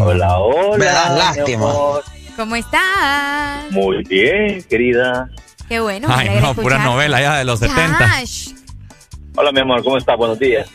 [0.00, 0.78] Hola, hola.
[0.78, 1.72] Me das lástima.
[2.36, 3.70] ¿Cómo estás?
[3.70, 5.28] Muy bien, querida.
[5.68, 6.08] Qué bueno.
[6.10, 7.98] Ay, no, pura novela ya de los 70.
[7.98, 8.52] Yash.
[9.36, 10.16] Hola, mi amor, ¿cómo estás?
[10.16, 10.68] Buenos días.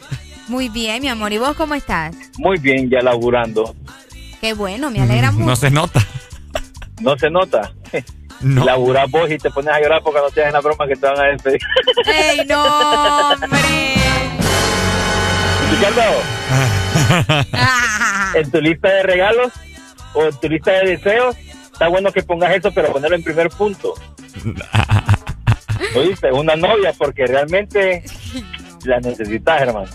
[0.47, 1.31] Muy bien, mi amor.
[1.33, 2.15] ¿Y vos cómo estás?
[2.37, 3.75] Muy bien, ya laburando.
[4.41, 5.45] Qué bueno, me alegra mucho.
[5.45, 6.05] No se nota.
[7.01, 7.71] ¿No se nota?
[8.41, 8.65] No.
[8.65, 11.05] Laburas vos y te pones a llorar porque no te hacen la broma que te
[11.05, 11.61] van a despedir.
[12.05, 13.95] ¡Ey, no, hombre!
[15.71, 16.01] Ricardo,
[18.35, 19.53] en tu lista de regalos
[20.13, 21.37] o en tu lista de deseos,
[21.71, 23.93] está bueno que pongas eso, pero ponerlo en primer punto.
[25.95, 28.03] Oíste, una novia, porque realmente
[28.85, 29.89] la necesitas, hermano.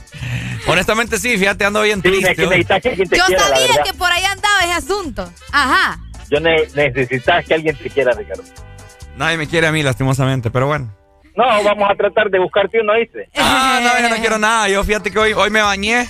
[0.66, 2.34] Honestamente sí, fíjate, ando bien Sí, triste.
[2.34, 2.48] que hoy.
[2.50, 5.30] necesitas que alguien te Yo quiera, sabía que por ahí andaba ese asunto.
[5.52, 5.98] Ajá.
[6.30, 8.42] Yo ne- necesitas que alguien te quiera, Ricardo.
[9.16, 10.92] Nadie me quiere a mí, lastimosamente, pero bueno.
[11.34, 13.28] No, vamos a tratar de buscarte uno, ¿viste?
[13.36, 14.68] Ah, no, yo no quiero nada.
[14.68, 16.06] Yo fíjate que hoy, hoy me bañé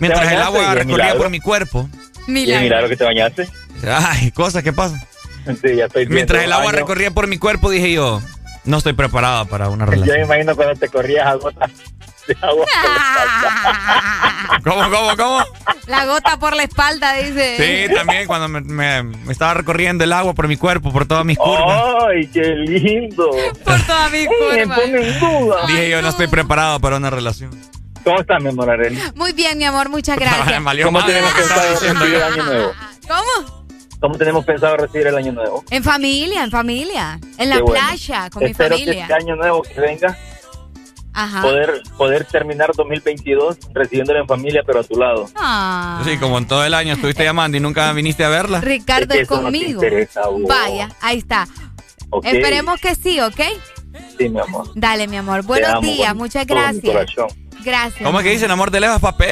[0.00, 1.18] mientras el agua recorría milagro.
[1.18, 1.88] por mi cuerpo.
[2.26, 3.48] Y mira lo que te bañaste.
[3.86, 5.00] Ay, cosas que pasan.
[5.62, 8.20] Sí, ya estoy Mientras el agua recorría por mi cuerpo, dije yo,
[8.64, 10.24] no estoy preparado para una Yo me relación.
[10.26, 11.70] imagino cuando te corrías a gotas
[12.34, 12.66] de agua.
[14.64, 15.40] ¿Cómo, cómo, cómo?
[15.86, 17.86] La gota por la espalda, dice.
[17.88, 21.24] Sí, también cuando me, me- me estaba recorriendo el agua por mi cuerpo, por todas
[21.24, 21.82] mis curvas.
[22.08, 23.30] ¡Ay, qué lindo!
[23.64, 24.28] Por toda mi Ey,
[24.66, 25.66] me pone en duda.
[25.66, 27.50] Dije yo, no estoy preparado para una relación.
[28.04, 28.98] ¿Cómo estás, mi amor, Arely?
[29.14, 30.62] Muy bien, mi amor, muchas gracias.
[30.84, 32.72] ¿Cómo tenemos que pensado diciendo recibir el año nuevo?
[33.08, 33.60] ¿Cómo?
[34.00, 35.62] ¿Cómo tenemos pensado recibir el año nuevo?
[35.70, 37.20] En familia, en familia.
[37.36, 37.86] En la Qué bueno.
[37.86, 39.02] playa, con mi Espero que familia.
[39.02, 40.16] este año nuevo que venga,
[41.12, 41.42] Ajá.
[41.42, 45.26] poder, poder terminar 2022 recibiéndolo en familia, pero a tu lado.
[45.36, 46.00] Ah.
[46.04, 48.60] Sí, como en todo el año estuviste llamando y nunca viniste a verla.
[48.60, 49.82] Ricardo Es que no conmigo.
[49.84, 50.22] interesa.
[50.48, 51.48] Vaya, ahí está.
[52.22, 53.40] Esperemos que sí, ¿ok?
[54.18, 54.70] Sí, mi amor.
[54.74, 55.42] Dale, mi amor.
[55.42, 57.06] Buenos amo días, muchas gracias.
[57.64, 58.02] Gracias.
[58.02, 59.28] ¿Cómo es que dicen amor de lejos, papel?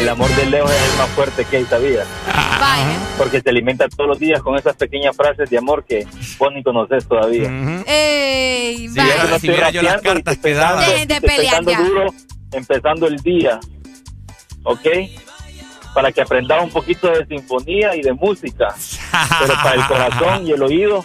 [0.00, 2.06] El amor de Leo es el más fuerte que hay, ¿sabías?
[2.26, 2.98] Vaya.
[3.16, 6.06] Porque te alimenta todos los días con esas pequeñas frases de amor que
[6.38, 7.50] vos ni conoces todavía.
[7.86, 9.24] Ey, Si vaya.
[9.24, 10.76] no estoy viera yo las rapeando y cartas estoy que daba.
[10.80, 11.88] pensando- Dejen de estoy pelear pensando ya.
[11.88, 12.14] duro,
[12.52, 13.60] empezando el día,
[14.64, 14.86] ¿ok?
[15.94, 18.74] Para que aprendas un poquito de sinfonía y de música,
[19.40, 21.04] pero para el corazón y el oído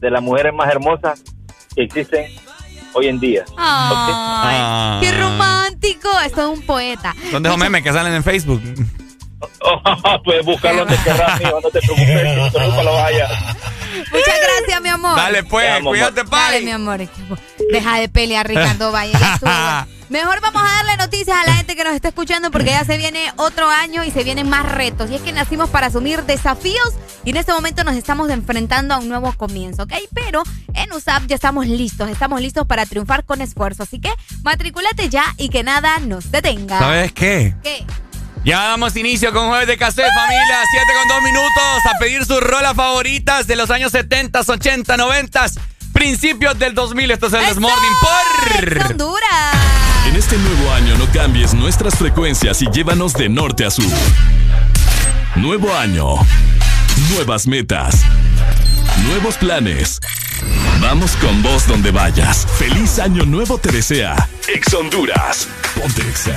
[0.00, 1.22] de las mujeres más hermosas
[1.74, 2.26] que existen
[2.92, 3.44] hoy en día.
[3.56, 6.08] Ay, qué romántico.
[6.24, 7.14] Esto es un poeta.
[7.30, 8.62] Son de esos memes que salen en Facebook.
[10.24, 13.28] Puedes buscarlo donde querrás, mijo, no te preocupes, que nunca lo vaya.
[14.12, 15.16] Muchas gracias, mi amor.
[15.16, 16.64] Dale, pues, amo, cuídate, Dale, pai.
[16.64, 17.00] mi amor.
[17.70, 19.12] Deja de pelear, Ricardo Valle.
[20.08, 22.96] Mejor vamos a darle noticias a la gente que nos está escuchando porque ya se
[22.96, 25.10] viene otro año y se vienen más retos.
[25.10, 28.98] Y es que nacimos para asumir desafíos y en este momento nos estamos enfrentando a
[28.98, 29.94] un nuevo comienzo, ¿ok?
[30.14, 33.82] Pero en USAP ya estamos listos, estamos listos para triunfar con esfuerzo.
[33.82, 34.12] Así que
[34.42, 36.78] matricúlate ya y que nada nos detenga.
[36.78, 37.54] ¿Sabes qué?
[37.64, 37.84] ¿Qué?
[38.46, 40.58] Ya damos inicio con Jueves de Cassette, familia.
[40.70, 41.92] 7 con 2 minutos.
[41.92, 45.46] A pedir sus rolas favoritas de los años 70, 80, 90,
[45.92, 47.10] principios del 2000.
[47.10, 49.56] Esto es el This Morning por Honduras.
[50.06, 53.84] En este nuevo año no cambies nuestras frecuencias y llévanos de norte a sur.
[55.34, 56.14] Nuevo año.
[57.10, 58.04] Nuevas metas.
[59.08, 59.98] Nuevos planes.
[60.80, 62.46] Vamos con vos donde vayas.
[62.60, 64.14] Feliz año nuevo te desea.
[64.46, 65.48] Ex Honduras.
[65.74, 66.36] Ponte Exa.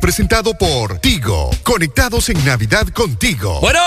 [0.00, 1.50] presentado por Tigo.
[1.62, 3.60] Conectados en Navidad contigo.
[3.60, 3.80] Bueno,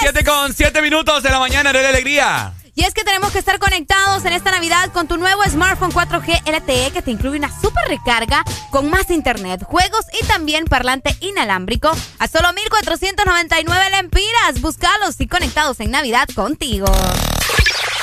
[0.00, 2.54] 7 con 7 minutos de la mañana, de la alegría.
[2.74, 6.42] Y es que tenemos que estar conectados en esta Navidad con tu nuevo smartphone 4G
[6.46, 11.90] LTE que te incluye una super recarga con más internet, juegos y también parlante inalámbrico
[12.18, 14.60] a solo 1499 lempiras.
[14.60, 16.86] Búscalos y conectados en Navidad contigo.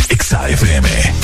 [0.10, 1.23] XAFM.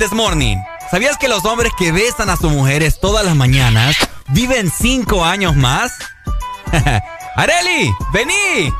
[0.00, 0.58] el desmorning.
[0.90, 3.96] ¿Sabías que los hombres que besan a sus mujeres todas las mañanas
[4.28, 5.92] viven cinco años más?
[7.36, 7.92] ¡Areli!
[8.12, 8.72] ¡Vení!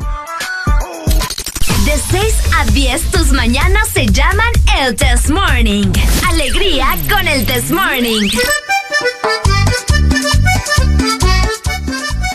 [1.85, 5.93] De 6 a 10, tus mañanas se llaman el test morning.
[6.29, 8.31] Alegría con el test morning.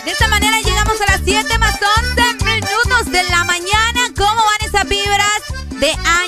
[0.04, 1.74] De esta manera llegamos a las 7 más
[2.16, 4.00] 11 minutos de la mañana.
[4.16, 5.42] ¿Cómo van esas vibras
[5.80, 6.25] de año?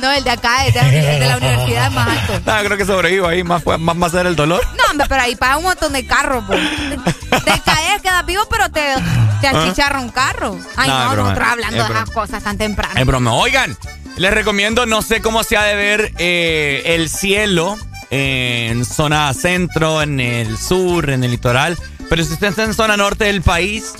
[0.01, 2.33] No, el de acá, el de, el de la universidad es más alto.
[2.45, 3.45] No, creo que sobrevivo ahí.
[3.45, 4.61] Más, fue- más va a ser el dolor.
[4.77, 6.55] No, hombre, pero ahí pasa un montón de carros, po.
[6.55, 8.95] Te caes, quedas vivo, pero te,
[9.41, 10.59] te achicharra un carro.
[10.75, 12.95] Ay, No, no, broma, nosotros hablando de esas cosas tan temprano.
[12.97, 13.33] Es broma.
[13.35, 13.77] Oigan,
[14.17, 17.79] les recomiendo, no sé cómo se ha de ver eh, el cielo
[18.13, 21.79] en zona centro, en el sur, en el litoral.
[22.11, 23.95] Pero si usted está en zona norte del país,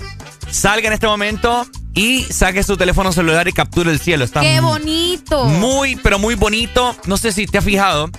[0.51, 4.25] salga en este momento y saque su teléfono celular y capture el cielo.
[4.25, 5.47] Está ¡Qué bonito!
[5.47, 6.95] Muy, pero muy bonito.
[7.07, 8.11] No sé si te has fijado.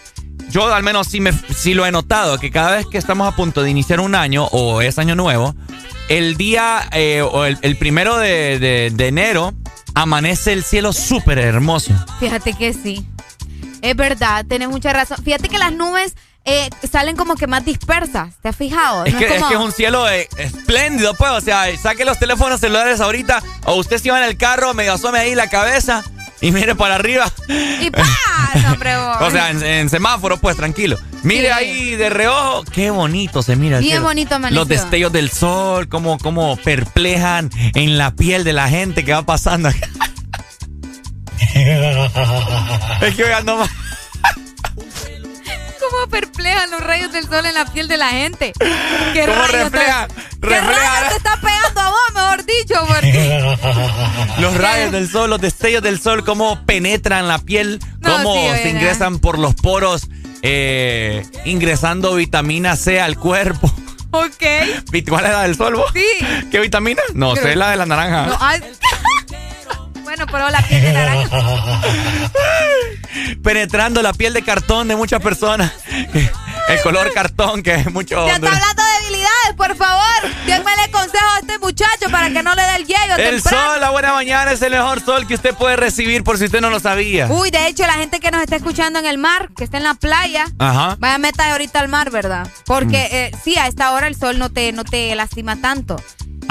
[0.50, 3.36] Yo al menos sí, me, sí lo he notado, que cada vez que estamos a
[3.36, 5.56] punto de iniciar un año o es año nuevo,
[6.10, 9.54] el día eh, o el, el primero de, de- de enero
[9.96, 11.92] amanece el cielo súper hermoso.
[12.20, 13.06] Fíjate que sí.
[13.84, 15.18] Es verdad, tenés mucha razón.
[15.24, 16.16] Fíjate que las nubes
[16.46, 18.34] eh, salen como que más dispersas.
[18.42, 19.06] ¿Te has fijado?
[19.06, 21.32] Es No que, es como- que es un cielo eh, espléndido, pues.
[21.32, 24.94] O sea, saque los teléfonos celulares ahorita o usted se va en el carro, medio
[24.94, 26.04] asome ahí la cabeza
[26.42, 27.32] y mire para arriba.
[27.48, 28.08] Y vos.
[29.22, 30.98] O sea, en, en semáforo, pues tranquilo.
[31.24, 31.54] Mire Sí.
[31.54, 33.78] ahí de reojo, qué bonito se mira.
[33.78, 34.06] el Bien cielo.
[34.06, 34.60] bonito amaneció.
[34.60, 39.24] Los destellos del sol, cómo, cómo perplejan en la piel de la gente que va
[39.26, 39.70] pasando.
[43.02, 43.70] es que hoy ando más.
[45.80, 48.54] ¿Cómo perplejan los rayos del sol en la piel de la gente?
[49.14, 50.08] ¿Qué ¿Cómo rayos te- refleja?
[50.42, 52.76] ¿Qué rayos te está pegando a vos, mejor dicho?
[52.88, 53.56] Porque...
[54.42, 58.62] Los rayos del sol, los destellos del sol, cómo penetran la piel, No, cómo sí,
[58.64, 60.08] se ingresan por los poros,
[60.42, 63.72] eh, ingresando vitamina C al cuerpo.
[64.12, 64.44] Ok.
[64.92, 65.92] ¿Viste ¿Cuál es la del sol, vos?
[65.94, 66.04] Sí.
[66.50, 67.02] ¿Qué vitamina?
[67.14, 68.26] No Creo- sé, la de la naranja.
[68.26, 68.62] No, ay.
[70.16, 71.38] Bueno, pero la piel de naranja.
[73.44, 75.72] Penetrando la piel de cartón de muchas personas.
[76.70, 78.26] El color cartón que es mucho.
[78.28, 80.04] Ya está hablando de debilidades, por favor.
[80.46, 83.72] Démele consejo a este muchacho para que no le dé el yello El temprano.
[83.72, 86.62] sol, la buena mañana es el mejor sol que usted puede recibir por si usted
[86.62, 87.28] no lo sabía.
[87.30, 89.84] Uy, de hecho, la gente que nos está escuchando en el mar, que está en
[89.84, 90.96] la playa, Ajá.
[91.00, 92.48] vaya meta ahorita al mar, ¿verdad?
[92.66, 93.16] Porque Mm.
[93.16, 96.02] eh, sí, a esta hora el sol no te, no te lastima tanto.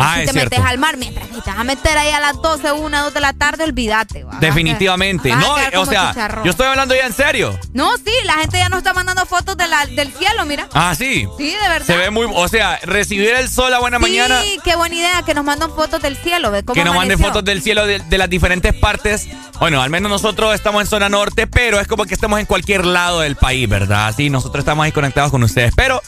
[0.03, 0.57] Ah, si te cierto.
[0.57, 3.15] metes al mar, mientras que te vas a meter ahí a las 12, 1, 2
[3.15, 4.25] de la tarde, olvídate.
[4.25, 5.31] vas a Definitivamente.
[5.31, 6.45] vas No, quedar o sea, chicharrón.
[6.45, 7.59] yo estoy hablando ya en serio.
[7.73, 10.69] No, sí, la gente ya nos está mandando fotos de la- del cielo, mira.
[10.73, 11.27] Ah, sí.
[11.39, 11.87] Sí, de verdad.
[11.87, 15.23] Se ve muy, o sea, recibir el sol a buena mañana, Sí, qué buena idea
[15.25, 18.19] que nos mandan fotos del cielo, cómo que nos manden fotos del cielo de, de
[18.19, 19.29] las diferentes partes.
[19.61, 22.85] Bueno, al menos nosotros estamos en zona norte, pero es como que estamos en cualquier
[22.85, 24.13] lado del país, ¿verdad?
[24.17, 25.73] Sí, nosotros estamos ahí conectados con ustedes.
[25.77, 26.03] Pero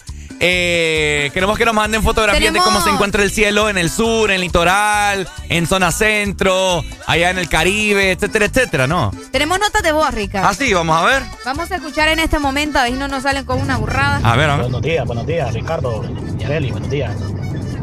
[0.47, 4.31] eh, queremos que nos manden fotografías de cómo se encuentra el cielo en el sur,
[4.31, 9.11] en el litoral, en zona centro, allá en el Caribe, etcétera, etcétera, ¿no?
[9.33, 10.49] Tenemos notas de voz, Ricardo.
[10.49, 11.23] Ah, sí, vamos a ver.
[11.47, 14.21] Vamos a escuchar en este momento, a ver si no nos salen con una burrada.
[14.23, 14.65] A ver, a ver.
[14.65, 16.05] Buenos días, buenos días, Ricardo
[16.39, 17.13] y Areli, buenos días.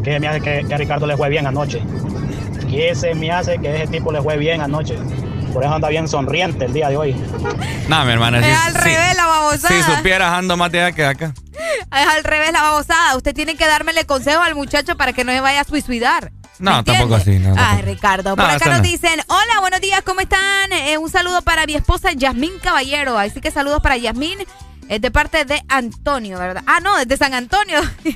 [0.03, 1.81] ¿Qué me hace que, que a Ricardo le fue bien anoche?
[2.69, 4.95] ¿Qué se me hace que ese tipo le fue bien anoche?
[5.53, 7.13] Por eso anda bien sonriente el día de hoy.
[7.87, 8.39] No, mi hermana.
[8.39, 9.75] Es sí- al revés la babosada.
[9.75, 11.33] Si supieras, ando más de allá que de acá.
[11.53, 13.15] Es al revés la babosada.
[13.17, 16.31] Usted tiene que dármele consejo al muchacho para que no se vaya a suicidar.
[16.59, 17.39] No, tampoco así.
[17.39, 17.81] No, Ay.
[17.81, 18.35] Ricardo.
[18.35, 18.83] Por No, acá nos no.
[18.83, 20.71] dicen, hola, buenos días, ¿cómo están?
[20.71, 23.17] Eh, un saludo para mi esposa Yasmín Caballero.
[23.17, 24.37] Así que saludos para Yasmín,
[24.87, 26.63] eh, de parte de Antonio, ¿verdad?
[26.67, 27.81] Ah, no, desde San Antonio.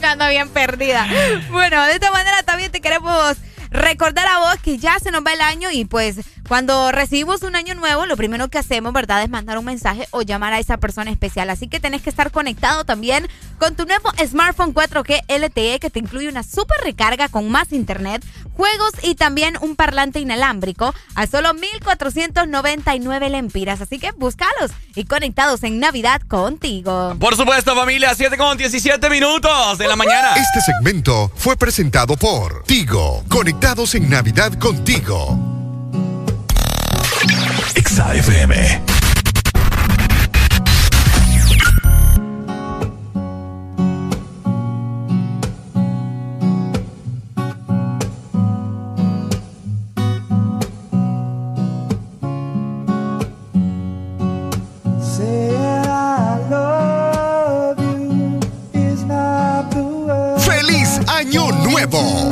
[0.00, 1.06] Yo ando bien perdida.
[1.50, 3.36] Bueno, de esta manera también te queremos
[3.70, 6.16] recordar a vos que ya se nos va el año y pues
[6.48, 10.22] cuando recibimos un año nuevo, lo primero que hacemos, ¿verdad?, es mandar un mensaje o
[10.22, 11.50] llamar a esa persona especial.
[11.50, 13.28] Así que tenés que estar conectado también
[13.58, 18.24] con tu nuevo smartphone 4G LTE que te incluye una super recarga con más internet,
[18.54, 23.82] juegos y también un parlante inalámbrico a solo 1499 lempiras.
[23.82, 27.14] Así que búscalos y conectados en Navidad contigo.
[27.20, 30.30] Por supuesto, familia, 7 con 17 minutos de la mañana.
[30.36, 33.22] Este segmento fue presentado por Tigo.
[33.28, 33.57] Conect
[33.94, 35.38] en Navidad contigo.
[37.74, 38.82] XAFM.
[60.38, 62.27] ¡Feliz Año Nuevo!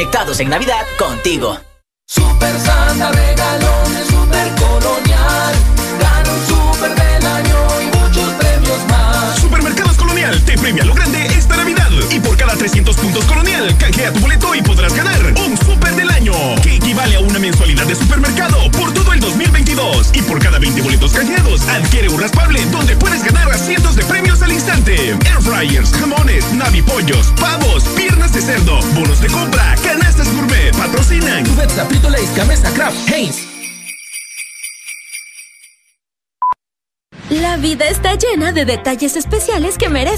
[0.00, 0.86] Conectados en Navidad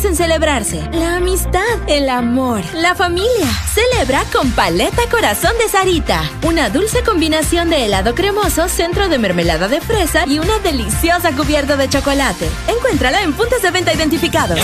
[0.02, 0.82] merecen celebrarse.
[0.92, 3.46] La amistad, el amor, la familia.
[3.72, 6.22] Celebra con Paleta Corazón de Sarita.
[6.42, 11.76] Una dulce combinación de helado cremoso, centro de mermelada de fresa y una deliciosa cubierta
[11.76, 12.48] de chocolate.
[12.68, 14.58] Encuéntrala en puntos de venta identificados.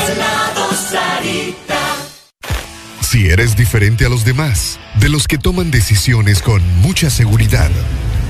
[3.01, 7.71] Si eres diferente a los demás, de los que toman decisiones con mucha seguridad,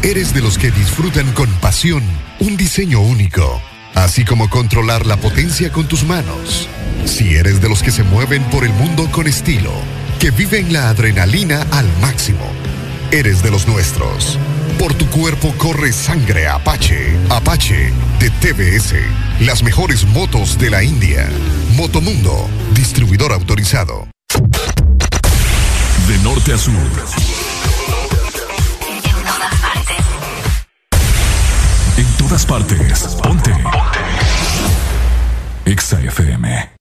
[0.03, 2.03] eres de los que disfrutan con pasión
[2.41, 3.61] un diseño único,
[3.95, 6.69] así como controlar la potencia con tus manos.
[7.09, 9.73] Si eres de los que se mueven por el mundo con estilo,
[10.21, 12.45] que viven la adrenalina al máximo,
[13.11, 14.39] eres de los nuestros.
[14.79, 17.17] Por tu cuerpo corre sangre Apache.
[17.31, 18.95] Apache de TBS.
[19.41, 21.29] Las mejores motos de la India.
[21.75, 24.07] Motomundo, distribuidor autorizado.
[26.07, 26.75] De norte a sur.
[31.97, 33.17] En todas partes.
[33.23, 33.53] Ponte.
[35.65, 36.78] Exa FM.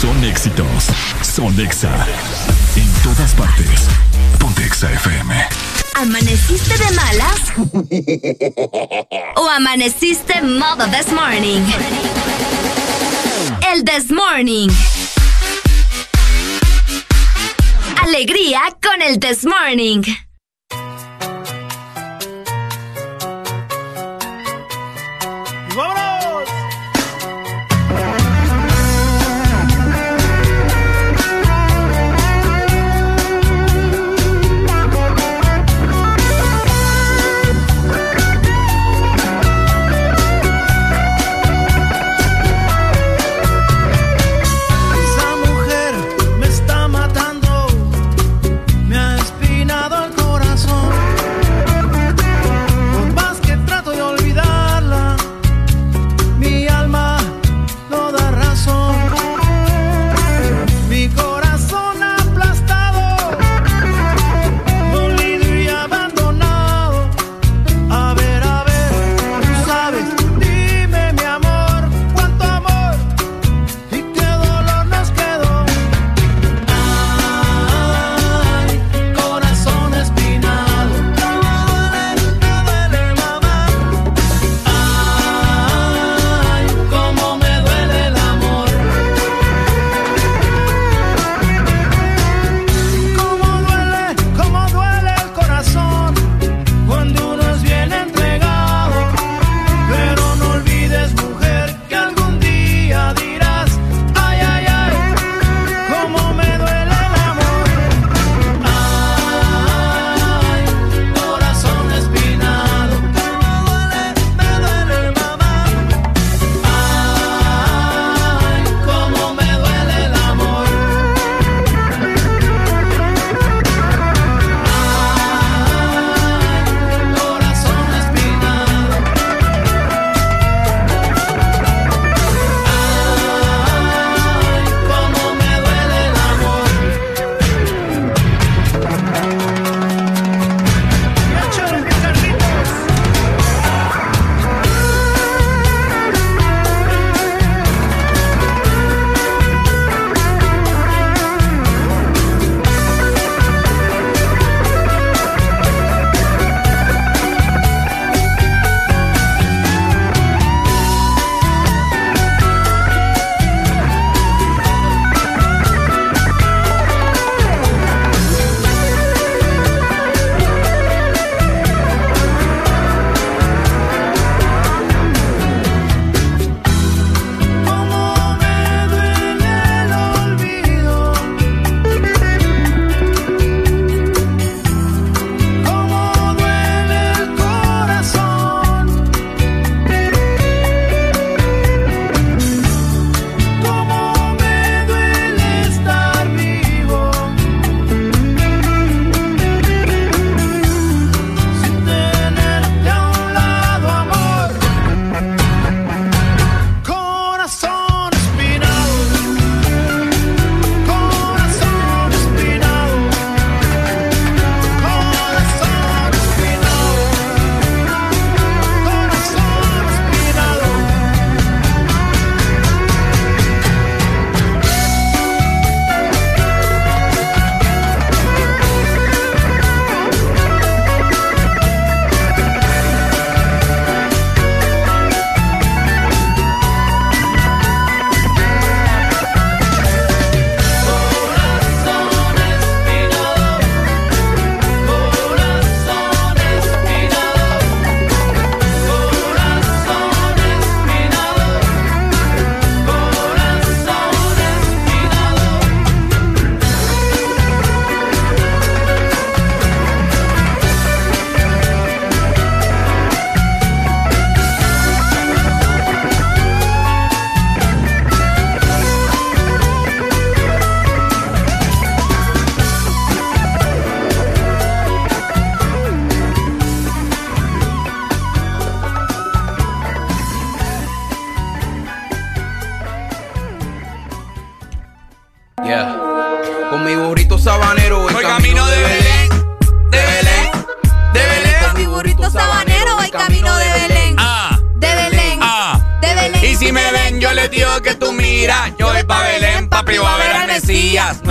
[0.00, 0.86] Son éxitos.
[1.22, 1.90] Son Exa.
[2.76, 3.88] En todas partes.
[4.38, 5.34] Ponte Exa FM.
[5.94, 7.40] ¿Amaneciste de malas?
[9.36, 11.64] ¿O amaneciste modo this morning?
[13.72, 14.68] El this morning.
[18.00, 20.02] Alegría con el this morning.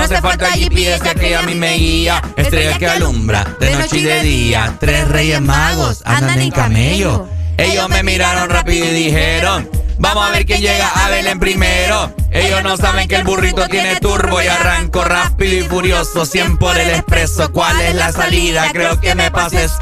[0.08, 2.22] Hace falta GPS, ya que a mí me guía.
[2.36, 4.76] Estrella que alumbra de noche y de día.
[4.80, 7.28] Tres reyes magos andan en camello.
[7.58, 9.70] Ellos me miraron rápido y dijeron.
[10.00, 12.14] Vamos a ver quién llega a Belén primero.
[12.32, 16.26] Ellos no saben que el burrito tiene turbo y arranco rápido y furioso.
[16.26, 17.52] 100 por el expreso.
[17.52, 18.70] ¿Cuál es la salida?
[18.72, 19.74] Creo que me pases.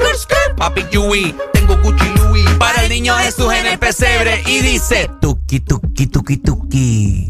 [0.58, 2.50] Papi Yui, tengo Gucci Louis.
[2.58, 7.25] Para el niño Jesús en el pesebre y dice: Tuki, tuki, tuki, tuki.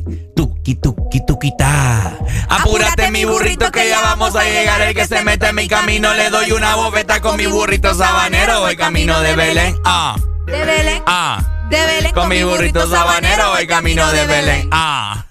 [0.86, 2.14] Tuki, tuki, tuki, ta.
[2.48, 4.80] Apúrate, mi burrito, que ya vamos a llegar.
[4.82, 8.60] El que se mete en mi camino le doy una bofeta con mi burrito sabanero.
[8.62, 9.76] Voy camino de Belén.
[9.84, 11.02] Ah, De Belén.
[11.08, 11.40] ah.
[11.72, 12.12] De Belén.
[12.14, 14.70] Con mi burrito sabanero voy camino de Belén.
[14.72, 15.26] Ah.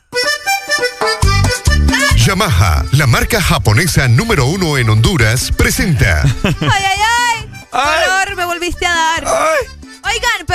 [2.17, 8.01] Yamaha, la marca japonesa número uno en Honduras, presenta Ay, ay, ay.
[8.09, 9.25] Dolor, me volviste a dar.
[9.25, 9.74] Pero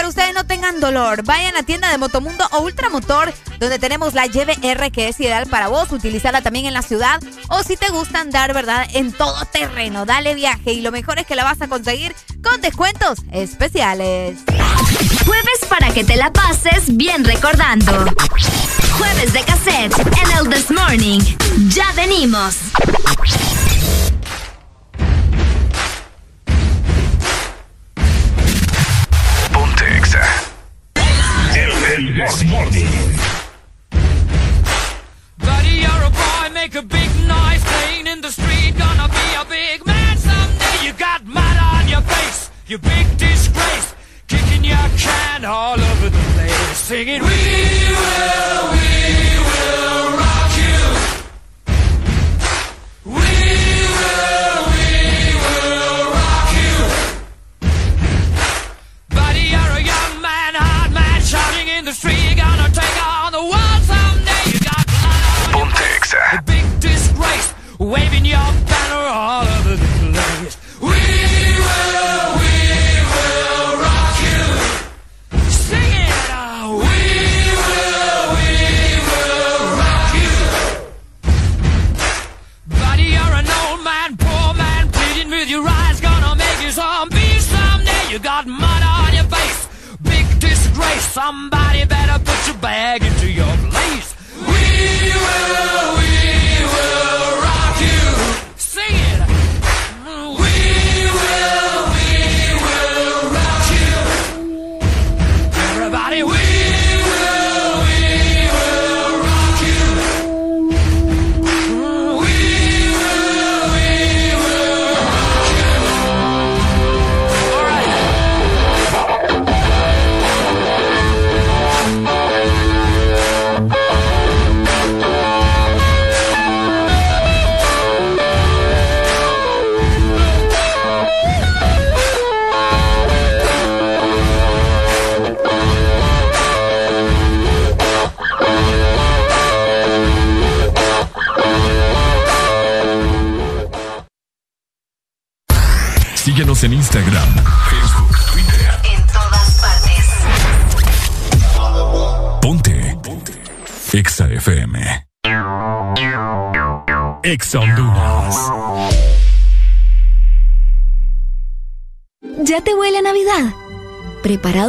[0.10, 1.23] ustedes no tengan dolor.
[1.23, 5.68] Vayan a tienda de Motomundo o Ultramotor, donde tenemos la YBR que es ideal para
[5.68, 5.91] vos.
[5.91, 7.22] Utilizarla también en la ciudad.
[7.49, 8.88] O si te gusta andar, ¿verdad?
[8.94, 10.06] En todo terreno.
[10.06, 10.73] Dale viaje.
[10.73, 14.40] Y lo mejor es que la vas a conseguir con descuentos especiales.
[15.26, 18.06] Jueves para que te la pases bien recordando.
[18.98, 21.19] Jueves de cassette en el This Morning.
[21.69, 22.68] Ya venimos.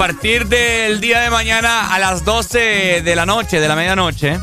[0.00, 4.40] Partir del día de mañana a las 12 de la noche, de la medianoche,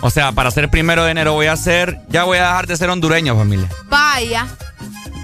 [0.00, 2.76] o sea, para ser primero de enero voy a hacer, ya voy a dejar de
[2.76, 3.68] ser hondureño, familia.
[3.84, 4.48] Vaya.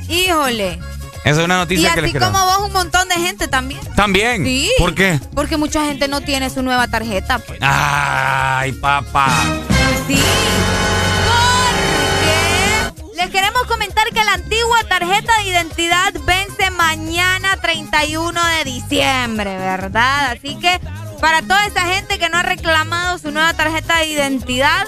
[0.08, 0.78] Híjole.
[1.24, 2.32] Esa es una Y noticia que les así quiero.
[2.32, 3.80] como vos, un montón de gente también.
[3.96, 4.44] También.
[4.44, 4.70] Sí.
[4.78, 5.18] ¿Por qué?
[5.34, 7.40] Porque mucha gente no tiene su nueva tarjeta.
[7.40, 7.58] Pues.
[7.60, 9.28] Ay, papá.
[10.06, 10.22] Sí.
[11.26, 17.47] Porque les queremos comentar que la antigua tarjeta de identidad vence mañana
[17.90, 20.32] 31 de diciembre, ¿verdad?
[20.32, 20.80] Así que
[21.20, 24.86] para toda esa gente que no ha reclamado su nueva tarjeta de identidad,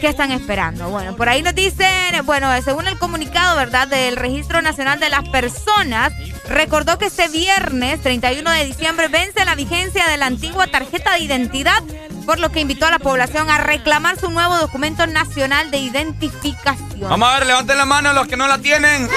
[0.00, 0.88] ¿qué están esperando?
[0.90, 1.88] Bueno, por ahí nos dicen,
[2.24, 3.88] bueno, según el comunicado, ¿verdad?
[3.88, 6.12] Del Registro Nacional de las Personas,
[6.48, 11.20] recordó que este viernes 31 de diciembre vence la vigencia de la antigua tarjeta de
[11.20, 11.82] identidad,
[12.26, 17.08] por lo que invitó a la población a reclamar su nuevo documento nacional de identificación.
[17.08, 19.08] Vamos a ver, levanten la mano los que no la tienen.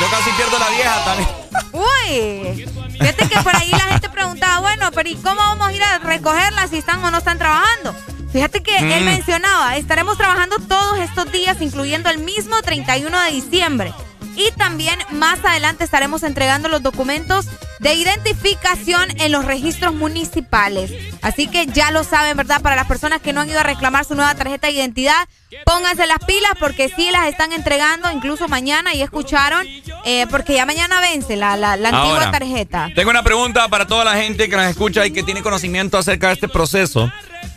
[0.00, 1.28] Yo casi pierdo la vieja también.
[1.72, 2.66] Uy,
[2.98, 5.98] fíjate que por ahí la gente preguntaba, bueno, pero ¿y cómo vamos a ir a
[5.98, 7.94] recogerla si están o no están trabajando?
[8.32, 9.04] Fíjate que él Mm.
[9.04, 13.92] mencionaba, estaremos trabajando todos estos días, incluyendo el mismo 31 de diciembre.
[14.34, 17.46] Y también más adelante estaremos entregando los documentos
[17.80, 20.90] de identificación en los registros municipales.
[21.20, 22.62] Así que ya lo saben, ¿verdad?
[22.62, 25.28] Para las personas que no han ido a reclamar su nueva tarjeta de identidad,
[25.66, 29.66] pónganse las pilas porque sí las están entregando, incluso mañana, y escucharon,
[30.04, 32.90] eh, porque ya mañana vence la, la, la antigua Ahora, tarjeta.
[32.94, 36.28] Tengo una pregunta para toda la gente que nos escucha y que tiene conocimiento acerca
[36.28, 37.10] de este proceso.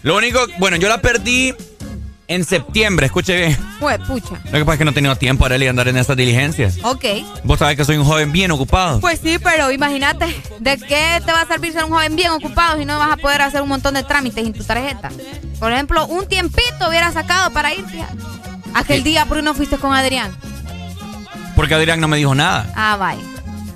[0.03, 1.53] Lo único, bueno, yo la perdí
[2.27, 3.57] en septiembre, escuche bien.
[3.79, 4.39] Fue, pucha.
[4.45, 6.77] Lo que pasa es que no he tenido tiempo de andar en estas diligencias.
[6.83, 7.05] Ok.
[7.43, 8.99] Vos sabés que soy un joven bien ocupado.
[8.99, 10.25] Pues sí, pero imagínate,
[10.59, 13.17] ¿de qué te va a servir ser un joven bien ocupado si no vas a
[13.17, 15.11] poder hacer un montón de trámites en tu tarjeta?
[15.59, 18.17] Por ejemplo, un tiempito hubiera sacado para ir, fíjate.
[18.73, 20.35] Aquel día, ¿por qué no fuiste con Adrián?
[21.55, 22.71] Porque Adrián no me dijo nada.
[22.75, 23.21] Ah, vaya.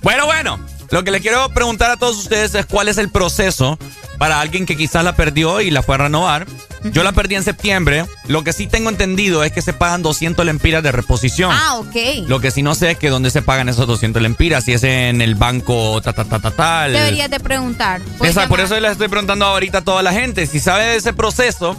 [0.02, 0.60] Bueno, bueno.
[0.92, 3.78] Lo que les quiero preguntar a todos ustedes es cuál es el proceso
[4.18, 6.48] para alguien que quizás la perdió y la fue a renovar.
[6.84, 8.06] Yo la perdí en septiembre.
[8.28, 11.52] Lo que sí tengo entendido es que se pagan 200 lempiras de reposición.
[11.54, 12.28] Ah, ok.
[12.28, 14.64] Lo que sí no sé es que dónde se pagan esos 200 lempiras.
[14.64, 16.94] Si es en el banco ta ta ta ta tal.
[16.94, 18.02] Deberías de preguntar.
[18.24, 20.48] Esa- por eso les estoy preguntando ahorita a toda la gente.
[20.48, 21.76] Si sabe de ese proceso,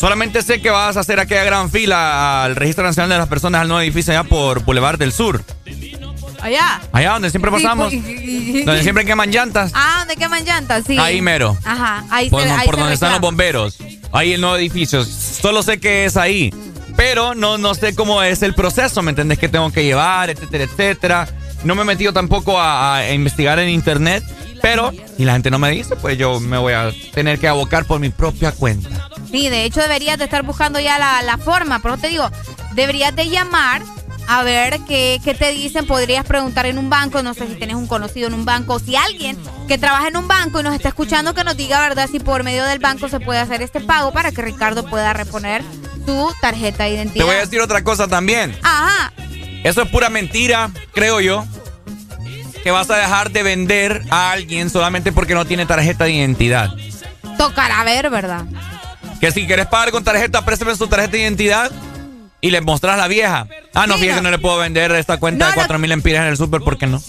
[0.00, 3.60] solamente sé que vas a hacer aquella gran fila al Registro Nacional de las Personas
[3.60, 5.44] al nuevo edificio allá por Boulevard del Sur.
[6.40, 6.80] Allá.
[6.92, 7.92] Allá donde siempre pasamos.
[7.92, 9.72] pues, y- donde siempre queman llantas.
[9.74, 10.84] Ah, ¿dónde queman llantas?
[10.86, 10.96] Sí.
[10.98, 11.56] Ahí mero.
[11.64, 13.76] Ajá, ahí por se, ahí por se donde están los bomberos.
[14.12, 15.04] Ahí el nuevo edificio.
[15.04, 16.52] Solo sé que es ahí.
[16.96, 19.38] Pero no, no sé cómo es el proceso, ¿me entendés?
[19.38, 21.28] ¿Qué tengo que llevar, etcétera, etcétera?
[21.62, 24.24] No me he metido tampoco a, a investigar en internet.
[24.62, 27.84] Pero, si la gente no me dice, pues yo me voy a tener que abocar
[27.84, 29.08] por mi propia cuenta.
[29.30, 32.28] Sí, de hecho deberías de estar buscando ya la, la forma, pero te digo,
[32.74, 33.82] deberías de llamar
[34.28, 37.74] a ver qué, qué te dicen, podrías preguntar en un banco, no sé si tienes
[37.76, 40.74] un conocido en un banco, o si alguien que trabaja en un banco y nos
[40.74, 42.08] está escuchando que nos diga, ¿verdad?
[42.10, 45.62] Si por medio del banco se puede hacer este pago para que Ricardo pueda reponer
[46.06, 47.26] su tarjeta de Te identidad.
[47.26, 48.56] voy a decir otra cosa también.
[48.62, 49.12] Ajá,
[49.64, 51.44] Eso es pura mentira, creo yo.
[52.62, 56.70] Que vas a dejar de vender a alguien solamente porque no tiene tarjeta de identidad.
[57.38, 58.44] tocará ver, ¿verdad?
[59.20, 61.70] Que si quieres pagar con tarjeta, préstame su tarjeta de identidad
[62.42, 63.46] y le mostrás la vieja.
[63.74, 64.24] Ah, no, Sí, fíjate, no.
[64.24, 66.60] no le puedo vender esta cuenta No, de lo- 4 mil empiras en el súper,
[66.62, 67.02] ¿por qué no?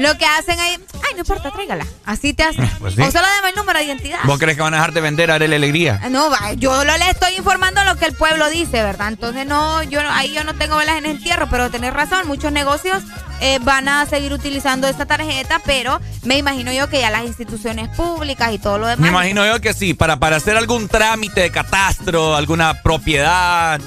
[0.00, 1.86] Lo que hacen ahí, ay, no importa, tráigala.
[2.06, 2.68] Así te hacen.
[2.80, 3.02] Pues sí.
[3.02, 4.20] O solo dame el número de identidad.
[4.24, 6.00] ¿Vos crees que van a dejar de vender a la alegría?
[6.02, 9.08] Ah, No, yo lo le estoy informando lo que el pueblo dice, ¿verdad?
[9.08, 12.50] Entonces no, yo ahí yo no tengo velas en el entierro, pero tenés razón, muchos
[12.50, 13.02] negocios
[13.42, 17.88] eh, van a seguir utilizando esta tarjeta, pero me imagino yo que ya las instituciones
[17.96, 19.00] públicas y todo lo demás.
[19.02, 23.80] Me imagino yo que sí, para, para hacer algún trámite de catastro, alguna propiedad,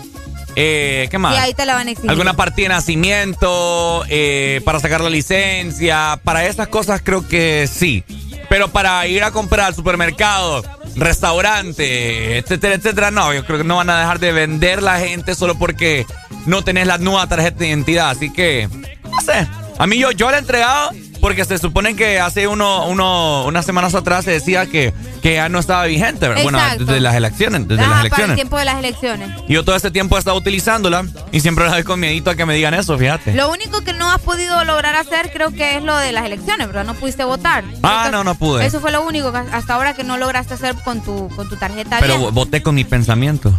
[0.56, 1.36] eh, ¿qué más?
[1.36, 2.10] Y ahí te la van a exigir.
[2.10, 8.04] Alguna partida de nacimiento, eh, para sacar la licencia, para esas cosas creo que sí.
[8.50, 10.64] Pero para ir a comprar al supermercado,
[10.96, 15.34] restaurante, etcétera, etcétera, no, yo creo que no van a dejar de vender la gente
[15.34, 16.06] solo porque
[16.46, 18.10] no tenés la nueva tarjeta de identidad.
[18.10, 18.70] Así que,
[19.04, 19.48] no sé.
[19.80, 20.92] A mí yo, yo la he entregado
[21.24, 25.48] porque se supone que hace uno, uno, unas semanas atrás se decía que, que ya
[25.48, 26.44] no estaba vigente, ¿verdad?
[26.44, 26.84] Bueno, Exacto.
[26.84, 28.36] desde las elecciones, desde Ajá, las para el elecciones.
[28.36, 29.30] tiempo de las elecciones.
[29.48, 32.36] Y yo todo este tiempo he estado utilizándola y siempre la doy con miedito a
[32.36, 33.34] que me digan eso, fíjate.
[33.36, 36.68] Lo único que no has podido lograr hacer creo que es lo de las elecciones,
[36.68, 36.84] ¿verdad?
[36.84, 37.64] No pudiste votar.
[37.84, 38.66] Ah, no, no pude.
[38.66, 41.56] Eso fue lo único que hasta ahora que no lograste hacer con tu, con tu
[41.56, 42.34] tarjeta Pero bien.
[42.34, 43.54] voté con mi pensamiento.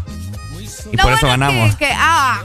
[0.94, 1.76] Y por eso bueno ganamos.
[1.76, 2.40] Que, que- ah,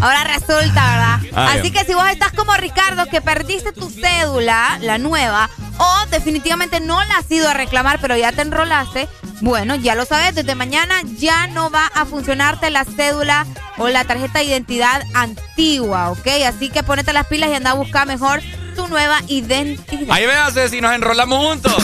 [0.00, 1.20] Ahora resulta, ¿verdad?
[1.34, 6.06] Ah, Así que si vos estás como Ricardo, que perdiste tu cédula, la nueva, o
[6.10, 9.08] definitivamente no la has ido a reclamar, pero ya te enrolaste,
[9.40, 13.44] bueno, ya lo sabes, desde mañana ya no va a funcionarte la cédula
[13.76, 16.26] o la tarjeta de identidad antigua, ¿ok?
[16.46, 18.40] Así que ponete las pilas y anda a buscar mejor
[18.76, 20.10] tu nueva identidad.
[20.14, 21.74] Ahí véase si nos enrolamos juntos.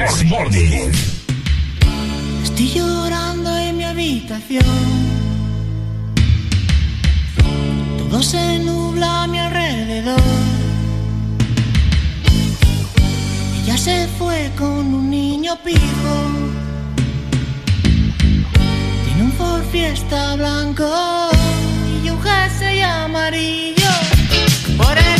[0.00, 0.90] Desmorning.
[2.42, 4.64] Estoy llorando en mi habitación.
[7.98, 10.22] Todo se nubla a mi alrededor.
[13.62, 16.14] Ella se fue con un niño pijo.
[19.04, 20.90] Tiene un Ford Fiesta blanco
[22.02, 23.92] y un jersey amarillo.
[24.78, 25.19] Por el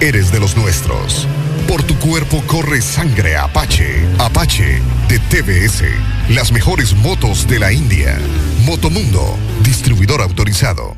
[0.00, 1.26] eres de los nuestros.
[1.66, 4.06] Por tu cuerpo corre sangre Apache.
[4.18, 5.84] Apache de TBS.
[6.30, 8.18] Las mejores motos de la India.
[8.64, 10.96] Motomundo, distribuidor autorizado.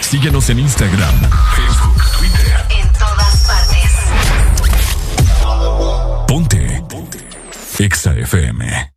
[0.00, 1.14] Síguenos en Instagram,
[1.56, 2.66] Facebook, Twitter.
[2.80, 3.92] En todas partes.
[6.26, 6.82] Ponte.
[6.88, 7.18] Ponte.
[7.78, 8.95] Exa FM.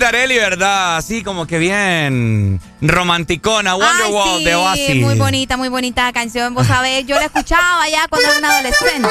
[0.00, 0.96] De Areli, ¿verdad?
[0.96, 4.96] Así como que bien romanticona, Wonderwall sí, de Oasis.
[4.96, 6.54] muy bonita, muy bonita canción.
[6.54, 9.08] Vos sabés, yo la escuchaba ya cuando era una adolescente.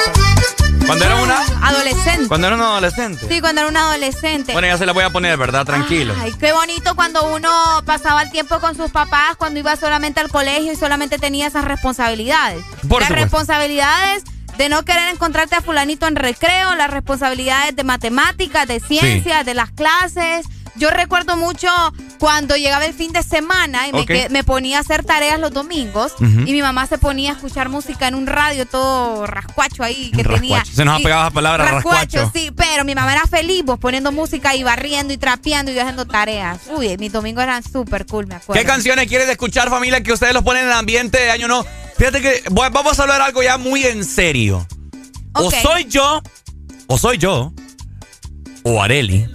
[0.86, 2.26] Cuando era una Adolescente.
[2.26, 3.26] cuando era un adolescente.
[3.28, 4.52] Sí, cuando era una adolescente.
[4.52, 5.64] Bueno, ya se la voy a poner, ¿verdad?
[5.64, 6.14] Tranquilo.
[6.20, 7.50] Ay, qué bonito cuando uno
[7.86, 11.64] pasaba el tiempo con sus papás, cuando iba solamente al colegio y solamente tenía esas
[11.64, 12.64] responsabilidades.
[12.88, 13.14] Por las supuesto.
[13.14, 14.24] responsabilidades
[14.58, 19.54] de no querer encontrarte a fulanito en recreo, las responsabilidades de matemáticas, de ciencias, de
[19.54, 20.46] las clases.
[20.80, 21.68] Yo recuerdo mucho
[22.18, 23.92] cuando llegaba el fin de semana y
[24.30, 28.08] me, ponía a hacer tareas los domingos y mi mamá se ponía a escuchar música
[28.08, 30.64] en un radio todo rascuacho ahí que tenía.
[30.64, 32.30] Se nos ha pegado la palabra rascuacho.
[32.34, 35.82] sí, pero mi mamá era feliz vos poniendo música y barriendo y trapeando y yo
[35.82, 36.60] haciendo tareas.
[36.74, 38.60] Uy, mis domingos eran súper cool, me acuerdo.
[38.60, 41.64] ¿Qué canciones quieres escuchar, familia, que ustedes los ponen en el ambiente de año no?
[41.98, 44.66] Fíjate que voy- vamos a hablar algo ya muy en serio.
[45.34, 46.22] O soy yo,
[46.86, 47.52] o soy yo,
[48.62, 49.28] o Areli,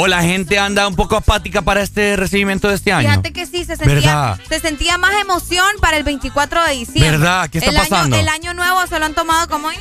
[0.00, 3.08] o la gente anda un poco apática para este recibimiento de este año.
[3.08, 4.40] Fíjate que sí, se sentía, ¿Verdad?
[4.48, 7.10] se sentía más emoción para el 24 de diciembre.
[7.10, 7.50] ¿Verdad?
[7.50, 8.16] ¿Qué está el pasando?
[8.16, 9.70] Año, el año nuevo se lo han tomado como...
[9.70, 9.78] "Ñe".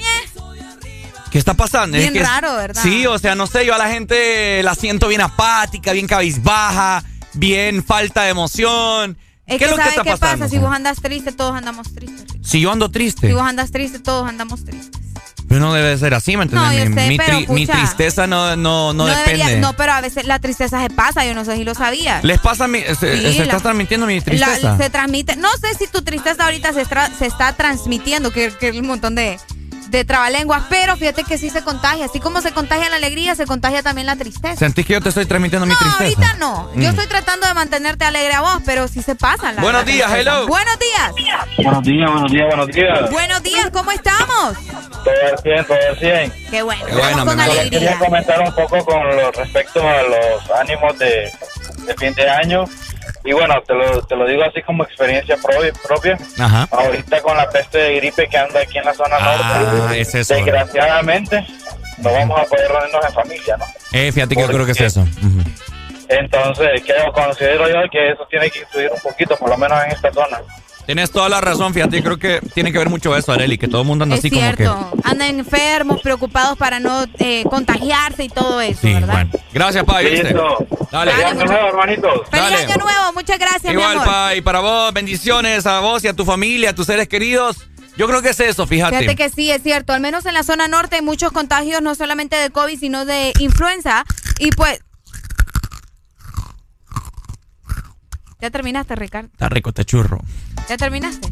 [1.31, 1.95] ¿Qué está pasando?
[1.97, 2.81] Bien que- raro, ¿verdad?
[2.81, 7.03] Sí, o sea, no sé, yo a la gente la siento bien apática, bien cabizbaja,
[7.33, 9.17] bien falta de emoción.
[9.45, 10.45] Es ¿Qué que es lo que ¿sabes está qué pasando?
[10.45, 10.49] pasa?
[10.49, 12.25] Si vos andas triste, todos andamos tristes.
[12.43, 15.01] Si yo ando triste, Si vos andas triste, todos andamos tristes.
[15.49, 16.85] Pero no debe ser así, ¿me entiendes?
[16.85, 19.59] No, mi, sé, mi pero, tri- mi pucha, tristeza no, no, no, debería- depende.
[19.59, 22.23] no, pero a veces la tristeza se pasa, yo no sé si lo sabías.
[22.23, 22.97] ¿Les pasa mi, se, Sí,
[23.33, 24.77] se la- está transmitiendo mi La- tristeza?
[24.77, 26.85] se transmite, no sé si tu tristeza ahorita se,
[27.17, 29.39] se está transmitiendo, que, que un montón de,
[29.89, 32.05] de trabalenguas, pero fíjate que sí se contagia.
[32.05, 34.55] Así como se contagia la alegría, se contagia también la tristeza.
[34.55, 36.03] ¿Sentís que yo te estoy transmitiendo mi No, tristeza?
[36.03, 36.69] ahorita no.
[36.75, 36.91] Yo Mm.
[36.91, 39.51] estoy tratando de mantenerte alegre a vos, pero sí se pasa.
[39.53, 40.47] La, Buenos la días, hello.
[40.47, 41.11] Buenos días.
[41.57, 43.11] Buenos días, buenos días, buenos días.
[43.11, 44.53] Buenos días, ¿cómo estamos?
[45.03, 46.33] Todo al 100, todo al 100.
[46.51, 46.85] Qué bueno.
[46.85, 47.43] Qué bueno, estamos con mi.
[47.43, 47.61] Solo quería
[47.91, 47.99] alegría.
[47.99, 51.31] comentar un poco con lo respecto a los ánimos de,
[51.85, 52.65] de fin de año.
[53.25, 56.17] Y bueno, te lo, te lo digo así como experiencia pro- propia.
[56.39, 56.67] Ajá.
[56.71, 60.15] Ahorita con la peste de gripe que anda aquí en la zona Ah, norte, es
[60.15, 60.33] eso.
[60.35, 61.45] desgraciadamente
[61.97, 63.65] no vamos a poder reunirnos en familia, ¿no?
[63.91, 65.01] Eh, fíjate que yo ¿Por creo que es eso.
[65.01, 65.43] Ujú.
[66.07, 69.91] Entonces, creo, considero yo que eso tiene que influir un poquito, por lo menos en
[69.91, 70.39] esta zona.
[70.89, 73.67] Tienes toda la razón, fíjate, yo creo que tiene que ver mucho eso, Areli, que
[73.67, 74.91] todo el mundo anda Es así como cierto.
[75.03, 78.87] Andan enfermos, preocupados para no eh, contagiarse y todo eso, que...
[78.87, 79.13] Sí, ¿verdad?
[79.13, 79.29] bueno.
[79.53, 80.05] Gracias, Pai.
[80.91, 81.11] Dale.
[81.11, 82.11] Feliz año nuevo, hermanitos.
[82.31, 82.55] ¡Feliz Dale.
[82.55, 83.13] año nuevo!
[83.13, 84.07] Muchas gracias, mi Igual, amor.
[84.07, 87.69] Pai, para vos, bendiciones a vos y a tu familia, a tus seres queridos.
[87.95, 88.97] Yo creo que es eso, fíjate.
[88.97, 89.93] Fíjate que sí, es cierto.
[89.93, 93.31] Al menos en la zona norte hay muchos contagios, no solamente de COVID, sino de
[93.37, 94.05] influenza.
[94.39, 94.79] Y pues...
[98.41, 99.29] ¿Ya terminaste, Ricardo?
[99.33, 100.21] Está rico este churro.
[100.69, 101.27] ¿Ya terminaste?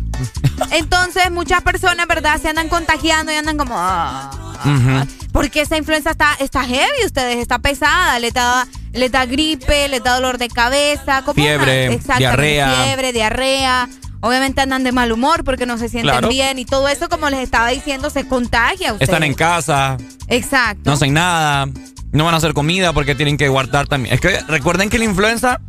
[0.71, 2.39] Entonces, muchas personas, ¿verdad?
[2.41, 3.75] Se andan contagiando y andan como...
[3.77, 4.29] "Ah".
[4.65, 5.07] Ujú.
[5.31, 8.19] Porque esa influenza está, está heavy, ustedes, está pesada.
[8.19, 11.21] Le da, le da gripe, le da dolor de cabeza.
[11.23, 12.83] ¿cómo Fiebre, diarrea.
[12.83, 13.87] Fiebre, diarrea.
[14.19, 16.27] Obviamente andan de mal humor porque no se sienten Claro.
[16.29, 16.57] bien.
[16.59, 19.09] Y todo eso, como les estaba diciendo, se contagia a ustedes.
[19.09, 19.97] Están en casa,
[20.27, 20.81] Exacto.
[20.85, 21.67] no hacen nada,
[22.11, 24.15] no van a hacer comida porque tienen que guardar también.
[24.15, 25.61] Es que recuerden que la influenza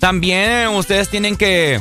[0.00, 1.80] también ustedes tienen que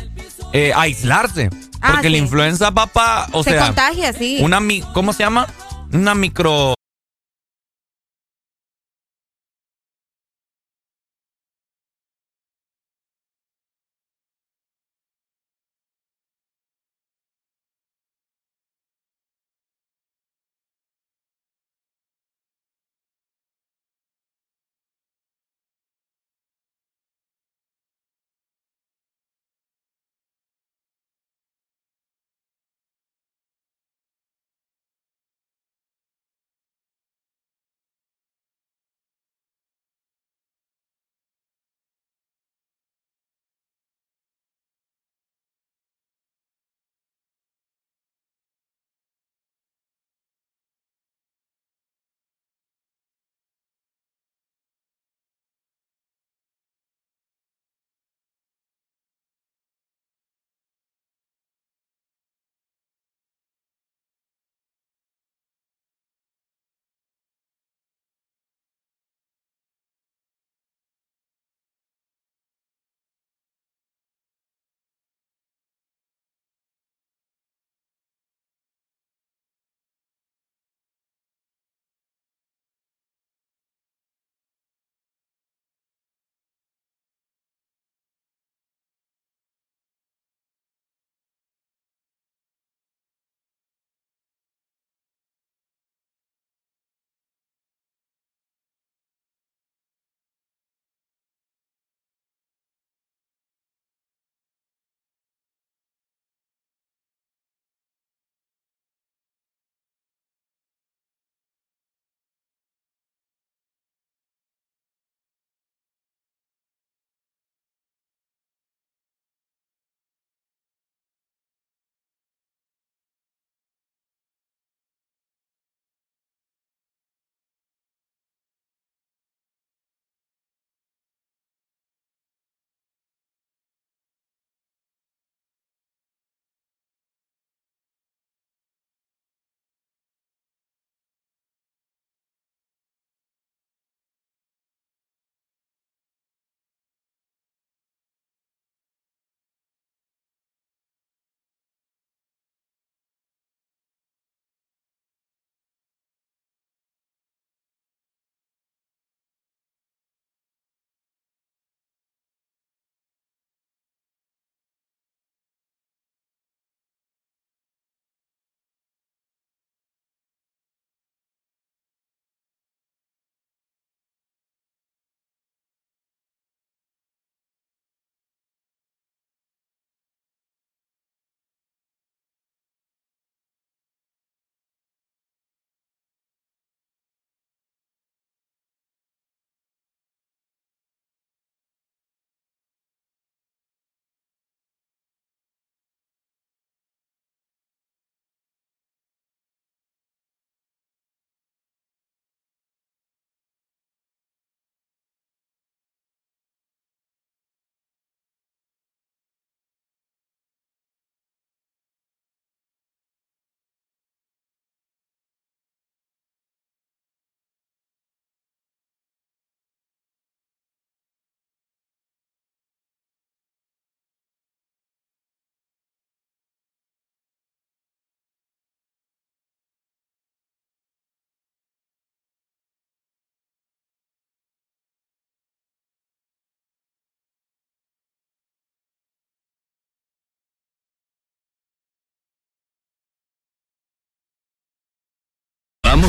[0.54, 1.50] eh, aislarse.
[1.82, 2.24] Ah, Porque la sí.
[2.24, 4.40] influenza, papá, o se sea, contagia, sí.
[4.42, 5.48] una mi- ¿cómo se llama?
[5.94, 6.74] Una micro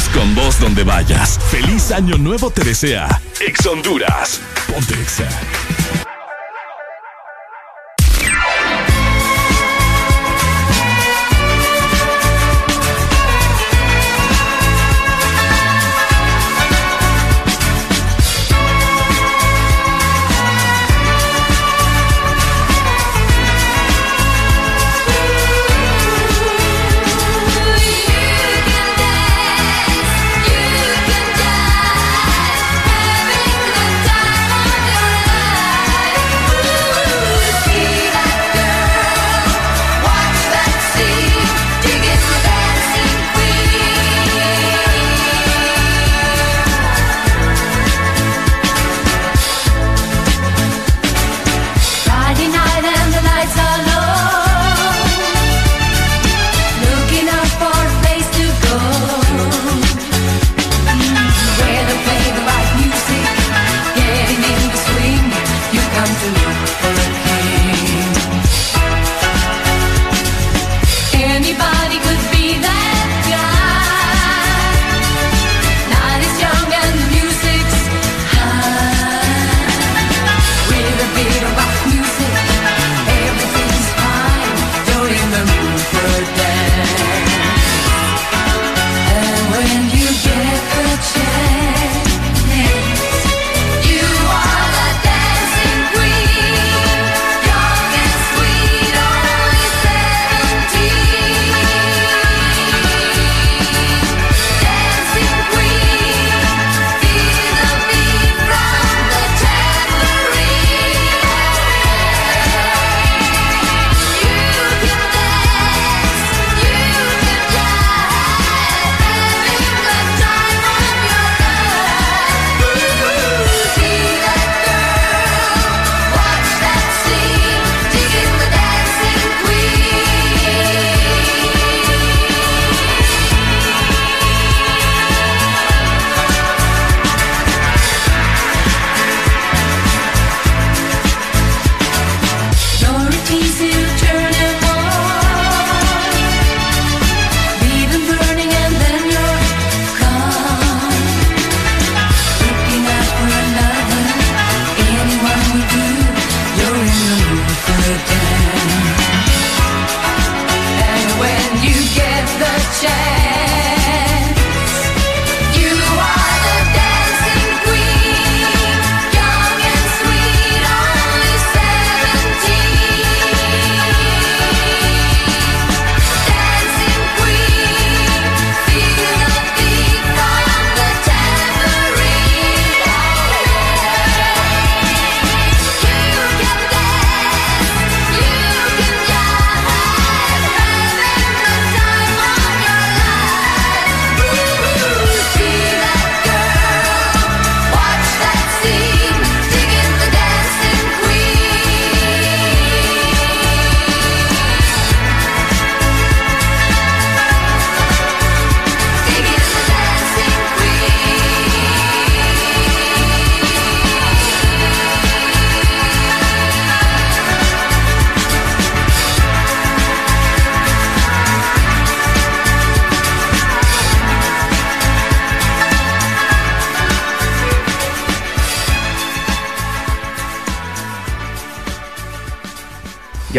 [0.09, 1.39] Con vos donde vayas.
[1.51, 3.09] Feliz año nuevo te desea.
[3.41, 4.41] Ex Honduras.
[4.67, 5.29] Ponte Exa.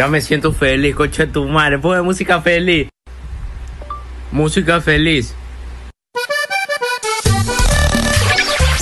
[0.02, 1.78] Ya me siento feliz, coche tu madre.
[1.78, 2.88] Pone música feliz.
[4.32, 5.32] Música feliz.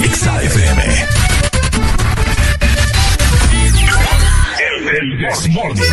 [0.02, 0.82] Exa FM.
[4.98, 5.84] El Desmorning.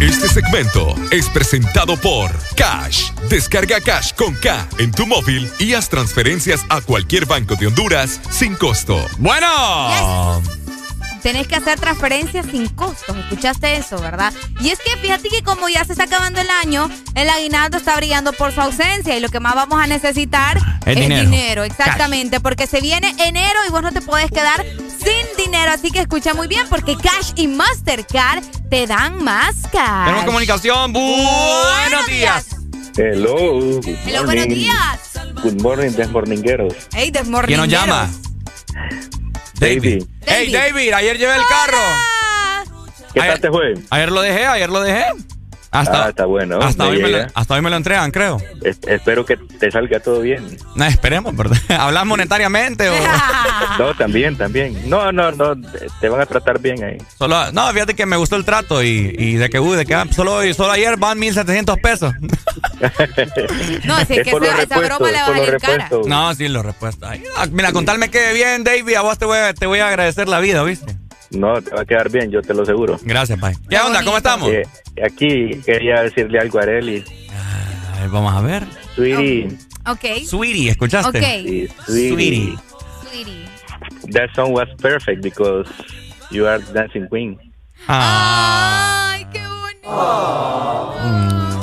[0.00, 3.10] Este segmento es presentado por Cash.
[3.28, 8.20] Descarga Cash con K en tu móvil y haz transferencias a cualquier banco de Honduras
[8.30, 9.04] sin costo.
[9.18, 10.63] Bueno.
[11.24, 13.16] Tenés que hacer transferencias sin costos.
[13.16, 14.30] ¿Escuchaste eso, verdad?
[14.60, 17.96] Y es que fíjate que como ya se está acabando el año, el aguinaldo está
[17.96, 21.22] brillando por su ausencia y lo que más vamos a necesitar Es es, dinero.
[21.30, 21.64] dinero.
[21.64, 24.66] Exactamente, porque se viene enero y vos no te podés quedar
[25.02, 25.72] sin dinero.
[25.72, 30.04] Así que escucha muy bien porque Cash y Mastercard te dan más cash.
[30.04, 30.92] Tenemos comunicación.
[30.92, 32.46] Buenos días.
[32.98, 33.80] Hello.
[34.06, 34.98] Hello, buenos días.
[35.42, 36.74] Good morning, desmorningueros.
[36.92, 37.68] Hey, ¿Quién nos desmorningueros.
[37.68, 38.10] llama?
[39.58, 40.04] David.
[40.26, 41.78] Hey, David, ayer llevé el carro.
[43.12, 43.74] ¿Qué ayer, tal te fue?
[43.90, 45.04] Ayer lo dejé, ayer lo dejé.
[45.74, 46.58] Hasta, ah, está bueno.
[46.60, 48.40] hasta, me hoy me lo, hasta hoy me lo entregan, creo.
[48.62, 50.56] Es- espero que te salga todo bien.
[50.76, 51.58] No, esperemos, ¿verdad?
[51.78, 52.94] ¿Hablas monetariamente o...?
[53.78, 54.88] No, también, también.
[54.88, 55.56] No, no, no,
[56.00, 56.98] te- van a tratar bien ahí.
[57.18, 59.94] Solo, no, fíjate que me gustó el trato y, y de que, uh, de que
[59.94, 62.14] ah, solo, solo ayer van 1.700 pesos.
[63.84, 65.90] No, si es, que esa, esa broma le va a salir cara.
[66.06, 67.08] No, sí, los repuestos.
[67.08, 69.66] Ay, ah, mira, con tal me quede bien, David, a vos te voy a, te
[69.66, 70.94] voy a agradecer la vida, ¿viste?
[71.34, 72.98] No, te va a quedar bien, yo te lo aseguro.
[73.02, 73.54] Gracias, Pai.
[73.68, 74.04] ¿Qué onda?
[74.04, 74.48] ¿Cómo estamos?
[74.50, 74.62] Eh,
[75.04, 77.04] aquí quería decirle algo a Arely.
[78.00, 78.64] Ay, vamos a ver.
[78.94, 79.48] Sweetie.
[79.86, 80.24] Ok.
[80.24, 81.18] Sweetie, ¿escuchaste?
[81.18, 81.24] Ok.
[81.46, 82.56] Sí, sweetie.
[83.10, 83.44] Sweetie.
[84.12, 85.68] That song was perfect because
[86.30, 87.38] you are dancing queen.
[87.88, 90.94] Ay, qué bonito.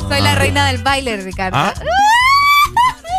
[0.09, 1.57] Soy la reina del baile, Ricardo.
[1.57, 1.73] ¿Ah?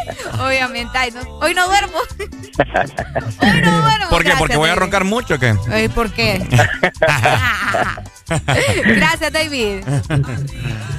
[0.40, 0.96] Obviamente.
[0.98, 1.98] Ay, no- hoy no duermo.
[4.10, 4.32] ¿Por qué?
[4.38, 5.54] ¿Porque voy a roncar mucho o qué?
[5.94, 6.46] ¿Por qué?
[8.84, 9.78] Gracias, David.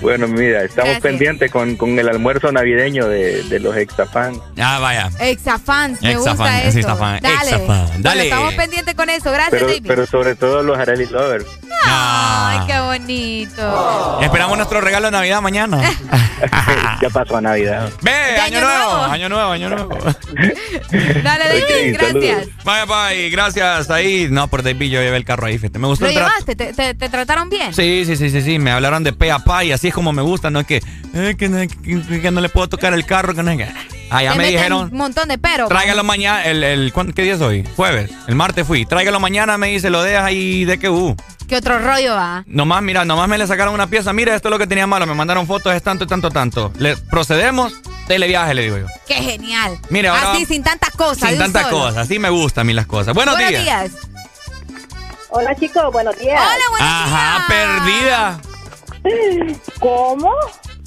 [0.01, 1.01] Bueno, mira, estamos Gracias.
[1.01, 4.39] pendientes con, con el almuerzo navideño de, de los exafans.
[4.59, 5.09] Ah, vaya.
[5.19, 6.79] Exafans, me Exafan, gusta eso.
[6.79, 7.35] exafan, Dale.
[7.51, 8.23] exafan, Bueno, dale.
[8.25, 9.31] estamos pendientes con eso.
[9.31, 9.83] Gracias, Pero, David.
[9.87, 11.45] pero sobre todo los Arely Lovers.
[11.85, 14.21] Ay, qué bonito.
[14.21, 15.81] Esperamos nuestro regalo de Navidad mañana.
[17.01, 17.89] ya pasó a Navidad.
[18.01, 19.03] Ve, año, año nuevo, nuevo.
[19.13, 19.97] año nuevo, año nuevo.
[21.23, 22.47] Dale, David, gracias.
[22.63, 23.89] Vaya, bye, gracias.
[23.89, 25.59] Ahí, no, por David yo llevé el carro ahí.
[25.59, 26.29] Me gustó ¿Lo el trato.
[26.29, 26.55] llevaste?
[26.55, 27.73] ¿Te, te, te trataron bien?
[27.73, 30.11] Sí, sí, sí, sí, sí, me hablaron de pe a pa y así es como
[30.13, 30.81] me gusta, no es que,
[31.13, 33.67] eh, que, no, que- que no le puedo tocar el carro, que no es que...
[34.09, 35.67] Allá Te me dijeron, Un montón de pero.
[35.67, 37.67] tráigalo mañana, el, el, ¿cuándo- ¿qué día es hoy?
[37.75, 41.15] Jueves, el martes fui, tráigalo mañana, me dice, lo dejas ahí de que, uh.
[41.47, 42.43] ¿Qué otro rollo va?
[42.47, 45.05] Nomás, mira, nomás me le sacaron una pieza, mira, esto es lo que tenía malo,
[45.07, 46.71] me mandaron fotos, es tanto, tanto, tanto.
[46.77, 47.73] Le procedemos,
[48.07, 48.85] televiaje, le digo yo.
[49.07, 49.77] Qué genial.
[49.89, 51.29] Mire, ahora Así, sin tantas cosas.
[51.29, 51.77] Sin tantas solo.
[51.79, 53.13] cosas, así me gustan a mí las cosas.
[53.13, 53.63] Buenos, Buenos días.
[53.63, 53.91] días.
[55.35, 56.39] Hola chicos, buenos días.
[56.39, 58.39] Hola, buenos Ajá, perdida,
[59.79, 60.31] ¿Cómo?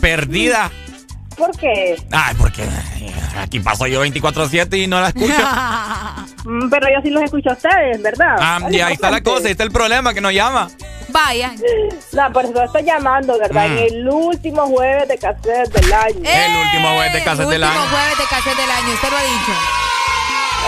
[0.00, 0.70] perdida.
[1.36, 1.96] ¿Por qué?
[2.12, 5.34] Ay, porque ay, aquí paso yo 24-7 y no la escucho.
[6.46, 8.36] Mm, Pero yo sí los escucho a ustedes, ¿verdad?
[8.38, 10.68] Ah, y ahí está la cosa, ahí está el problema que nos llama.
[11.08, 11.52] Vaya.
[12.12, 13.66] No, por eso estoy llamando, ¿verdad?
[13.68, 13.72] Mm.
[13.72, 16.20] En el último jueves de cassette del año.
[16.22, 17.90] El último jueves de cassette del Último año.
[17.90, 19.52] jueves de cassette del año, usted lo ha dicho.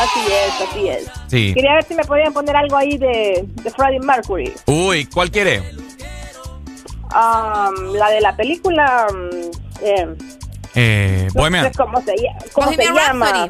[0.00, 1.04] Así es, así es.
[1.28, 1.52] Sí.
[1.54, 4.52] Quería ver si me podían poner algo ahí de, de Freddie Mercury.
[4.66, 5.60] Uy, ¿cuál quiere?
[7.10, 9.06] Um, la de la película.
[9.10, 9.50] um,
[9.82, 10.06] eh,
[10.74, 11.64] Eh, no Bohemian.
[11.64, 12.14] sé cómo se,
[12.52, 13.48] cómo llama.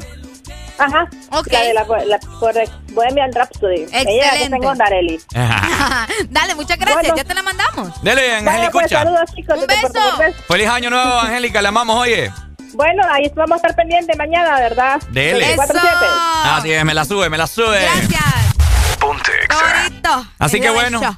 [0.79, 1.09] Ajá.
[1.51, 3.81] La de la, la, correcto, Bohemian Rhapsody.
[3.91, 4.49] Ella que Excelente.
[4.49, 5.19] tengo Narelli.
[5.35, 6.07] Ajá.
[6.29, 7.01] Dale, muchas gracias.
[7.01, 7.15] Bueno.
[7.17, 8.01] Ya te la mandamos.
[8.01, 9.03] Dele, Vaya, Angélica, pues, escucha.
[9.03, 9.59] saludos chicos.
[9.59, 10.43] Un beso.
[10.47, 12.31] Feliz año nuevo, Angélica, le amamos, oye.
[12.73, 15.01] Bueno, ahí vamos a estar pendientes mañana, ¿verdad?
[15.09, 15.55] Dele.
[15.57, 15.81] 24/7.
[16.43, 17.87] Así es, me la sube, me la sube.
[18.99, 20.25] Ponte Bonito.
[20.37, 20.99] Así que bueno.
[20.99, 21.15] hecho.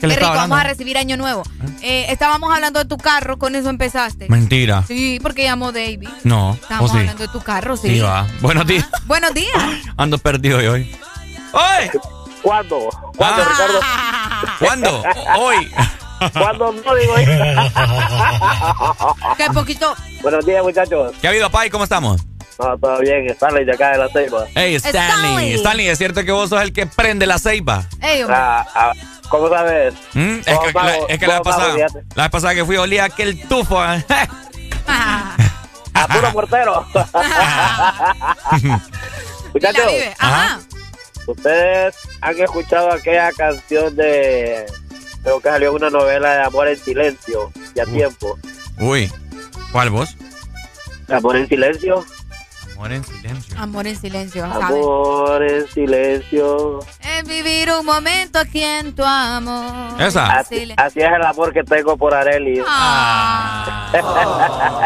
[0.00, 1.42] ¿Qué rico, vamos a recibir año nuevo.
[1.82, 4.28] Eh, estábamos hablando de tu carro, con eso empezaste.
[4.30, 4.82] Mentira.
[4.88, 6.08] Sí, porque llamó David.
[6.24, 7.88] No, Estábamos hablando de tu carro, sí.
[7.88, 8.26] Sí, va.
[8.40, 8.88] Buenos días.
[9.04, 9.52] Buenos días.
[9.98, 10.66] Ando perdido hoy.
[10.66, 10.96] hoy.
[11.52, 12.00] ¡Hoy!
[12.42, 12.88] ¿Cuándo?
[13.16, 13.80] ¿Cuándo, Ricardo?
[14.58, 15.02] ¿Cuándo?
[15.38, 15.70] Hoy.
[16.32, 17.14] ¿Cuándo no digo
[19.36, 19.94] Qué poquito.
[20.22, 21.12] Buenos días, muchachos.
[21.20, 21.70] ¿Qué ha habido, Pai?
[21.70, 22.20] ¿Cómo estamos?
[22.58, 23.26] No, todo bien.
[23.30, 24.46] Stanley de acá de la Ceiba.
[24.54, 25.00] Hey, Stanley.
[25.00, 25.54] Stanley.
[25.54, 27.84] Stanley, ¿es cierto que vos sos el que prende la ceiba?
[28.02, 28.36] Ey, hombre.
[28.38, 28.92] Ah, ah,
[29.30, 29.94] ¿Cómo sabes?
[30.12, 30.40] ¿Mm?
[30.44, 31.74] Es que, la, es que la vez pasada,
[32.14, 33.82] la vez pasada que fui olía aquel tufo.
[33.82, 34.04] ¿eh?
[34.86, 36.86] A puro portero.
[39.54, 39.92] Muchachos.
[40.18, 40.60] Ajá.
[41.26, 44.66] ¿ustedes han escuchado aquella canción de...
[45.22, 48.38] Creo que salió una novela de Amor en Silencio, ya tiempo.
[48.78, 49.12] Uy,
[49.72, 50.16] ¿cuál vos?
[51.08, 52.04] Amor en Silencio.
[52.80, 53.58] Amor en silencio.
[53.58, 54.64] Amor en silencio, ¿sabes?
[54.64, 56.78] Amor en Silencio.
[56.98, 60.00] Es vivir un momento aquí en tu amor.
[60.00, 60.38] Esa.
[60.38, 62.62] Así, así es el amor que tengo por Areli.
[62.66, 63.90] Ah.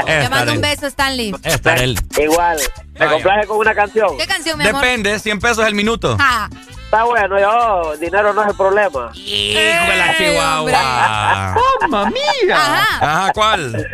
[0.04, 1.36] Te mando un beso, Stanley.
[1.44, 1.96] Esta él.
[2.20, 2.58] Igual.
[2.98, 4.18] ¿Me complace con una canción?
[4.18, 4.82] ¿Qué canción, mi amor?
[4.82, 6.16] Depende, 100 pesos el minuto.
[6.18, 6.48] Ah.
[6.84, 9.12] Está bueno, yo, dinero no es el problema.
[9.14, 11.54] Hijo de la chihuahua.
[11.82, 12.56] ¡Mamma mía!
[12.56, 12.98] Ajá.
[13.00, 13.86] Ajá, ¿cuál?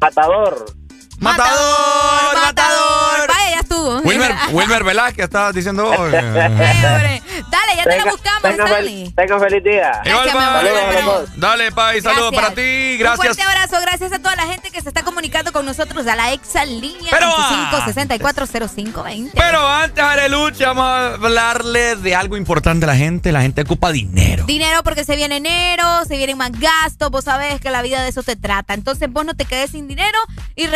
[0.00, 0.79] Matador.
[1.20, 2.34] ¡Matador!
[2.34, 3.28] ¡Matador!
[3.28, 3.98] Vaya, ya estuvo.
[4.00, 5.96] Wilmer, Wilmer Velázquez estabas diciendo hoy.
[6.14, 7.22] Hombre.
[7.50, 9.12] Dale, ya te la Tenga- buscamos, tenga, Stanley.
[9.16, 10.02] tenga feliz día.
[10.04, 11.20] Igual, Gracias, vemos.
[11.36, 12.92] Dale, Pai, saludos para ti.
[12.92, 13.36] Un Gracias.
[13.36, 16.32] fuerte abrazo, gracias a toda la gente que se está comunicando con nosotros a la
[16.32, 19.32] exa línea Pero, 25640520.
[19.34, 23.32] Pero antes, Arelucha, vamos a hablarle de algo importante a la gente.
[23.32, 24.44] La gente ocupa dinero.
[24.46, 28.08] Dinero porque se viene enero, se vienen más gastos, vos sabés que la vida de
[28.08, 28.74] eso se trata.
[28.74, 30.18] Entonces vos no te quedes sin dinero
[30.56, 30.66] y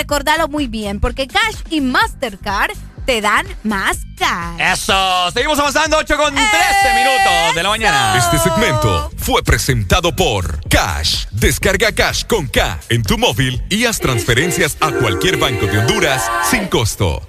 [0.48, 2.72] muy bien, porque Cash y Mastercard
[3.06, 4.60] te dan más cash.
[4.60, 5.30] Eso.
[5.32, 6.48] Seguimos avanzando, 8 con 13
[6.94, 8.16] minutos de la mañana.
[8.18, 11.26] Este segmento fue presentado por Cash.
[11.30, 16.30] Descarga Cash con K en tu móvil y haz transferencias a cualquier banco de Honduras
[16.50, 17.26] sin costo.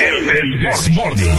[0.00, 1.38] El Desmorning.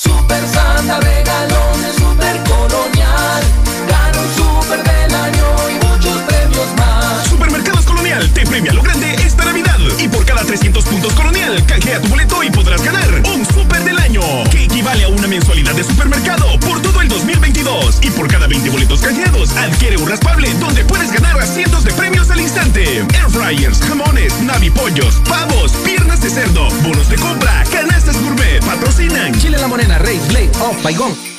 [0.00, 3.42] Super Santa regalones, super colonial.
[3.88, 7.26] Gana un super del año y muchos premios más.
[7.26, 9.76] Supermercados Colonial te premia lo grande esta Navidad.
[9.98, 13.77] Y por cada 300 puntos Colonial, canjea tu boleto y podrás ganar un super
[14.50, 18.00] que equivale a una mensualidad de supermercado por todo el 2022.
[18.02, 21.92] Y por cada 20 boletos canjeados, adquiere un raspable donde puedes ganar a cientos de
[21.92, 22.98] premios al instante.
[22.98, 29.38] Air fryers, jamones, navipollos, pavos, piernas de cerdo, bonos de compra, canastas gourmet, patrocinan.
[29.38, 31.37] Chile La Morena, Rey, Blade, Off, Paigón.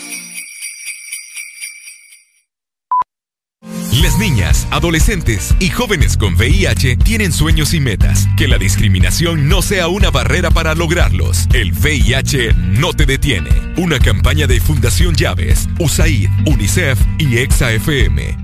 [4.01, 8.29] Las niñas, adolescentes y jóvenes con VIH tienen sueños y metas.
[8.37, 11.49] Que la discriminación no sea una barrera para lograrlos.
[11.53, 13.49] El VIH no te detiene.
[13.75, 18.37] Una campaña de Fundación Llaves, USAID, UNICEF y EXA-FM.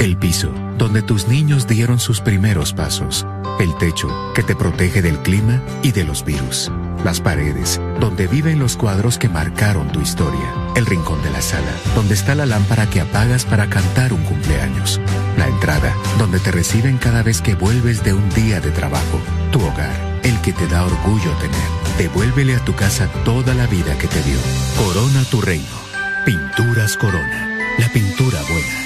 [0.00, 3.26] El piso, donde tus niños dieron sus primeros pasos.
[3.60, 6.72] El techo, que te protege del clima y de los virus.
[7.04, 10.54] Las paredes, donde viven los cuadros que marcaron tu historia.
[10.76, 15.00] El rincón de la sala, donde está la lámpara que apagas para cantar un cumpleaños.
[15.36, 19.20] La entrada, donde te reciben cada vez que vuelves de un día de trabajo.
[19.50, 21.98] Tu hogar, el que te da orgullo tener.
[21.98, 24.38] Devuélvele a tu casa toda la vida que te dio.
[24.78, 25.82] Corona tu reino.
[26.24, 27.48] Pinturas Corona.
[27.78, 28.82] La pintura buena.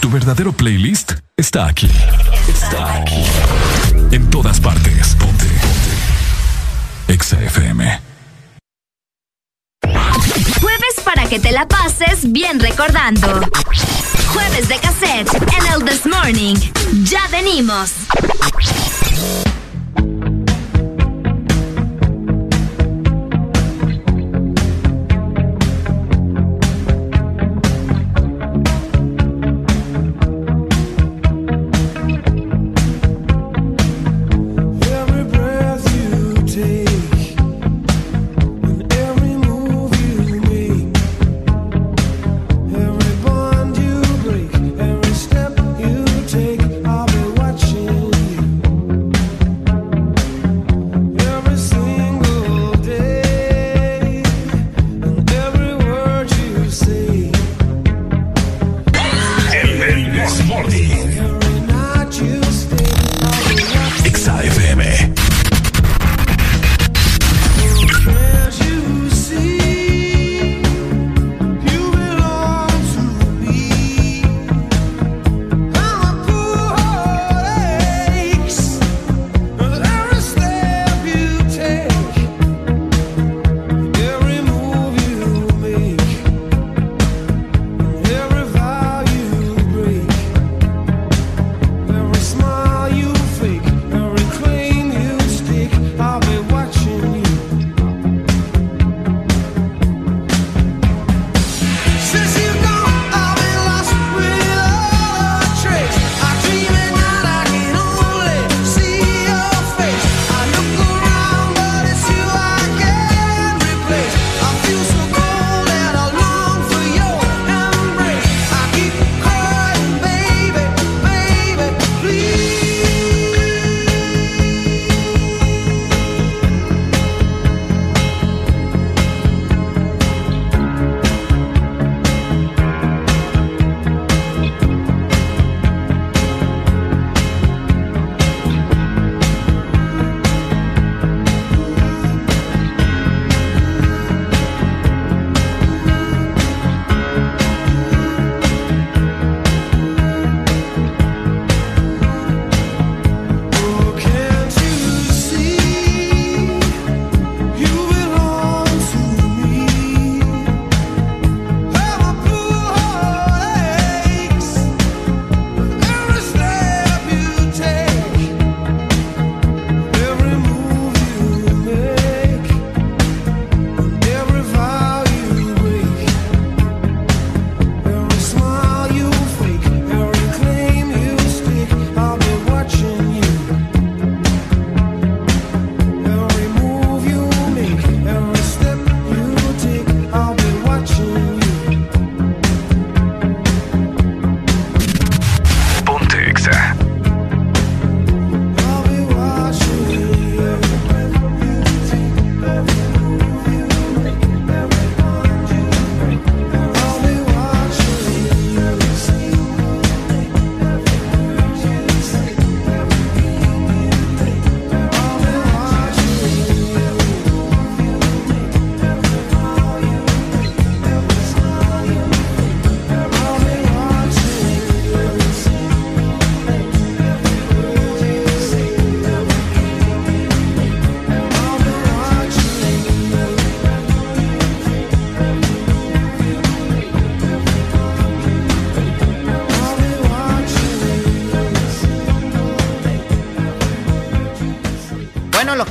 [0.00, 1.90] Tu verdadero playlist está aquí.
[2.46, 3.24] Está aquí.
[4.14, 5.16] En todas partes.
[5.16, 5.44] Ponte.
[5.44, 7.12] Ponte.
[7.12, 8.00] Exa FM.
[10.60, 13.40] Jueves para que te la pases bien recordando.
[14.28, 16.54] Jueves de cassette en el This Morning.
[17.02, 17.90] Ya venimos.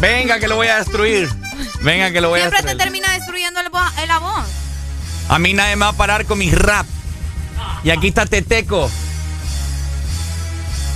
[0.00, 1.28] Venga, que lo voy a destruir.
[1.80, 2.64] Venga, que lo voy a destruir.
[2.64, 4.46] Siempre te termina destruyendo el la voz.
[5.28, 6.86] A mí nadie me va a parar con mis rap.
[7.82, 8.90] Y aquí está Teteco.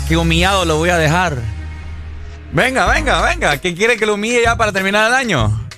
[0.09, 1.39] Que humillado lo voy a dejar.
[2.53, 3.57] Venga, venga, venga.
[3.59, 5.69] ¿Quién quiere que lo humille ya para terminar el año?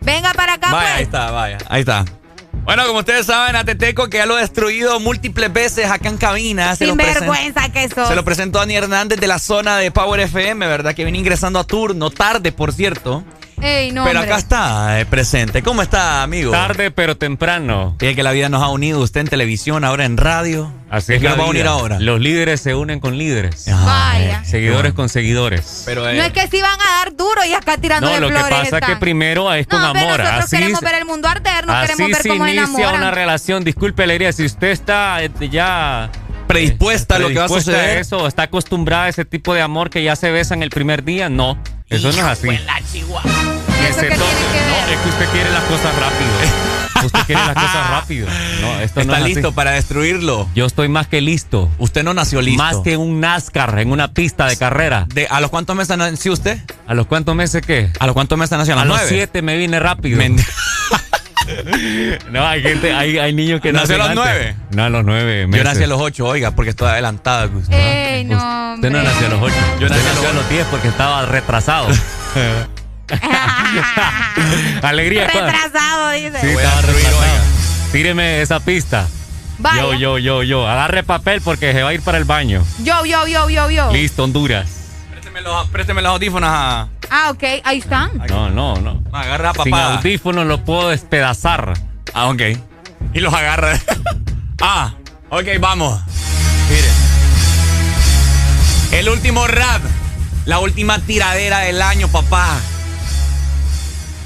[0.00, 1.02] Venga para acá, Vaya, ahí pues.
[1.02, 1.58] está, vaya.
[1.68, 2.04] Ahí está.
[2.74, 6.16] Bueno, como ustedes saben, a Teteco que ya lo he destruido múltiples veces acá en
[6.16, 6.74] cabina.
[6.74, 8.08] Se lo Sin vergüenza que sos.
[8.08, 10.94] Se lo presentó Dani Hernández de la zona de Power FM, ¿verdad?
[10.94, 13.24] Que viene ingresando a turno, tarde, por cierto.
[13.60, 14.32] Ey, no, Pero hombre.
[14.32, 15.62] acá está, eh, presente.
[15.62, 16.50] ¿Cómo está, amigo?
[16.50, 17.94] Tarde, pero temprano.
[18.00, 20.72] Y que la vida nos ha unido, usted en televisión, ahora en radio.
[20.92, 21.98] Así ¿Qué es la nos va a unir ahora?
[21.98, 23.64] Los líderes se unen con líderes.
[23.66, 24.44] Vaya.
[24.44, 25.84] Seguidores con seguidores.
[25.86, 28.34] Pero No es que si van a dar duro y acá tirándole No, lo que
[28.50, 30.20] pasa es que primero es con no, pero amor.
[30.20, 32.94] nosotros Así, queremos ver el mundo arder, no queremos ver se cómo se inicia enamoran.
[33.00, 33.64] una relación.
[33.64, 36.10] Disculpe, Alegría, si usted está eh, ya...
[36.46, 37.96] Predispuesta a lo que va a suceder.
[37.98, 41.30] eso, está acostumbrada a ese tipo de amor que ya se besan el primer día,
[41.30, 41.56] no.
[41.88, 42.48] Eso no es así.
[42.50, 42.60] ¿Eso
[43.88, 44.68] Ese qué to- tiene que ver?
[44.68, 46.30] No, es que usted quiere las cosas rápido.
[47.06, 48.28] Usted quiere las cosas rápido.
[48.60, 49.34] No, esto no Está es así.
[49.34, 50.48] listo para destruirlo.
[50.54, 51.70] Yo estoy más que listo.
[51.78, 52.62] Usted no nació listo.
[52.62, 55.06] Más que un NASCAR en una pista de carrera.
[55.14, 56.58] De, ¿A los cuántos meses nació usted?
[56.86, 57.90] ¿A los cuántos meses qué?
[57.98, 58.74] ¿A los cuántos meses nació?
[58.74, 59.06] A los nueve?
[59.08, 60.18] siete me vine rápido.
[60.18, 60.36] Men-
[62.30, 64.24] no, hay gente, hay, hay niños que ¿Nació a los antes.
[64.24, 64.56] nueve?
[64.70, 67.48] No, a los nueve Yo nací a los ocho, oiga, porque estoy adelantada.
[67.70, 69.54] Ey, no, Usted no nació a los ocho.
[69.80, 71.88] Yo Usted nací a a los los diez porque estaba retrasado.
[74.82, 75.44] Alegría, ¿cuál?
[75.46, 76.40] Retrasado, dice.
[76.40, 77.42] Sí, Voy a oiga.
[77.92, 79.06] Tíreme esa pista.
[79.58, 79.82] Vaya.
[79.82, 80.68] Yo, yo, yo, yo.
[80.68, 82.64] Agarre papel porque se va a ir para el baño.
[82.82, 83.92] Yo, yo, yo, yo, yo.
[83.92, 84.68] Listo, Honduras.
[85.10, 86.88] Présteme los, présteme los audífonos a...
[87.10, 88.10] Ah, ok, ahí están.
[88.28, 89.02] No, no, no.
[89.12, 89.94] Agarra a Sin papá.
[89.94, 91.74] audífonos lo puedo despedazar.
[92.14, 92.42] Ah, ok.
[93.12, 93.78] Y los agarra.
[94.62, 94.94] ah,
[95.28, 96.00] ok, vamos.
[96.70, 96.88] Mire.
[98.98, 99.82] El último rap.
[100.44, 102.58] La última tiradera del año, papá.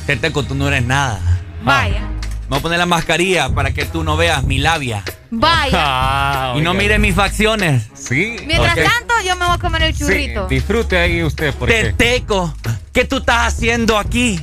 [0.07, 1.21] Teteco, tú no eres nada.
[1.63, 2.01] Vaya.
[2.01, 5.03] Me voy a poner la mascarilla para que tú no veas mi labia.
[5.31, 5.71] Vaya.
[5.75, 7.89] Ah, Y no mires mis facciones.
[7.95, 8.37] Sí.
[8.47, 10.47] Mientras tanto, yo me voy a comer el Sí, churrito.
[10.47, 12.55] disfrute ahí usted porque Teteco,
[12.93, 14.41] ¿qué tú estás haciendo aquí?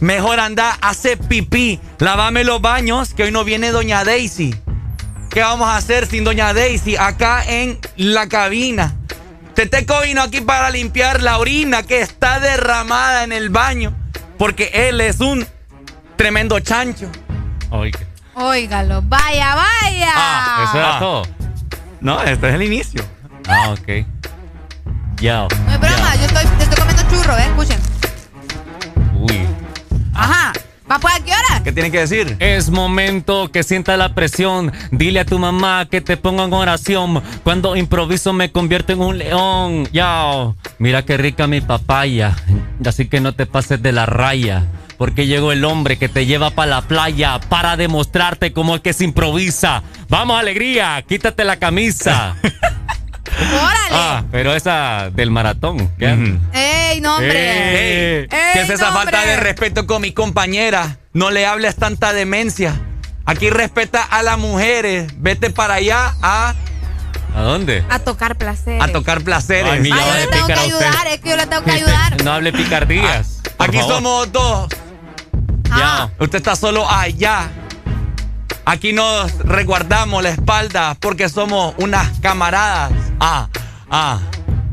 [0.00, 1.80] Mejor anda, hace pipí.
[1.98, 4.54] Lávame los baños, que hoy no viene Doña Daisy.
[5.30, 8.94] ¿Qué vamos a hacer sin Doña Daisy acá en la cabina?
[9.54, 13.96] Teteco vino aquí para limpiar la orina que está derramada en el baño.
[14.38, 15.46] Porque él es un
[16.16, 17.10] tremendo chancho.
[17.70, 18.00] Oiga.
[18.34, 19.02] Óigalo.
[19.02, 20.12] Vaya, vaya.
[20.14, 20.98] Ah, Eso era Ah.
[20.98, 21.22] todo.
[22.00, 23.04] No, este es el inicio.
[23.48, 24.06] Ah, ok.
[25.20, 25.46] Ya.
[25.66, 27.44] No es broma, yo estoy, estoy comiendo churro, ¿eh?
[27.46, 27.80] Escuchen.
[29.14, 29.46] Uy.
[30.14, 30.52] Ajá.
[30.90, 31.64] ¿Va pues a qué hora?
[31.64, 32.36] ¿Qué tiene que decir?
[32.38, 34.72] Es momento que sienta la presión.
[34.92, 37.22] Dile a tu mamá que te ponga en oración.
[37.42, 39.88] Cuando improviso me convierto en un león.
[39.92, 40.54] Yao.
[40.78, 42.36] Mira qué rica mi papaya.
[42.84, 44.64] Así que no te pases de la raya.
[44.96, 48.92] Porque llegó el hombre que te lleva para la playa para demostrarte cómo es que
[48.92, 49.82] se improvisa.
[50.08, 52.36] Vamos, alegría, quítate la camisa.
[53.38, 53.90] Órale.
[53.92, 55.90] ah, pero esa del maratón.
[55.98, 56.38] ¿qué?
[56.52, 58.20] Ey, no, hombre.
[58.20, 60.98] Ey, ¿Qué es esa falta de respeto con mi compañera?
[61.12, 62.80] No le hables tanta demencia.
[63.24, 65.12] Aquí respeta a las mujeres.
[65.16, 66.54] Vete para allá a,
[67.34, 67.84] ¿A dónde?
[67.90, 68.80] A tocar placer.
[68.80, 69.72] a tocar placeres.
[69.72, 71.70] Ay, mi- Ay, no yo le tengo que ayudar, es que yo le tengo que
[71.72, 72.22] ayudar.
[72.24, 73.40] No hable picardías.
[73.56, 73.94] por Aquí favor.
[73.94, 74.68] somos dos.
[75.70, 77.48] Ah, Usted está solo allá.
[78.68, 82.90] Aquí nos resguardamos la espalda porque somos unas camaradas.
[83.20, 83.48] Ah,
[83.88, 84.18] ah.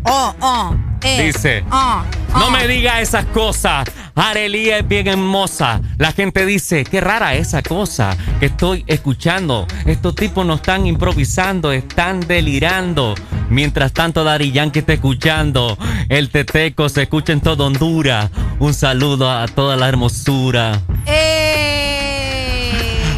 [0.05, 0.75] oh, oh.
[1.03, 1.25] Eh.
[1.27, 1.63] Dice.
[1.71, 2.01] Oh,
[2.39, 2.49] No oh.
[2.49, 3.87] me diga esas cosas.
[4.15, 5.79] Arelía es bien hermosa.
[5.99, 9.67] La gente dice, qué rara esa cosa que estoy escuchando.
[9.85, 13.13] Estos tipos no están improvisando, están delirando.
[13.51, 15.77] Mientras tanto, Dari Yankee está escuchando.
[16.09, 18.31] El Teteco se escucha en todo Honduras.
[18.57, 20.81] Un saludo a toda la hermosura.
[21.05, 21.42] Eh.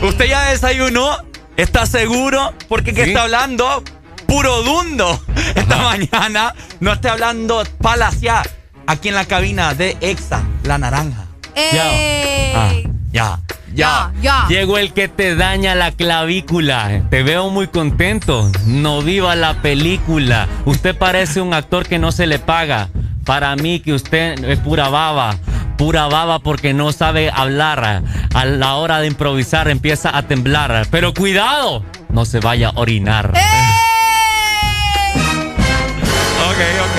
[0.01, 1.17] ¿Usted ya desayunó?
[1.57, 2.53] ¿Está seguro?
[2.67, 3.09] Porque que Sí.
[3.11, 3.83] está hablando
[4.27, 5.19] puro dundo.
[5.55, 8.41] Esta mañana no esté hablando palacia
[8.87, 11.25] aquí en la cabina de Exa, la naranja.
[11.55, 12.53] Ey.
[12.55, 12.71] Ah.
[13.11, 13.39] Ya.
[13.73, 14.45] ya, ya.
[14.49, 17.03] Llegó el que te daña la clavícula.
[17.09, 18.51] Te veo muy contento.
[18.65, 20.47] No viva la película.
[20.65, 22.89] Usted parece un actor que no se le paga.
[23.25, 25.37] Para mí que usted es pura baba.
[25.77, 28.01] Pura baba porque no sabe hablar.
[28.33, 30.87] A la hora de improvisar empieza a temblar.
[30.89, 33.31] Pero cuidado, no se vaya a orinar.
[33.35, 33.39] ¡Eh!
[36.47, 36.97] Ok, ok.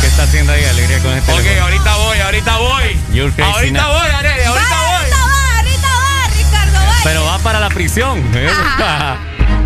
[0.00, 1.64] ¿Qué está haciendo ahí, Alegría, con este Ok, teléfono?
[1.64, 2.96] ahorita voy, ahorita voy.
[3.12, 3.92] You're crazy Ahorita now.
[3.92, 5.10] voy, Arely, ahorita Va, voy.
[5.10, 6.94] ahorita va, ahorita va, Ricardo, va.
[7.04, 8.22] Pero va para la prisión.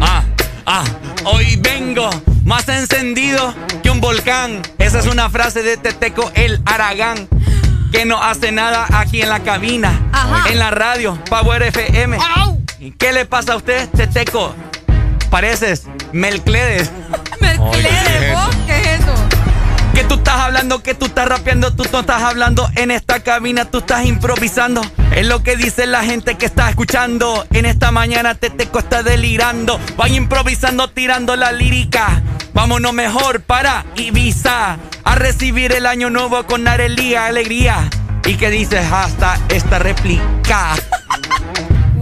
[0.01, 0.23] Ah,
[0.65, 0.85] ah,
[1.25, 2.09] hoy vengo
[2.49, 4.63] más encendido que un volcán.
[4.79, 7.29] Esa es una frase de Teteco el Aragán.
[7.93, 10.51] Que no hace nada aquí en la cabina, Ajá.
[10.51, 12.19] en la radio, Power FM.
[12.37, 12.61] Au.
[12.99, 14.55] ¿Qué le pasa a usted, Teteco?
[15.31, 16.91] Pareces Melcledes.
[17.41, 18.57] Mercedes, ¿vos?
[19.99, 23.65] Que tú estás hablando, que tú estás rapeando, tú no estás hablando en esta cabina,
[23.65, 24.81] tú estás improvisando.
[25.11, 27.45] Es lo que dice la gente que está escuchando.
[27.51, 29.81] En esta mañana Teteco está delirando.
[29.97, 32.23] Van improvisando, tirando la lírica.
[32.55, 34.77] Vámonos mejor para Ibiza.
[35.03, 37.91] A recibir el año nuevo con arelía, alegría.
[38.25, 40.77] Y que dices hasta esta réplica.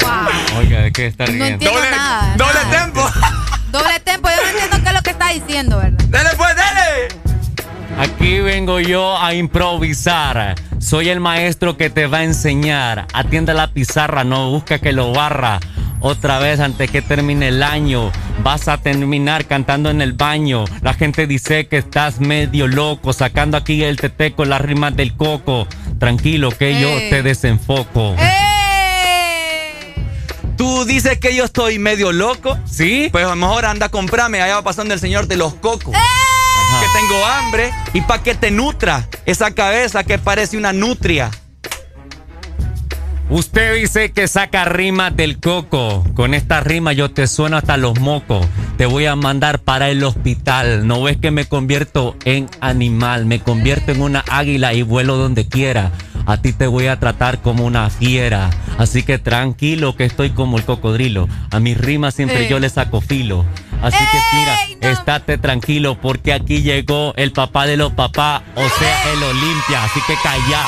[0.01, 0.59] Wow.
[0.59, 1.47] Oiga, ¿de qué está No riendo?
[1.47, 2.35] entiendo nada.
[2.37, 2.85] doble nada.
[2.85, 3.11] tempo.
[3.71, 6.05] Doble tempo, yo no entiendo qué es lo que está diciendo, ¿verdad?
[6.09, 7.26] Dale pues, dale.
[7.99, 10.55] Aquí vengo yo a improvisar.
[10.79, 13.07] Soy el maestro que te va a enseñar.
[13.15, 15.61] Atienda la pizarra, no busca que lo barra.
[16.01, 20.65] Otra vez antes que termine el año, vas a terminar cantando en el baño.
[20.83, 25.17] La gente dice que estás medio loco, sacando aquí el tete con las rimas del
[25.17, 25.67] coco.
[25.99, 27.11] Tranquilo que yo Ey.
[27.11, 28.15] te desenfoco.
[28.19, 28.33] ¡Eh!
[30.59, 32.59] Tú dices que yo estoy medio loco.
[32.67, 33.09] ¿Sí?
[33.11, 34.43] Pues a lo mejor anda a comprarme.
[34.43, 35.95] Allá va pasando el señor de los cocos.
[35.95, 36.36] ¡Eh!
[36.81, 37.73] Que tengo hambre.
[37.95, 41.31] Y para que te nutra esa cabeza que parece una nutria.
[43.29, 46.05] Usted dice que saca rimas del coco.
[46.15, 48.47] Con esta rima yo te sueno hasta los mocos.
[48.79, 50.87] Te voy a mandar para el hospital.
[50.87, 53.27] No ves que me convierto en animal.
[53.27, 55.91] Me convierto en una águila y vuelo donde quiera.
[56.25, 58.49] A ti te voy a tratar como una fiera.
[58.79, 61.29] Así que tranquilo que estoy como el cocodrilo.
[61.51, 62.49] A mis rimas siempre Eh.
[62.49, 63.45] yo le saco filo.
[63.83, 69.13] Así que mira, estate tranquilo porque aquí llegó el papá de los papás, o sea,
[69.13, 69.85] el Olimpia.
[69.85, 70.65] Así que calla.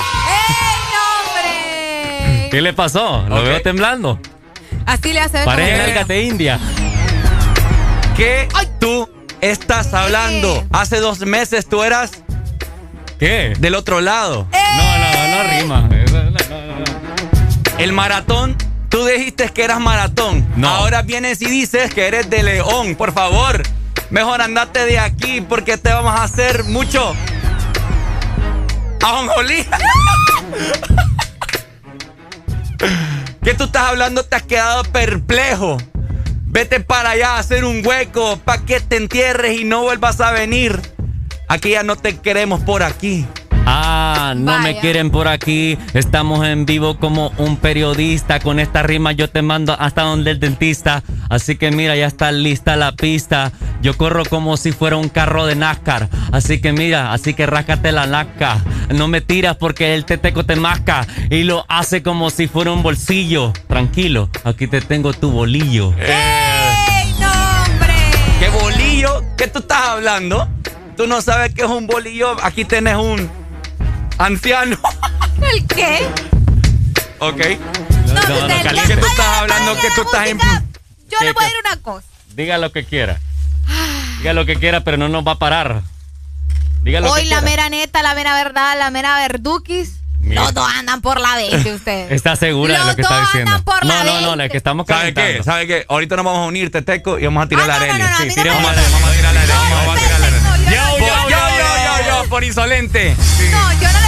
[2.51, 3.25] ¿Qué le pasó?
[3.29, 4.19] Lo veo temblando.
[4.87, 6.59] Así le hace Parece de India.
[8.17, 8.69] ¿Qué Ay.
[8.81, 9.09] tú
[9.41, 10.65] estás hablando?
[10.73, 12.13] Hace dos meses tú eras
[13.19, 13.55] ¿Qué?
[13.59, 14.49] del otro lado.
[14.53, 15.81] No, no, no, no rima.
[16.11, 16.39] No, no.
[17.79, 18.57] El maratón.
[18.89, 20.49] Tú dijiste que eras maratón.
[20.57, 20.69] No.
[20.69, 22.95] Ahora vienes y dices que eres de león.
[22.95, 23.63] Por favor,
[24.09, 27.15] mejor andate de aquí porque te vamos a hacer mucho.
[29.03, 29.67] Ajonjolí.
[33.49, 34.25] ¿Qué tú estás hablando?
[34.25, 35.79] Te has quedado perplejo.
[36.45, 40.33] Vete para allá a hacer un hueco para que te entierres y no vuelvas a
[40.33, 40.79] venir.
[41.49, 43.27] Aquí ya no te queremos por aquí.
[43.71, 45.77] Ah, no me quieren por aquí.
[45.93, 48.41] Estamos en vivo como un periodista.
[48.41, 51.03] Con esta rima yo te mando hasta donde el dentista.
[51.29, 53.53] Así que mira, ya está lista la pista.
[53.83, 56.09] Yo corro como si fuera un carro de NASCAR.
[56.33, 58.57] Así que mira, así que ráscate la nasca.
[58.89, 61.07] No me tiras porque el teteco te masca.
[61.29, 63.53] Y lo hace como si fuera un bolsillo.
[63.69, 65.93] Tranquilo, aquí te tengo tu bolillo.
[65.99, 67.31] ¡Ey, no,
[67.65, 67.95] hombre!
[68.41, 69.23] ¿Qué bolillo?
[69.37, 70.49] ¿Qué tú estás hablando?
[70.97, 72.35] Tú no sabes qué es un bolillo.
[72.43, 73.31] Aquí tenés un
[74.19, 74.79] anciano.
[75.53, 76.07] ¿El qué?
[77.21, 77.41] ok.
[78.07, 78.95] No, no, no, ya- caliente.
[78.95, 79.77] ¿Qué tú estás hablando?
[79.81, 80.39] ¿Qué tú estás en-.
[80.39, 82.07] Yo ¿Qué, le voy a decir una cosa.
[82.35, 83.19] Diga lo que quiera.
[84.19, 85.83] Diga lo que quiera, pero no nos va a parar.
[86.83, 87.51] Diga lo Hoy que la quiera.
[87.51, 89.95] mera neta, la mera verdad, la mera verduquis.
[90.21, 90.43] Mira.
[90.43, 92.11] Los dos andan por la 20 ustedes.
[92.13, 93.51] ¿Está segura de Los lo que está dos diciendo?
[93.53, 94.37] andan por no, la no, no, 20.
[94.37, 95.43] la que estamos ¿Sabe qué?
[95.45, 95.87] ¿Sabe qué?
[95.89, 98.05] Ahorita nos vamos a unir, Teteco, y vamos a tirar Ah, la no, no, arena.
[98.11, 99.55] no, no, sí, no tiremos me la arena, vamos a tirar la arena.
[99.71, 100.49] Vamos a tirar la arena.
[100.49, 101.39] No, yo no- yo, yo,
[102.09, 103.17] yo, yo, por insolente.
[103.53, 103.99] No, yo no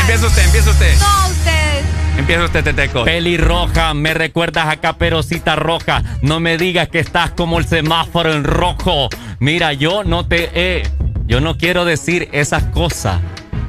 [0.00, 0.98] Empieza usted, empieza usted.
[0.98, 1.84] No, ustedes.
[2.18, 3.04] Empieza usted, Teteco.
[3.04, 6.02] Pelirroja, me recuerdas a Caperucita Roja.
[6.22, 9.08] No me digas que estás como el semáforo en rojo.
[9.38, 10.82] Mira, yo no te he.
[11.26, 13.20] Yo no quiero decir esas cosas.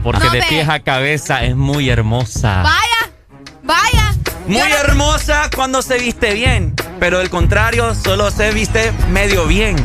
[0.03, 2.63] Porque No, de pies a cabeza es muy hermosa.
[2.63, 3.13] Vaya,
[3.63, 4.13] vaya.
[4.47, 9.45] Muy Yo no- hermosa cuando se viste bien, pero del contrario, solo se viste medio
[9.45, 9.75] bien.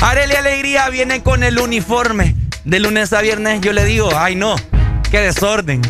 [0.00, 2.34] Arely Alegría viene con el uniforme.
[2.64, 4.54] De lunes a viernes yo le digo, ay no,
[5.10, 5.82] qué desorden.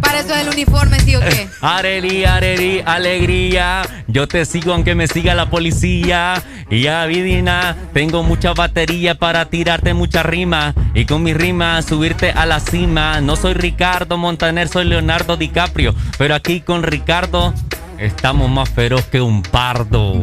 [0.00, 1.48] para eso es el uniforme, ¿sí o qué?
[1.60, 3.82] Areli, areli, alegría.
[4.06, 6.42] Yo te sigo aunque me siga la policía.
[6.70, 10.74] Y ya, Vidina, tengo mucha batería para tirarte mucha rima.
[10.94, 13.20] Y con mi rima subirte a la cima.
[13.20, 15.94] No soy Ricardo Montaner, soy Leonardo DiCaprio.
[16.18, 17.54] Pero aquí con Ricardo
[17.98, 20.20] estamos más feroz que un pardo.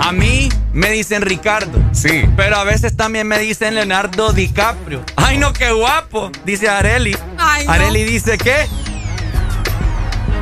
[0.00, 1.78] A mí me dicen Ricardo.
[1.92, 2.24] Sí.
[2.36, 5.04] Pero a veces también me dicen Leonardo DiCaprio.
[5.16, 6.30] Ay, no, qué guapo.
[6.44, 7.16] Dice Areli.
[7.38, 7.72] Ay, no.
[7.72, 8.66] Areli dice que.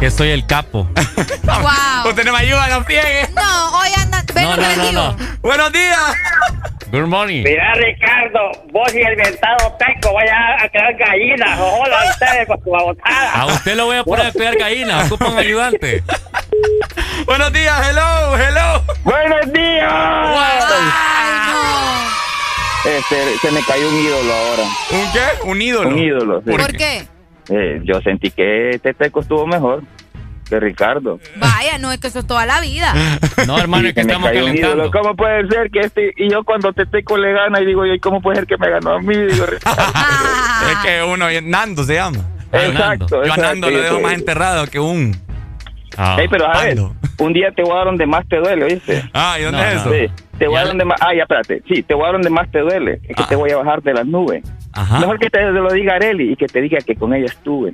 [0.05, 0.87] Que soy el capo.
[1.45, 2.11] Wow.
[2.11, 3.27] Usted no me ayuda, no friegue.
[3.35, 4.23] No, hoy anda.
[4.35, 5.17] Ven, No, no, no, no.
[5.41, 5.99] Buenos días.
[6.93, 7.43] Good morning.
[7.43, 11.59] Mira, Ricardo, vos y el mentado Teco vaya a crear gallinas.
[11.59, 13.33] Hola ustedes con tu babotada.
[13.33, 15.07] A usted lo voy a poner a cuidar gallinas.
[15.07, 16.03] Ocupa un ayudante.
[17.25, 18.83] Buenos días, hello, hello.
[19.05, 20.37] ¡Buenos días!
[22.85, 24.65] Este, se me cayó un ídolo ahora.
[24.91, 25.49] ¿Un qué?
[25.49, 25.89] Un ídolo.
[25.89, 26.51] Un ídolo, sí.
[26.51, 27.14] ¿Por qué?
[27.51, 29.83] Eh, yo sentí que Teteco estuvo mejor
[30.49, 31.19] que Ricardo.
[31.37, 32.93] Vaya, no es que eso es toda la vida.
[33.47, 34.59] No, hermano, es que estamos calentando.
[34.77, 34.91] ídolo.
[34.91, 36.13] ¿Cómo puede ser que este...
[36.17, 38.93] Y yo cuando Teteco le gana y digo, ¿y cómo puede ser que me ganó
[38.93, 39.15] a mí?
[39.17, 39.45] Digo.
[40.71, 42.19] Es que uno, Nando se llama.
[42.53, 45.15] Exacto, Yo a Nando lo dejo más enterrado que un.
[46.19, 46.79] Ey, pero a ver,
[47.19, 49.03] un día te voy a dar donde más te duele, ¿oíste?
[49.13, 49.91] Ah, ¿y dónde No, es eso?
[49.93, 51.01] Sí, te voy a dar donde más...
[51.03, 51.63] Ah, ya, espérate.
[51.69, 53.01] Sí, te voy a dar donde más te duele.
[53.05, 53.27] Es que Ah.
[53.29, 54.43] te voy a bajar de las nubes.
[55.01, 57.73] Mejor que te lo diga Areli y que te diga que con ella estuve.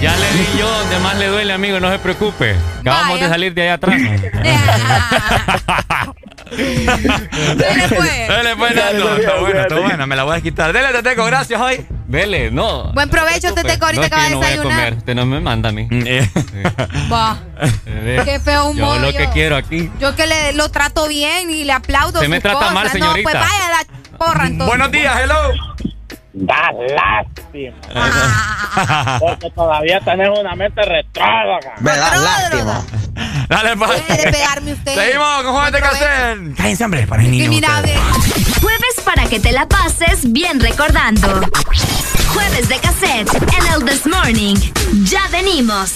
[0.00, 2.56] Ya le di yo donde más le duele, amigo, no se preocupe.
[2.80, 4.00] Acabamos de salir de allá atrás.
[6.50, 8.28] Dele pues.
[8.28, 9.16] Dele pues, Nando.
[9.16, 10.06] Está bueno, está bueno.
[10.06, 10.72] Me la voy a quitar.
[10.72, 11.86] Dele, Teteco, gracias hoy.
[12.06, 12.92] Vele, no.
[12.92, 14.76] Buen provecho, Teteco, ahorita No, acaba yo de no voy a desayunar.
[14.78, 14.94] comer.
[14.98, 15.88] Usted no me manda a mí.
[17.12, 17.38] Va.
[17.86, 18.96] Eh, Qué feo humor.
[19.00, 19.90] Yo lo que quiero aquí.
[19.98, 22.20] Yo que le, lo trato bien y le aplaudo.
[22.20, 22.74] Se me sus trata cosas.
[22.74, 23.30] mal, No, señorita.
[23.30, 24.66] pues vaya la porra entonces.
[24.66, 25.36] Buenos días, hello.
[26.34, 27.76] Da lástima.
[29.20, 31.74] Porque todavía tenés una mente retrógrada.
[31.78, 32.84] Me da lástima.
[33.48, 33.92] Dale, pa.
[33.92, 34.94] Deje de pegarme usted.
[34.94, 36.56] Seguimos con Jueves de Cassette.
[36.56, 37.22] Cállense, hombre, para.
[37.22, 37.94] Discriminable.
[38.60, 41.40] Jueves para que te la pases bien recordando.
[42.32, 44.56] Jueves de cassette en el This Morning.
[45.04, 45.92] Ya venimos.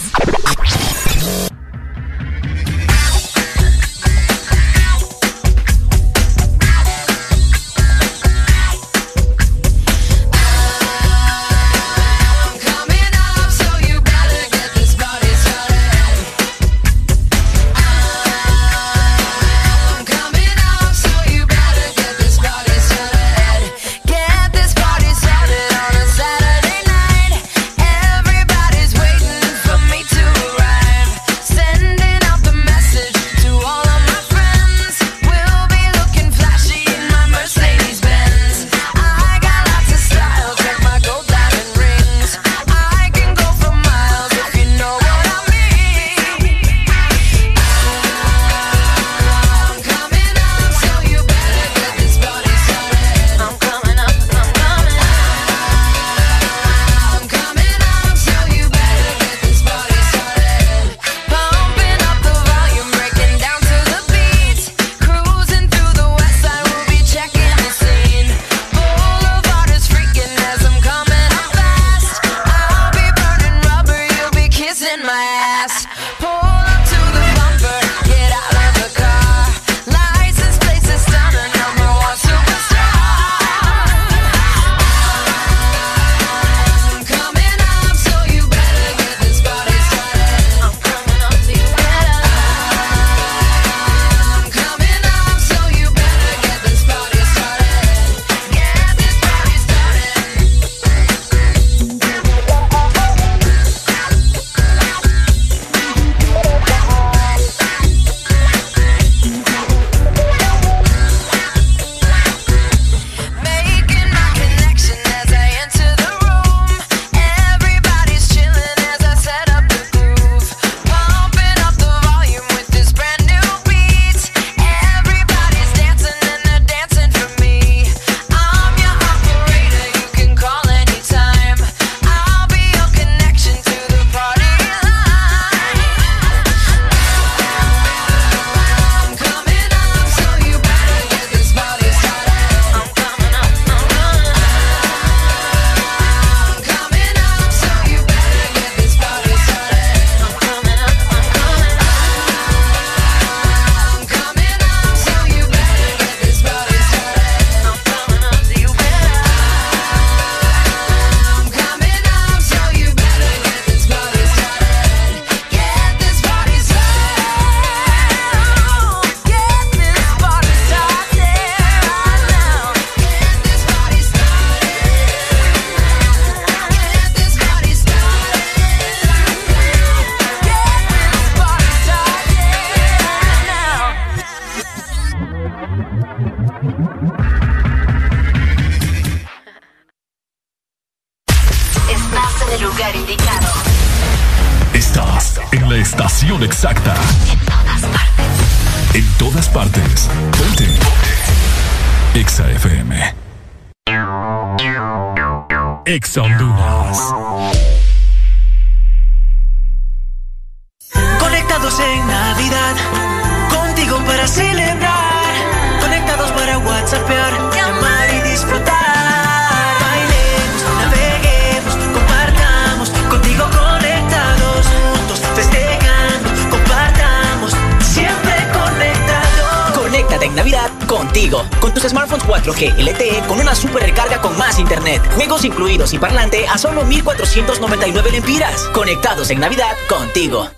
[237.68, 238.62] 1499 lempiras.
[238.72, 240.57] Conectados en Navidad contigo.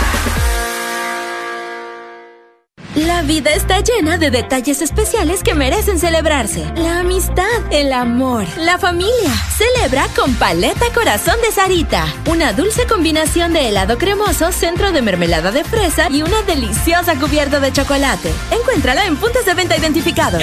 [3.21, 6.65] La vida está llena de detalles especiales que merecen celebrarse.
[6.75, 9.31] La amistad, el amor, la familia.
[9.55, 12.03] Celebra con Paleta Corazón de Sarita.
[12.27, 17.59] Una dulce combinación de helado cremoso, centro de mermelada de fresa y una deliciosa cubierta
[17.59, 18.31] de chocolate.
[18.59, 20.41] Encuéntrala en puntos de venta identificados.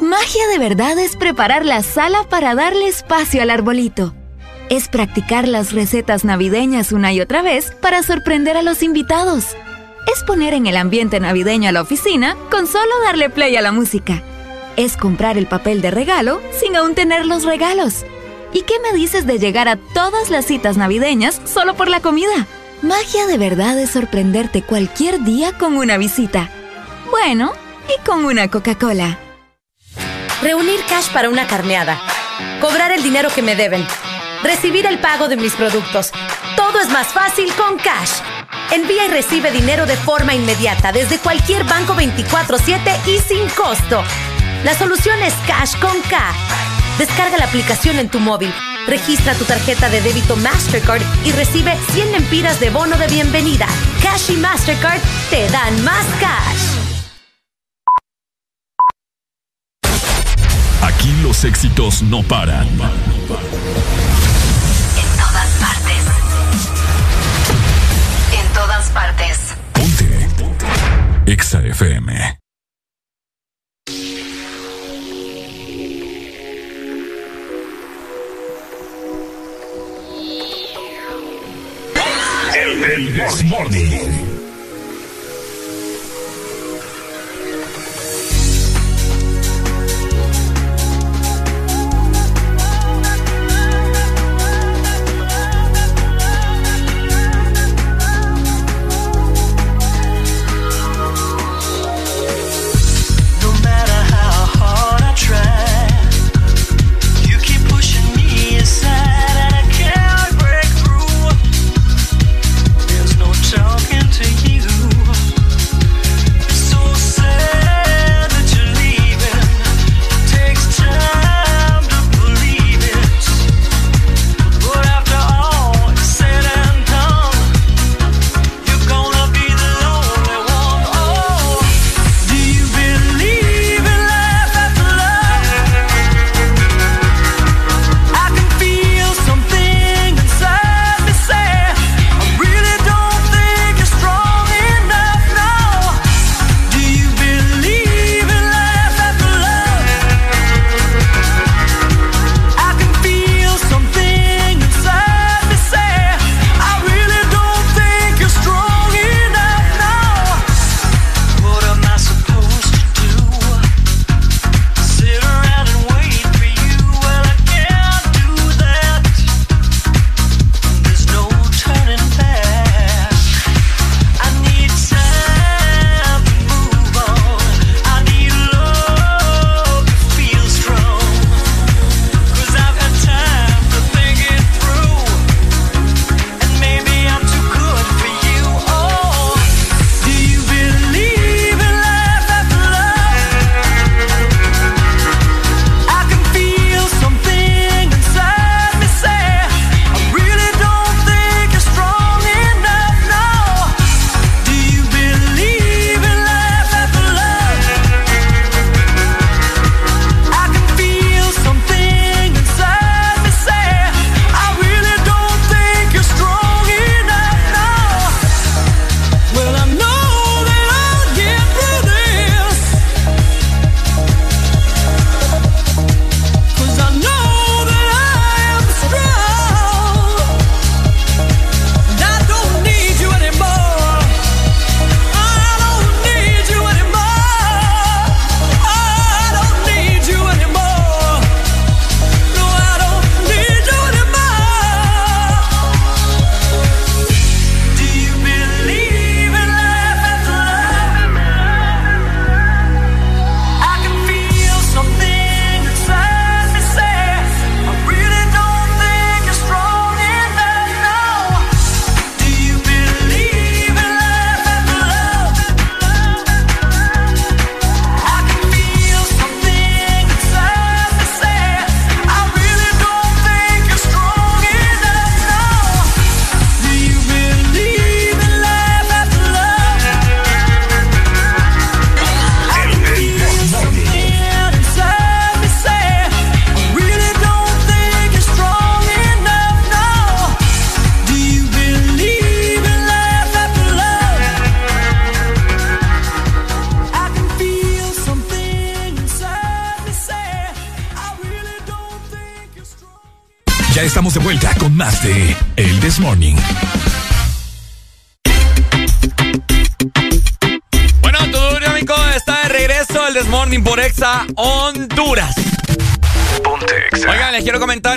[0.00, 4.12] Magia de verdad es preparar la sala para darle espacio al arbolito.
[4.70, 9.54] Es practicar las recetas navideñas una y otra vez para sorprender a los invitados.
[10.14, 13.72] Es poner en el ambiente navideño a la oficina con solo darle play a la
[13.72, 14.22] música.
[14.76, 18.04] Es comprar el papel de regalo sin aún tener los regalos.
[18.52, 22.46] ¿Y qué me dices de llegar a todas las citas navideñas solo por la comida?
[22.80, 26.48] Magia de verdad es sorprenderte cualquier día con una visita.
[27.10, 27.52] Bueno,
[27.88, 29.18] y con una Coca-Cola.
[30.42, 32.00] Reunir cash para una carneada.
[32.60, 33.84] Cobrar el dinero que me deben.
[34.44, 36.12] Recibir el pago de mis productos.
[36.56, 38.33] Todo es más fácil con Cash.
[38.74, 44.02] Envía y recibe dinero de forma inmediata desde cualquier banco 24/7 y sin costo.
[44.64, 46.32] La solución es Cash con K.
[46.98, 48.52] Descarga la aplicación en tu móvil.
[48.88, 53.66] Registra tu tarjeta de débito Mastercard y recibe 100 lempiras de bono de bienvenida.
[54.02, 56.74] Cash y Mastercard te dan más cash.
[60.82, 62.68] Aquí los éxitos no paran.
[68.94, 69.56] Partes.
[71.26, 72.38] EXA FM.
[82.54, 84.23] El, Morning.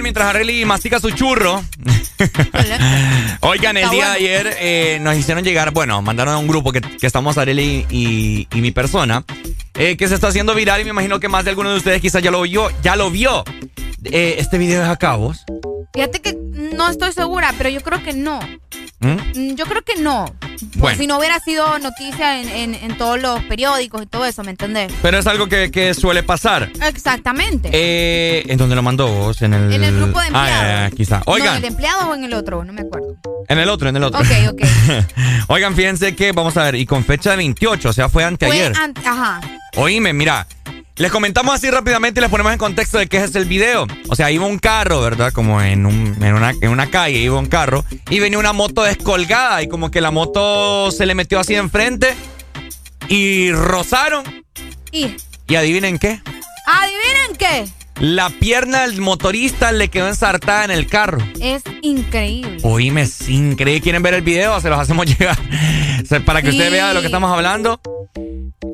[0.08, 1.61] Mientras Arely mastica su churro.
[3.42, 4.11] Oigan, el día bueno.
[4.14, 7.86] de ayer eh, nos hicieron llegar, bueno, mandaron a un grupo que, que estamos Arely
[7.90, 9.26] y, y mi persona,
[9.74, 12.00] eh, que se está haciendo viral y me imagino que más de alguno de ustedes
[12.00, 12.69] quizás ya lo vio.
[12.82, 13.44] Ya lo vio.
[14.06, 15.44] Eh, este video es a cabos.
[15.94, 16.38] Fíjate que
[16.74, 18.40] no estoy segura, pero yo creo que no.
[19.00, 19.10] ¿Mm?
[19.36, 20.34] Mm, Yo creo que no.
[20.78, 20.98] Bueno.
[20.98, 24.52] Si no hubiera sido noticia en, en- en todos los periódicos y todo eso, ¿me
[24.52, 24.92] entendés?
[25.02, 26.72] Pero es algo que, que suele pasar.
[26.82, 27.70] Exactamente.
[27.72, 29.42] Eh, ¿En dónde lo mandó vos?
[29.42, 30.62] En el, En el grupo de Ah, empleados.
[30.62, 31.18] ya, ya, quizá.
[31.18, 32.64] No, Oigan, ¿el de empleado o en el otro?
[32.64, 33.16] No me acuerdo.
[33.50, 34.20] en el otro, en el otro.
[34.20, 34.62] Ok, ok.
[35.48, 38.74] Oigan, fíjense que, vamos a ver, y con fecha de 28, o sea, fue anteayer.
[38.76, 39.42] Fue ante- Ajá.
[39.78, 40.48] Oíme, mira,
[40.98, 43.85] les comentamos así rápidamente y les ponemos en contexto de qué es el video.
[44.09, 45.32] O sea, iba un carro, ¿verdad?
[45.32, 48.84] Como en, un, en, una, en una calle, iba un carro y venía una moto
[48.84, 52.16] descolgada y como que la moto se le metió así enfrente
[53.08, 54.24] y rozaron.
[54.92, 55.16] Y,
[55.48, 56.22] Y adivinen qué.
[56.66, 57.67] ¿adivinen qué?
[58.00, 61.19] La pierna del motorista le quedó ensartada en el carro.
[61.42, 62.58] Es increíble.
[62.64, 63.82] Oíme, es increíble.
[63.82, 64.60] ¿Quieren ver el video?
[64.62, 65.38] Se los hacemos llegar.
[66.26, 66.72] Para que usted Sí.
[66.72, 67.80] vea de lo que estamos hablando.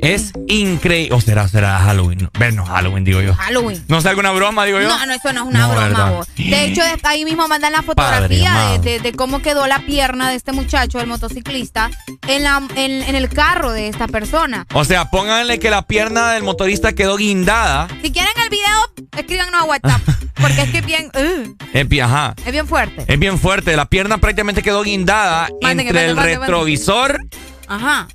[0.01, 1.15] Es increíble.
[1.15, 2.29] ¿O será, será Halloween?
[2.37, 3.33] Bueno, Halloween, digo yo.
[3.35, 3.81] Halloween.
[3.87, 4.87] ¿No sé alguna broma, digo yo?
[4.89, 6.27] No, no, eso no es una No, broma, vos.
[6.35, 10.35] De hecho, ahí mismo mandan la fotografía de, de- de cómo quedó la pierna de
[10.35, 11.89] este muchacho, el motociclista,
[12.27, 14.65] en, la, en, en el carro de esta persona.
[14.73, 17.87] O sea, pónganle que la pierna del motorista quedó guindada.
[18.01, 20.01] Si quieren el video, escríbanos a WhatsApp.
[20.35, 22.33] Porque es que es bien, uh, Es bien, ajá.
[22.45, 23.02] es bien fuerte.
[23.07, 23.75] Es bien fuerte.
[23.75, 27.19] La pierna prácticamente quedó guindada entre el retrovisor
[27.67, 28.07] Ajá,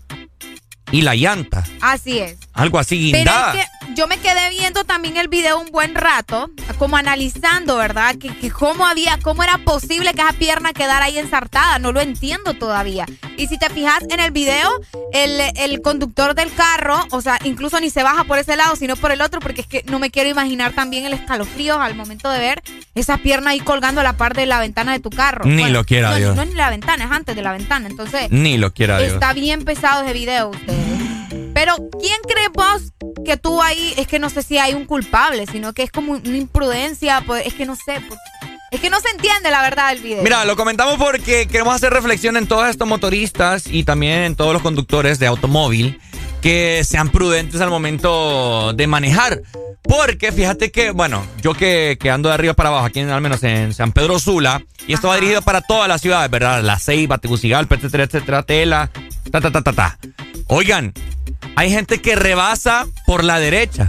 [0.90, 1.64] y la llanta.
[1.80, 2.36] así es.
[2.52, 3.54] Algo así Pero guindada.
[3.54, 8.14] es que yo me quedé viendo también el video un buen rato, como analizando, ¿verdad?
[8.14, 11.80] Que, que cómo había, cómo era posible que esa pierna quedara ahí ensartada.
[11.80, 13.06] No lo entiendo todavía.
[13.36, 14.70] Y si te fijas en el video,
[15.12, 18.94] el, el conductor del carro, o sea, incluso ni se baja por ese lado, sino
[18.94, 22.30] por el otro, porque es que no me quiero imaginar también el escalofrío al momento
[22.30, 22.62] de ver
[22.94, 25.44] esa pierna ahí colgando a la par de la ventana de tu carro.
[25.44, 26.36] Ni lo quiera no, Dios.
[26.36, 27.88] No es ni la ventana, es antes de la ventana.
[27.88, 29.14] Entonces, Ni lo quiera Dios.
[29.14, 31.07] Está bien pesado ese video, ustedes.
[31.60, 32.92] Pero, ¿quién cree vos
[33.24, 36.12] que tú ahí, es que no sé si hay un culpable, sino que es como
[36.12, 38.20] una imprudencia, pues, es que no sé, pues,
[38.70, 40.22] es que no se entiende la verdad del video.
[40.22, 44.52] Mira, lo comentamos porque queremos hacer reflexión en todos estos motoristas y también en todos
[44.52, 46.00] los conductores de automóvil
[46.42, 49.42] que sean prudentes al momento de manejar.
[49.82, 53.20] Porque fíjate que, bueno, yo que, que ando de arriba para abajo, aquí en- al
[53.20, 56.62] menos en San Pedro Sula, y esto va dirigido para todas las ciudades, ¿verdad?
[56.62, 58.90] La Ceiba, Tegucigalpa, etcétera, etcétera, Tela,
[59.32, 59.98] ta, ta, ta, ta, ta.
[60.48, 60.94] Oigan,
[61.56, 63.88] hay gente que rebasa por la derecha.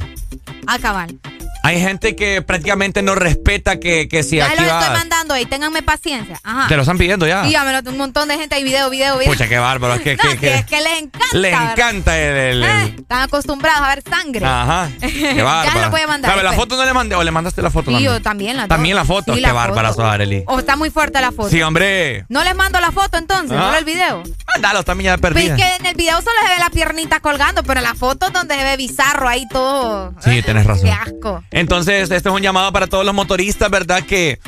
[0.67, 1.17] Ah, cabal.
[1.63, 5.45] Hay gente que prácticamente no respeta que, que si ya aquí lo estoy mandando ahí,
[5.45, 6.39] ténganme paciencia.
[6.43, 6.67] Ajá.
[6.67, 7.43] Te lo están pidiendo ya.
[7.43, 9.31] Lo- un montón de gente ahí, video, video, video.
[9.31, 9.95] Pucha, qué bárbaro.
[9.95, 11.27] Es que, No, que- que es que les encanta.
[11.37, 11.71] les ¿verdad?
[11.73, 12.37] encanta el...
[12.37, 14.45] el- el- Eh, Están acostumbrados a ver sangre.
[14.45, 14.89] Ajá.
[14.99, 15.81] Qué ya bárbaro.
[15.81, 16.31] lo voy a mandar.
[16.31, 16.65] ¿Sabe, la después.
[16.69, 19.05] foto no le mandé o le mandaste la foto Sí, yo también la También la
[19.05, 19.35] foto.
[19.35, 20.43] Sí, qué bárbara Arely.
[20.47, 21.49] O está muy fuerte la foto.
[21.49, 22.25] Sí, hombre.
[22.29, 23.75] No les mando la foto entonces, Ah.
[23.77, 24.23] el video.
[24.53, 25.55] Mándalo, también ya Pues perdida.
[25.55, 28.29] es que en el video solo se ve la piernita colgando, pero en la foto
[28.29, 30.13] donde se ve bizarro ahí todo.
[30.23, 30.85] Sí, tenés razón.
[30.85, 31.43] Qué asco.
[31.51, 34.03] Entonces, este es un llamado para todos los motoristas, ¿verdad?
[34.03, 34.39] Que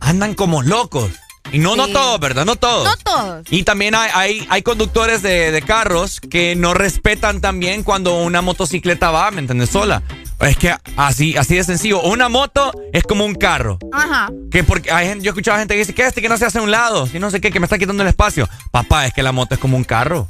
[0.00, 1.10] andan como locos.
[1.50, 1.92] Y no, no Sí.
[1.94, 2.44] todos, ¿verdad?
[2.44, 2.84] No todos.
[2.84, 3.46] No todos.
[3.50, 8.42] Y también hay, hay, hay conductores de, de carros que no respetan también cuando una
[8.42, 9.70] motocicleta va, ¿me entiendes?
[9.70, 10.02] Sola.
[10.40, 12.02] Es que así, así de sencillo.
[12.02, 13.78] Una moto es como un carro.
[13.92, 14.28] Ajá.
[14.50, 16.44] Que porque hay gente, yo he escuchado gente que dice que este que no se
[16.44, 18.46] hace a un lado, si no sé qué, que me está quitando el espacio.
[18.70, 20.28] Papá, es que la moto es como un carro.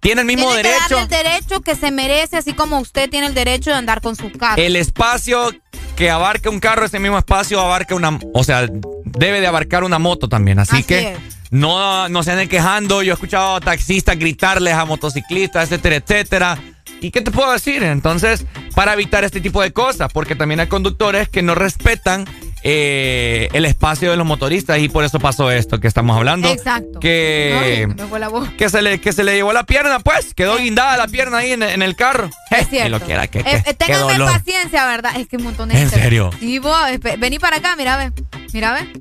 [0.00, 0.94] Tiene el mismo Tiene que derecho.
[0.96, 4.14] darle el derecho que se merece, así como usted tiene el derecho de andar con
[4.16, 4.62] su carro.
[4.62, 5.52] El espacio
[5.96, 8.68] que abarca un carro, ese mismo espacio abarca una, o sea,
[9.04, 10.60] debe de abarcar una moto también.
[10.60, 11.18] Así, Así que es.
[11.50, 13.02] no, no se anden quejando.
[13.02, 16.58] Yo he escuchado a taxistas gritarles a motociclistas, etcétera, etcétera.
[17.00, 17.82] ¿Y qué te puedo decir?
[17.82, 18.44] Entonces,
[18.74, 22.24] para evitar este tipo de cosas, porque también hay conductores que no respetan
[22.70, 26.48] eh, el espacio de los motoristas y por eso pasó esto que estamos hablando.
[26.50, 27.00] Exacto.
[27.00, 28.46] Que, Ay, me fue la voz.
[28.58, 30.34] que, se le, que se le llevó la pierna, pues.
[30.34, 32.28] Quedó guindada la pierna ahí en, en el carro.
[32.50, 32.84] Es Eh, cierto.
[32.84, 34.32] que lo quiera, que, Eh, que- eh, ténganme dolor.
[34.32, 35.12] paciencia, ¿verdad?
[35.18, 36.02] Es que un montón de ¿En gente.
[36.02, 36.30] serio?
[36.38, 38.12] Sí, vos, espe- vení para acá, mira, ve.
[38.52, 39.00] Mira, ve.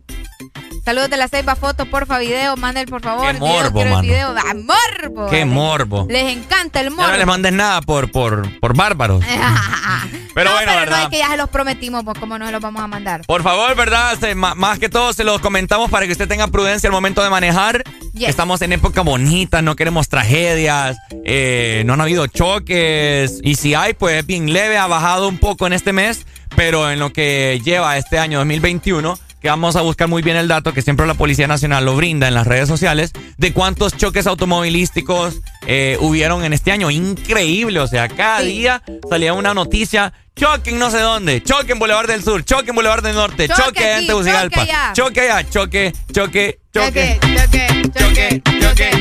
[0.88, 3.28] Saludos de la ceiba, foto, porfa, video, manden por favor.
[3.28, 4.02] Qué morbo, el mano.
[4.04, 4.34] video.
[4.38, 5.30] ¡Ah, morbo!
[5.30, 6.08] Qué morbo.
[6.10, 7.12] Les encanta el Ya morbo.
[7.12, 9.22] no les mandes nada por, por, por bárbaros.
[10.34, 10.98] Pero no, bueno, pero ¿verdad?
[11.00, 13.22] no es que ya se los prometimos, pues cómo no se los vamos a mandar.
[13.26, 14.18] Por favor, ¿verdad?
[14.18, 17.30] Se- más que todo se los comentamos para que usted tenga prudencia al momento de
[17.32, 17.84] manejar.
[18.14, 18.30] Yes.
[18.30, 23.40] Estamos en época bonita, no queremos tragedias, eh, no han habido choques.
[23.44, 26.26] Y si hay, pues es bien leve, ha bajado un poco en este mes,
[26.56, 30.48] pero en lo que lleva este año 2021 que vamos a buscar muy bien el
[30.48, 34.28] dato que siempre la Policía Nacional lo brinda en las redes sociales de cuántos choques
[34.28, 35.36] automovilísticos
[35.66, 36.90] eh, hubieron en este año.
[36.92, 40.14] Increíble, o sea, cada día salía una noticia.
[40.36, 43.48] Choque en no sé dónde, choque en Boulevard del Sur, choque en Boulevard del Norte,
[43.48, 44.94] Choque choque, en Tegucigalpa, choque allá.
[44.94, 46.90] choque allá, choque, choque, choque.
[46.94, 48.42] Choque, choque, choque,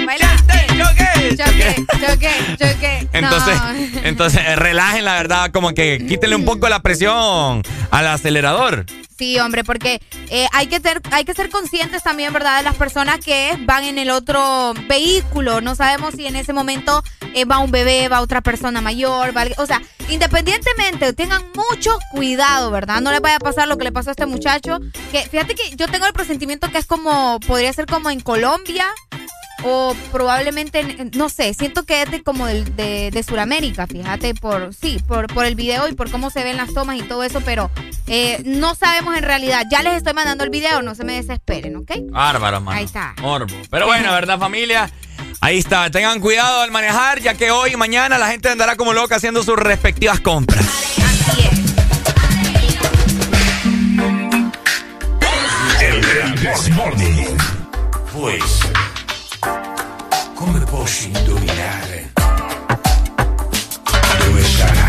[0.07, 0.37] baila.
[0.69, 3.09] choque, choque, choque, choque.
[3.13, 4.01] Entonces, No.
[4.05, 8.87] entonces eh, relajen la verdad, como que quítenle un poco la presión al acelerador.
[9.19, 12.75] Sí, hombre, porque eh, hay, que ser, hay que ser conscientes también, ¿verdad?, de las
[12.75, 15.63] personas que van en el otro vehículo.
[15.63, 17.03] No sabemos si en ese momento
[17.35, 22.71] eh, va un bebé, va otra persona mayor, va o sea, independientemente, tengan mucho cuidado,
[22.71, 23.01] ¿verdad?
[23.01, 24.81] No les vaya a pasar lo que le pasó a este muchacho.
[25.11, 28.76] Que fíjate que yo tengo el presentimiento que es como, podría ser como en Colombia.
[29.65, 34.35] O probablemente, en- no sé, siento que es de como del- de, de Sudamérica, fíjate,
[34.35, 37.25] por sí, por, por el video y por cómo se ven las tomas y todo
[37.25, 37.71] eso, pero
[38.07, 39.65] eh, no sabemos en realidad.
[39.71, 41.91] Ya les estoy mandando el video, no se me desesperen, ¿ok?
[42.11, 42.79] Bárbaro, mano.
[42.79, 43.15] Ahí está.
[43.21, 43.57] Morbo.
[43.71, 44.91] Pero bueno, ¿verdad, familia?
[45.41, 45.91] Ahí está.
[45.91, 49.43] Tengan cuidado al manejar, ya que hoy y mañana la gente andará como loca haciendo
[49.43, 50.65] sus respectivas compras.
[55.81, 56.01] El
[56.41, 57.37] This Morning.
[58.13, 58.43] Pues,
[60.87, 62.13] come posso indovinare
[64.19, 64.89] dove sarà?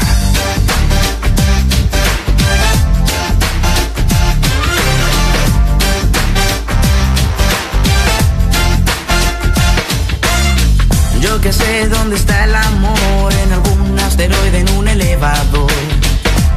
[11.20, 15.72] Yo que sé dónde está el amor, en algún asteroide, en un elevador,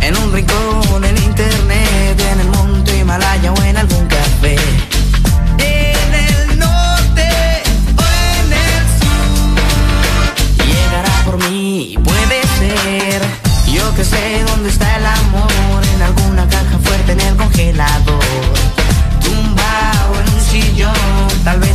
[0.03, 1.05] en un rincón,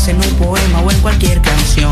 [0.07, 1.91] en un poema o en cualquier canción.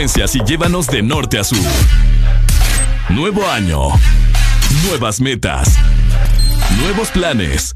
[0.00, 1.58] Y llévanos de norte a sur.
[3.08, 3.88] Nuevo año.
[4.86, 5.74] Nuevas metas.
[6.80, 7.74] Nuevos planes.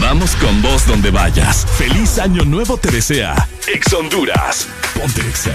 [0.00, 1.66] Vamos con vos donde vayas.
[1.76, 3.46] Feliz año nuevo te desea.
[3.66, 4.68] Ex Honduras.
[4.94, 5.54] Ponte Exa.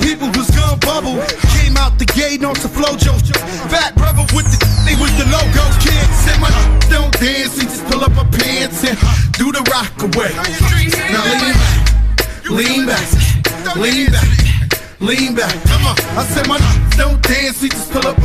[0.00, 1.18] People was gonna bubble.
[1.58, 3.14] Came out the gate on some flojo.
[3.70, 6.06] Fat brother with the they was the logo kid.
[6.24, 6.50] Said my
[6.90, 8.96] don't dance, he just pull up my pants and
[9.38, 10.32] do the rock away.
[11.14, 11.24] Now
[12.50, 13.08] lean back,
[13.66, 14.48] lean back, lean back.
[15.00, 15.94] Lean back, come on.
[16.18, 16.58] I said my
[16.96, 18.17] don't dance, we just pull up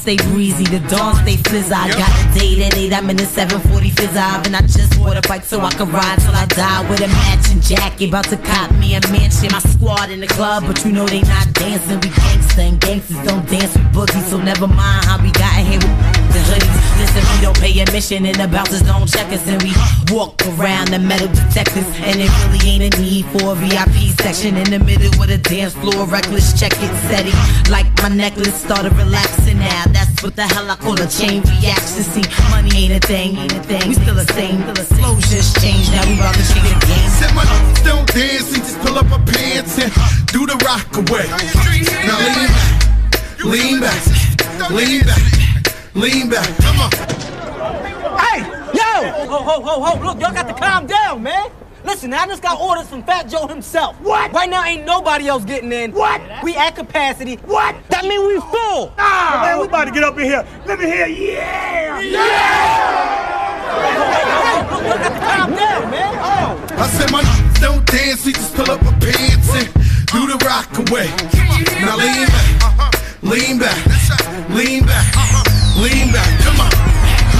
[0.00, 3.26] stay breezy, the dawn stay fizz I got a date at 8, I'm in the
[3.26, 6.88] 740 fizz And I just bought a bike so I can ride till I die
[6.88, 8.08] with a matching jacket.
[8.08, 9.52] About to cop me a mansion.
[9.52, 12.00] My squad in the club, but you know they not dancing.
[12.00, 15.78] We gangsta and gangsters don't dance with boogies, so never mind how we got here
[15.78, 16.79] with the hoodies.
[17.00, 19.46] Listen, we don't pay admission and the bouncers don't check us.
[19.48, 19.72] And we
[20.12, 21.88] walk around the metal detectors.
[22.04, 25.38] And it really ain't a need for a VIP section in the middle with a
[25.38, 26.06] dance floor.
[26.06, 27.32] Reckless check it, steady.
[27.70, 29.84] Like my necklace started relaxing now.
[29.88, 32.04] That's what the hell I call a chain reaction.
[32.04, 33.88] See, money ain't a thing, ain't a thing.
[33.88, 34.98] We still the same, still the same.
[35.00, 37.08] Flows just changed, now we about to change the game.
[37.16, 37.44] Said my
[37.84, 39.90] don't dance, we just pull up our pants and
[40.28, 41.24] do the rock away.
[42.04, 42.76] Now lean back,
[43.44, 45.49] lean back, lean back,
[45.94, 46.46] lean back.
[46.58, 46.90] Come on.
[48.18, 48.42] Hey,
[48.74, 49.10] yo!
[49.26, 51.50] Ho, ho, ho, ho, look, y'all got to calm down, man.
[51.84, 53.98] Listen, I just got orders from Fat Joe himself.
[54.00, 54.32] What?
[54.32, 55.92] Right now, ain't nobody else getting in.
[55.92, 56.20] What?
[56.42, 57.36] We at capacity.
[57.36, 57.74] What?
[57.88, 58.92] That mean we full.
[58.98, 60.46] Ah, man, we about to get up in here.
[60.66, 62.00] Let me hear, yeah!
[62.00, 63.40] Yeah!
[64.70, 66.14] Look, y'all got to calm down, man.
[66.20, 66.58] Oh.
[66.76, 67.22] I said my
[67.60, 69.68] don't dance, we just pull up our pants and
[70.08, 71.08] do the rock away.
[71.84, 73.76] Now lean back, lean back,
[74.50, 75.14] lean back,
[75.80, 76.28] lean back.
[76.44, 76.72] Come on.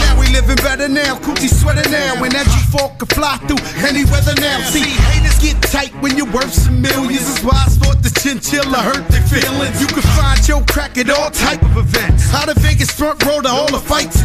[0.01, 4.05] Now we living better now, coochie sweater now, and that G4 can fly through any
[4.09, 4.65] weather now.
[4.73, 4.81] See,
[5.13, 7.21] haters get tight when you're worth some millions.
[7.29, 9.81] That's why I thought the chinchilla hurt their feelings.
[9.81, 12.33] You can find your crack at all type of events.
[12.33, 14.17] Out of Vegas front row to all the fights.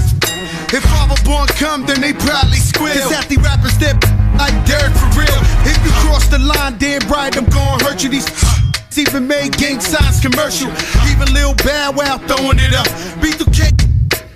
[0.71, 2.95] If Father Born come, then they probably squeal.
[2.95, 3.99] Cause half the rappers that
[4.39, 5.39] like dirt for real.
[5.67, 8.09] If you cross the line, damn right, I'm gonna hurt you.
[8.09, 8.27] These
[8.97, 10.71] even made gang signs commercial.
[11.11, 12.87] Even Lil Bad Wow throwing it up.
[13.19, 13.74] B2K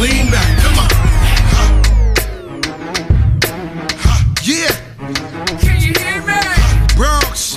[0.00, 0.90] lean back, come on.
[4.42, 4.70] Yeah.
[5.58, 6.40] Can you hear me?
[6.94, 7.56] Bronx,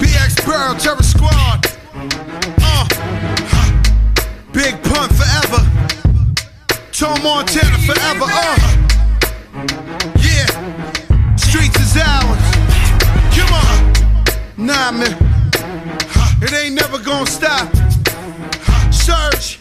[0.00, 1.66] BX Burrow, Terror Squad.
[2.60, 2.86] Uh.
[4.52, 5.62] Big Pun forever.
[6.92, 8.26] Tom Montana forever.
[8.28, 8.56] Uh.
[10.18, 11.36] Yeah.
[11.36, 12.42] Streets is ours.
[13.34, 14.66] Come on.
[14.66, 15.16] Nah, man.
[16.42, 17.74] It ain't never gonna stop.
[18.92, 19.58] Search.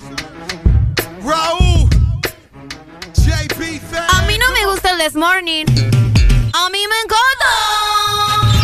[1.22, 1.75] Raúl.
[3.48, 5.66] A mí no me gusta el this morning.
[6.54, 8.56] A mí me encanta.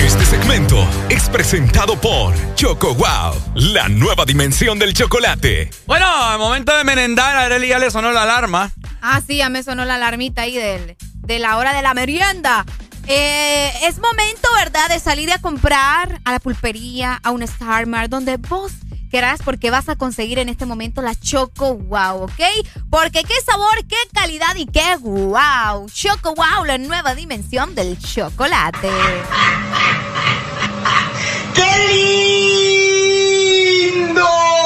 [0.00, 5.70] Este segmento es presentado por Choco Wow, la nueva dimensión del chocolate.
[5.86, 8.70] Bueno, al momento de merendar, a Arely ya le sonó la alarma.
[9.02, 12.64] Ah, sí, ya me sonó la alarmita ahí del, de la hora de la merienda.
[13.08, 18.36] Eh, es momento, ¿verdad?, de salir a comprar a la pulpería, a un Starmart, donde
[18.36, 18.72] vos
[19.10, 22.40] querás, porque vas a conseguir en este momento la Choco Wow, ¿ok?
[22.90, 25.88] Porque qué sabor, qué calidad y qué wow.
[25.88, 28.90] Choco Wow, la nueva dimensión del chocolate.
[31.54, 31.64] ¡Qué
[33.94, 34.65] lindo!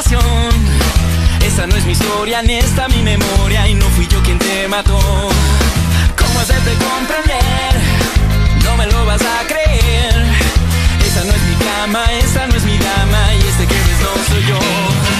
[0.00, 4.66] Esa no es mi historia, ni esta mi memoria, y no fui yo quien te
[4.66, 4.98] mató.
[6.16, 7.74] ¿Cómo hacerte comprender?
[8.64, 10.24] No me lo vas a creer.
[11.06, 14.34] Esa no es mi cama, esta no es mi dama, y este que ves no
[14.34, 15.19] soy yo.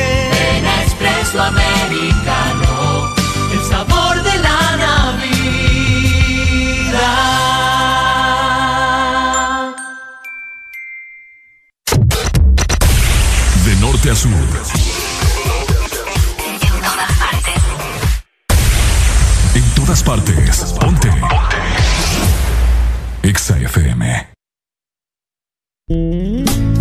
[1.31, 3.15] queso americano,
[3.53, 5.35] el sabor de la Navidad.
[13.65, 14.31] De norte a sur.
[16.45, 17.61] En todas partes.
[19.55, 20.75] En todas partes.
[20.79, 21.09] Ponte.
[25.87, 26.80] Ponte.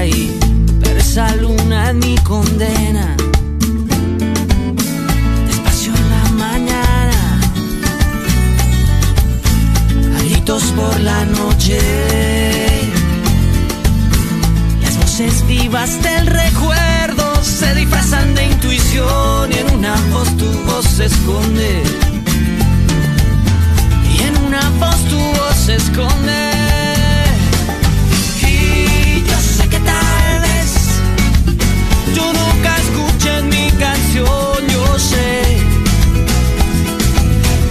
[0.00, 0.38] Ahí.
[0.82, 3.16] Pero esa luna es mi condena.
[5.46, 7.20] Despacio en la mañana,
[10.16, 11.78] a gritos por la noche.
[14.82, 20.86] Las voces vivas del recuerdo se disfrazan de intuición y en una voz tu voz
[20.86, 21.82] se esconde.
[24.12, 26.59] Y en una voz tu voz se esconde.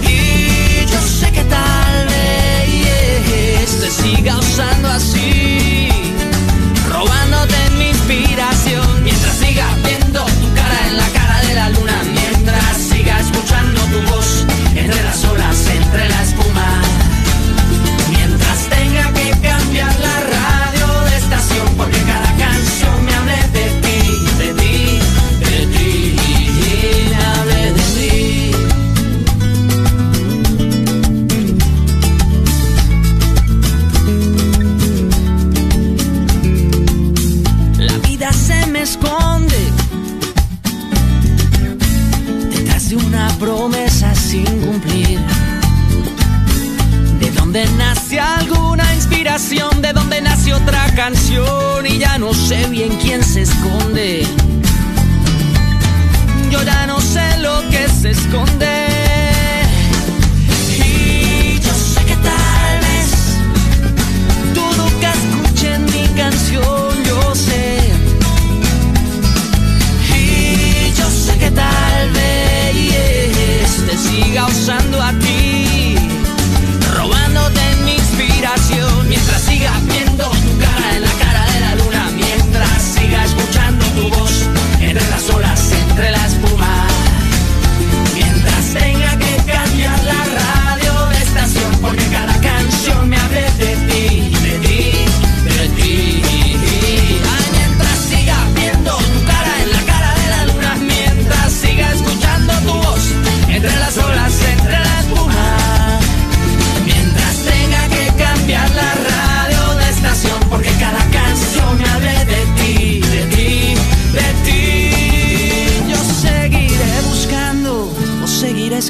[0.02, 5.89] Y yo sé que tal vez te siga usando así
[43.40, 45.20] detrás de una promesa sin cumplir.
[47.18, 52.96] De donde nace alguna inspiración, de donde nace otra canción y ya no sé bien
[53.02, 54.26] quién se esconde.
[56.50, 58.86] Yo ya no sé lo que se esconde.
[60.78, 63.10] Y yo sé que tal vez
[64.54, 66.79] tú nunca escuches mi canción,
[74.20, 75.69] siga usando a ti,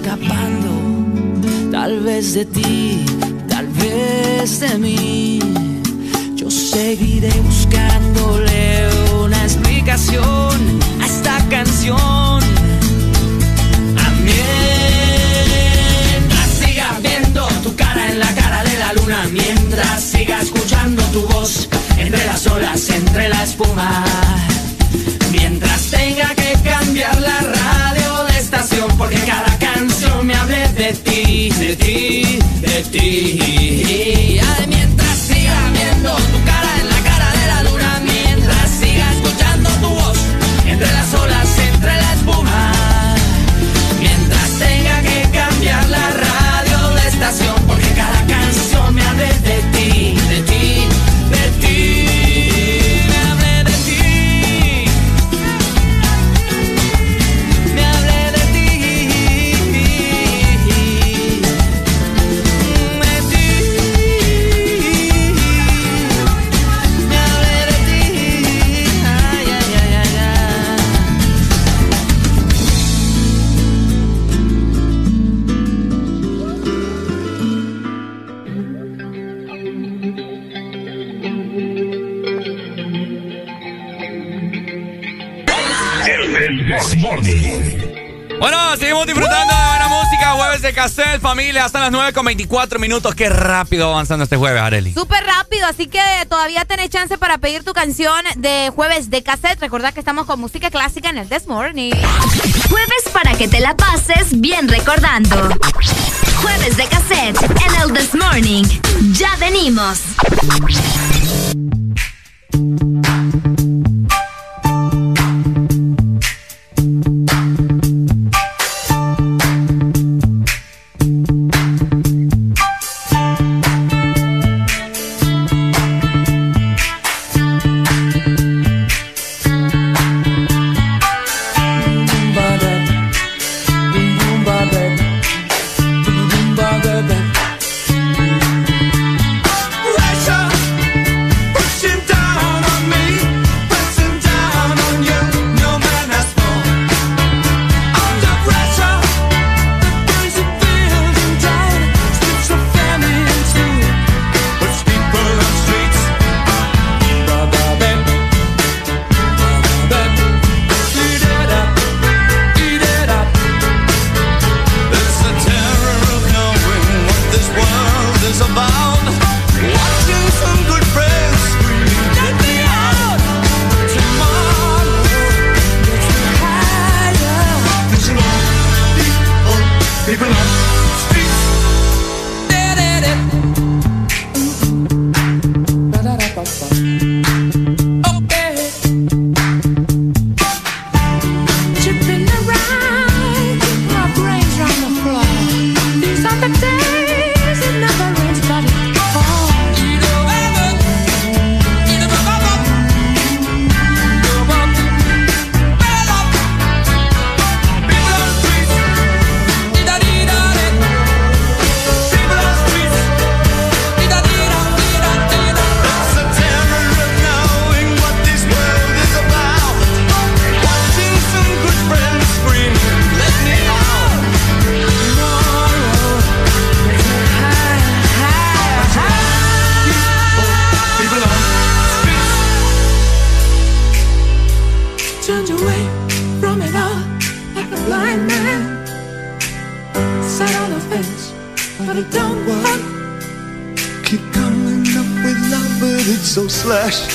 [0.01, 0.73] escapando,
[1.70, 3.05] tal vez de ti,
[3.49, 5.39] tal vez de mí.
[6.37, 8.89] Yo seguiré buscándole
[9.23, 12.41] una explicación a esta canción.
[14.25, 21.20] Mientras siga viendo tu cara en la cara de la luna, mientras siga escuchando tu
[21.29, 24.03] voz entre las olas, entre la espuma,
[25.31, 29.90] mientras tenga que cambiar la radio de estación, porque cada canción
[30.81, 34.41] de ti, de ti, de ti.
[34.41, 39.68] Ay, mientras siga viendo tu cara en la cara de la luna, mientras siga escuchando
[39.83, 40.18] tu voz
[40.65, 41.40] entre las olas,
[88.41, 90.33] Bueno, seguimos disfrutando de buena música.
[90.33, 91.67] Jueves de Castel, familia.
[91.67, 93.15] Hasta las 9 con 24 minutos.
[93.15, 94.94] Qué rápido va avanzando este jueves, Areli.
[94.94, 99.60] Súper rápido, así que todavía tenés chance para pedir tu canción de jueves de cassette.
[99.60, 101.93] Recordad que estamos con música clásica en el This Morning.
[102.70, 105.36] Jueves para que te la pases bien recordando.
[106.41, 108.65] Jueves de cassette en el This Morning.
[109.12, 110.01] Ya venimos.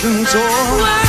[0.05, 1.04] 能做。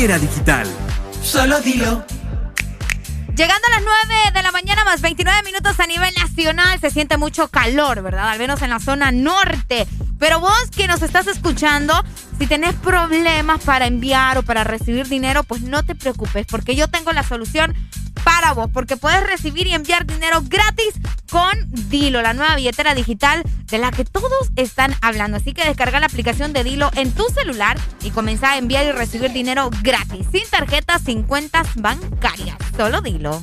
[0.00, 0.66] Digital.
[1.22, 2.06] Solo dilo.
[3.36, 7.18] Llegando a las 9 de la mañana más 29 minutos a nivel nacional, se siente
[7.18, 8.30] mucho calor, ¿verdad?
[8.30, 9.86] Al menos en la zona norte.
[10.18, 12.02] Pero vos que nos estás escuchando,
[12.38, 16.88] si tenés problemas para enviar o para recibir dinero, pues no te preocupes, porque yo
[16.88, 17.74] tengo la solución
[18.24, 20.94] para vos, porque puedes recibir y enviar dinero gratis
[21.30, 21.52] con
[21.90, 25.36] Dilo, la nueva billetera digital de la que todos están hablando.
[25.36, 28.92] Así que descarga la aplicación de Dilo en tu celular y comenzá a enviar y
[28.92, 32.56] recibir dinero gratis, sin tarjetas, sin cuentas bancarias.
[32.76, 33.42] Solo Dilo.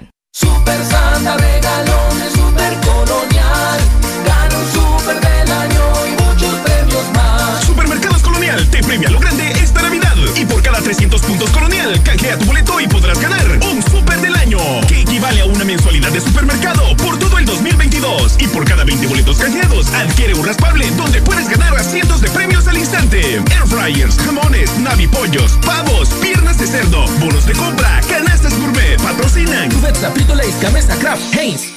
[30.51, 31.73] Lays, Gamesa, Kraft, Heinz.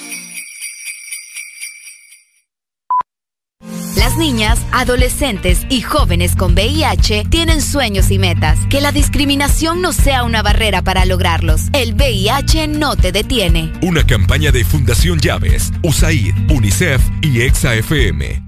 [3.96, 8.58] Las niñas, adolescentes y jóvenes con VIH tienen sueños y metas.
[8.68, 11.62] Que la discriminación no sea una barrera para lograrlos.
[11.72, 13.72] El VIH no te detiene.
[13.82, 18.42] Una campaña de Fundación Llaves, USAID, UNICEF y Exa FM.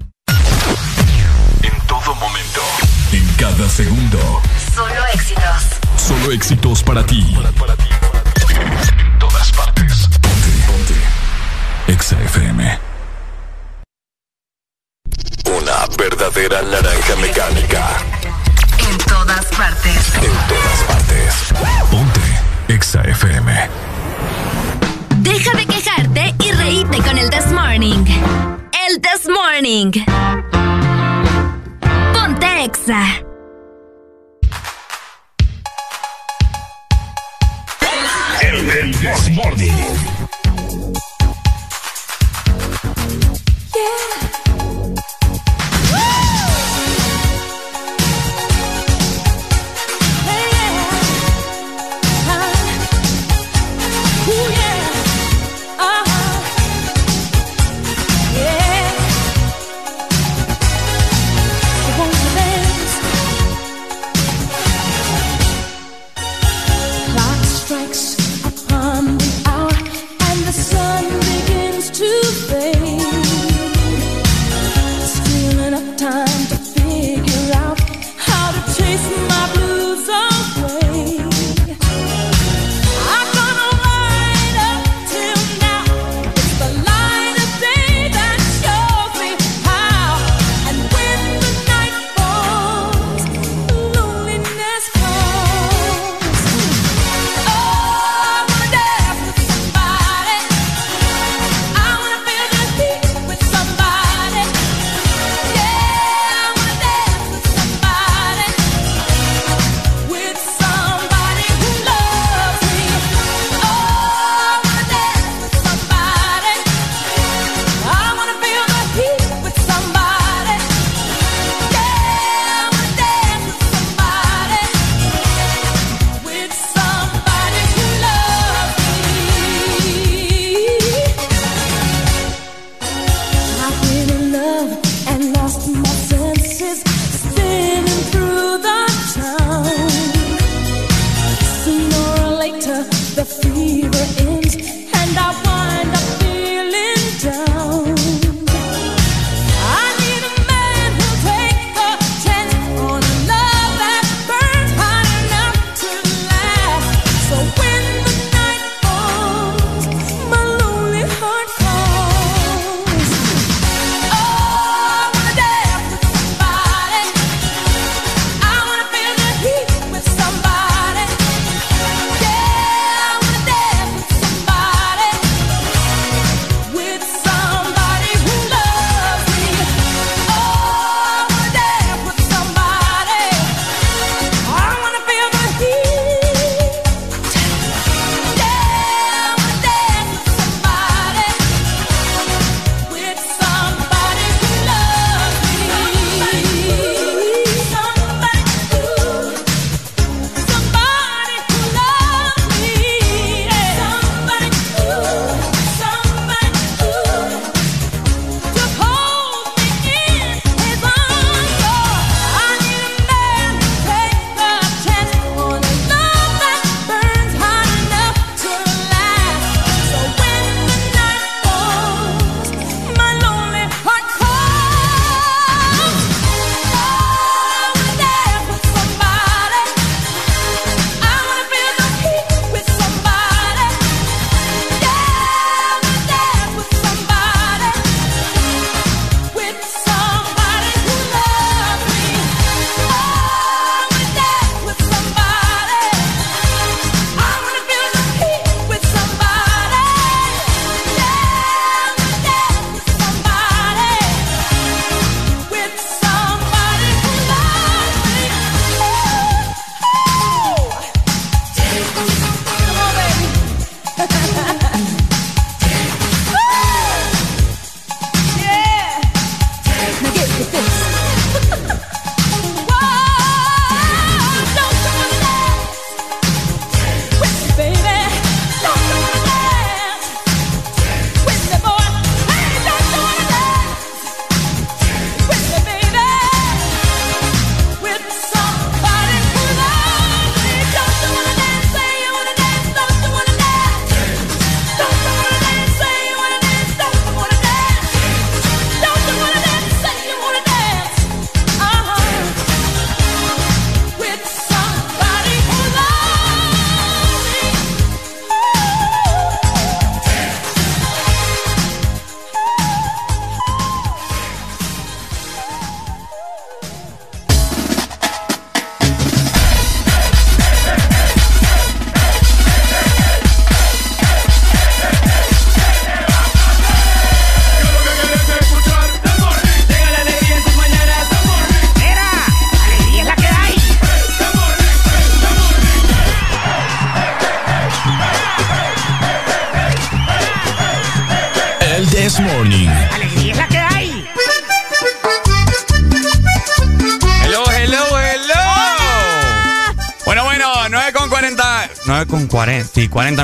[1.62, 2.60] En todo momento.
[3.12, 4.42] En cada segundo.
[4.74, 5.86] Solo éxitos.
[5.96, 7.24] Solo éxitos para ti.
[12.36, 12.85] FM.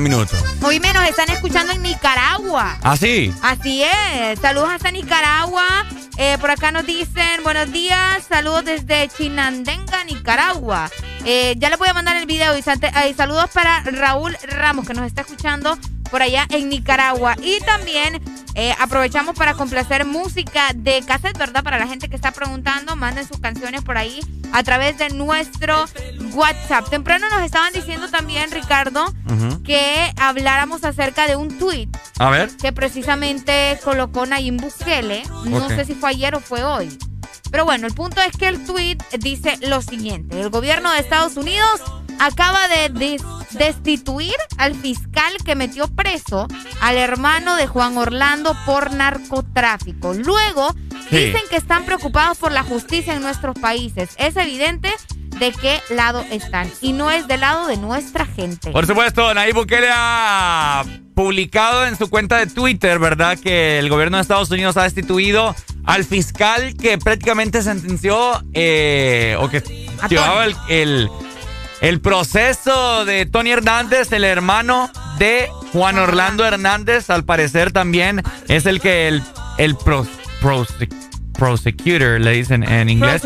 [0.03, 0.45] Sí, 40 minutos.
[0.63, 2.77] Hoy me nos están escuchando en Nicaragua.
[2.83, 3.33] ¿Ah, sí?
[3.43, 4.39] Así es.
[4.41, 5.65] Saludos hasta Nicaragua.
[6.17, 8.25] Eh, por acá nos dicen buenos días.
[8.29, 10.91] Saludos desde Chinandenga, Nicaragua.
[11.25, 12.57] Eh, ya les voy a mandar el video.
[12.57, 15.79] Y, eh, saludos para Raúl Ramos, que nos está escuchando
[16.11, 17.37] por allá en Nicaragua.
[17.43, 18.21] Y también
[18.55, 21.63] eh, aprovechamos para complacer música de cassette, ¿verdad?
[21.65, 24.21] Para la gente que está preguntando, manden sus canciones por ahí
[24.53, 25.87] a través de nuestro
[26.35, 26.89] WhatsApp.
[26.91, 29.52] Temprano nos estaban diciendo también, Ricardo, Ujú.
[29.73, 32.51] Que habláramos acerca de un tweet A ver.
[32.59, 35.23] que precisamente colocó Nayib Bukele.
[35.47, 36.91] No sé si fue ayer o fue hoy.
[37.51, 40.39] Pero bueno, el punto es que el tweet dice lo siguiente.
[40.39, 41.81] El gobierno de Estados Unidos
[42.19, 46.49] acaba de des- destituir al fiscal que metió preso
[46.83, 50.13] al hermano de Juan Orlando por narcotráfico.
[50.13, 50.75] Luego
[51.11, 51.17] Sí.
[51.17, 54.11] dicen que están preocupados por la justicia en nuestros países.
[54.19, 54.92] Es evidente
[55.43, 58.71] de qué lado están y no es del lado de nuestra gente.
[58.71, 63.37] Por supuesto, Nayib Bukele ha publicado en su cuenta de Twitter, ¿verdad?
[63.37, 65.55] Que el gobierno de Estados Unidos ha destituido
[65.85, 69.63] al fiscal que prácticamente sentenció eh, o que
[70.09, 71.11] llevaba el, el,
[71.81, 77.11] el proceso de Tony Hernández, el hermano de Juan Orlando Hernández.
[77.11, 79.23] Al parecer también es el que el,
[79.59, 80.07] el pro-
[80.41, 80.95] prosec-
[81.43, 83.23] prosecutor, le dicen en inglés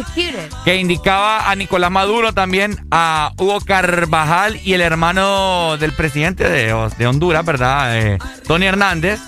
[0.65, 6.75] que indicaba a Nicolás Maduro también, a Hugo Carvajal y el hermano del presidente de,
[6.97, 7.99] de Honduras, ¿verdad?
[7.99, 9.21] Eh, Tony Hernández.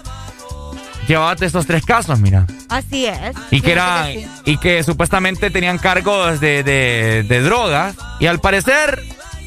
[1.07, 2.47] Llevaba estos tres casos, mira.
[2.70, 3.36] Así es.
[3.50, 4.28] Y que, era, que sí.
[4.47, 7.94] y que supuestamente tenían cargos de, de, de drogas.
[8.20, 9.02] Y al parecer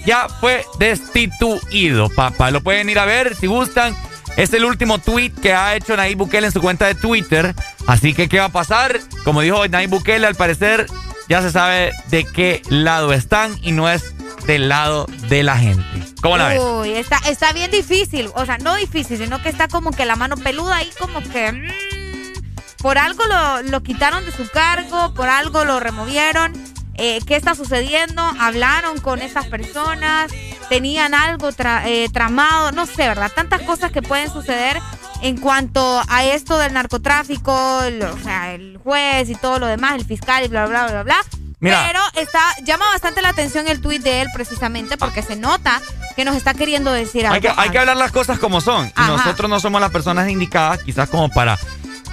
[0.06, 2.52] ya fue destituido, papá.
[2.52, 3.96] Lo pueden ir a ver si gustan.
[4.38, 7.54] Es el último tweet que ha hecho Nayib Bukele en su cuenta de Twitter.
[7.88, 9.00] Así que, ¿qué va a pasar?
[9.24, 10.88] Como dijo Nayib Bukele, al parecer
[11.30, 14.14] ya se sabe de qué lado están y no es
[14.46, 15.84] del lado de la gente.
[16.22, 16.62] ¿Cómo la ves?
[16.62, 18.30] Uy, está, está bien difícil.
[18.36, 21.52] O sea, no difícil, sino que está como que la mano peluda ahí, como que.
[21.52, 26.54] mm, por algo lo, lo quitaron de su cargo, por algo lo removieron.
[26.96, 28.22] Eh, ¿Qué está sucediendo?
[28.40, 30.32] ¿Hablaron con esas personas?
[30.72, 32.72] ¿Tenían algo tra- eh, tramado?
[32.72, 33.30] No sé, ¿verdad?
[33.36, 34.80] Tantas cosas que pueden suceder
[35.22, 40.06] en cuanto a esto del narcotráfico, o sea, el juez y todo lo demás, el
[40.06, 41.18] fiscal y bla, bla, bla, bla.
[41.60, 41.84] Mira.
[41.86, 45.82] Pero está, llama bastante la atención el tuit de él precisamente porque se nota
[46.16, 47.36] que nos está queriendo decir algo.
[47.36, 48.88] Hay que, hay que hablar las cosas como son.
[48.88, 49.08] Y Ajá.
[49.10, 51.60] nosotros no somos las personas indicadas, quizás como para,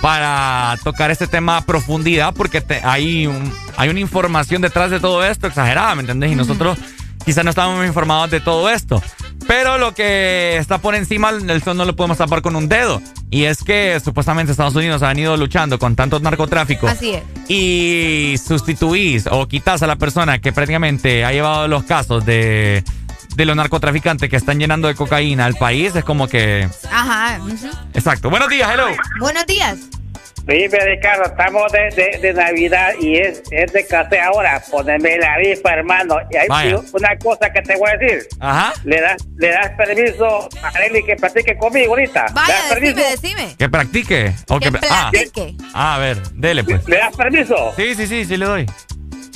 [0.00, 4.98] para tocar este tema a profundidad, porque te- hay, un, hay una información detrás de
[5.00, 6.32] todo esto exagerada, ¿me entendés?
[6.32, 6.76] Y nosotros
[7.28, 9.02] quizás no estamos informados de todo esto.
[9.46, 13.02] Pero lo que está por encima del sol no lo podemos tapar con un dedo.
[13.30, 17.22] Y es que supuestamente Estados Unidos ha venido luchando con tanto narcotráfico Así es.
[17.46, 22.82] y sustituís o quitas a la persona que prácticamente ha llevado los casos de,
[23.36, 26.66] de los narcotraficantes que están llenando de cocaína al país, es como que...
[26.90, 27.38] Ajá.
[27.92, 28.30] Exacto.
[28.30, 28.86] Buenos días, hello.
[29.20, 29.76] Buenos días.
[30.48, 34.62] Dime, Ricardo, estamos de, de, de Navidad y es, es de café ahora.
[34.70, 36.16] Poneme la rifa, hermano.
[36.30, 36.80] Y hay Vaya.
[36.94, 38.26] una cosa que te voy a decir.
[38.40, 38.72] Ajá.
[38.84, 42.28] ¿Le das, le das permiso a Arely que practique conmigo ahorita?
[42.28, 42.94] ¿Le Vaya, das permiso?
[42.96, 43.10] decime,
[43.42, 43.56] decime.
[43.58, 44.32] Que practique.
[44.48, 45.54] O Que que, ah, platique.
[45.74, 46.88] ah, a ver, dele pues.
[46.88, 47.74] ¿Le das permiso?
[47.76, 48.66] Sí, sí, sí, sí le doy.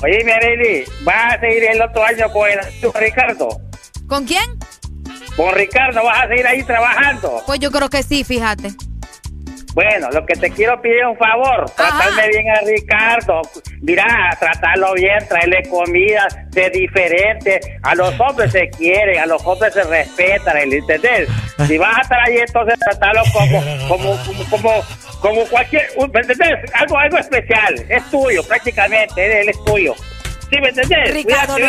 [0.03, 2.59] Oye, mi Arely, ¿vas a seguir el otro año con el
[2.91, 3.61] con Ricardo?
[4.09, 4.59] ¿Con quién?
[5.37, 7.43] Con Ricardo, ¿vas a seguir ahí trabajando?
[7.47, 8.71] Pues yo creo que sí, fíjate.
[9.75, 13.41] Bueno, lo que te quiero pedir es un favor, tratarme bien a Ricardo.
[13.81, 17.59] Mira, tratarlo bien, traerle comida, ser diferente.
[17.83, 21.29] A los hombres se quieren, a los hombres se respetan, ¿entendés?
[21.67, 24.85] Si vas a estar ahí, entonces tratarlo como, como, como, como,
[25.21, 26.73] como cualquier, ¿me entendés?
[26.75, 27.75] Algo, algo especial.
[27.89, 29.95] Es tuyo, prácticamente, él es tuyo.
[30.53, 31.15] ¿Sí me entendés?
[31.15, 31.67] Ricardo no.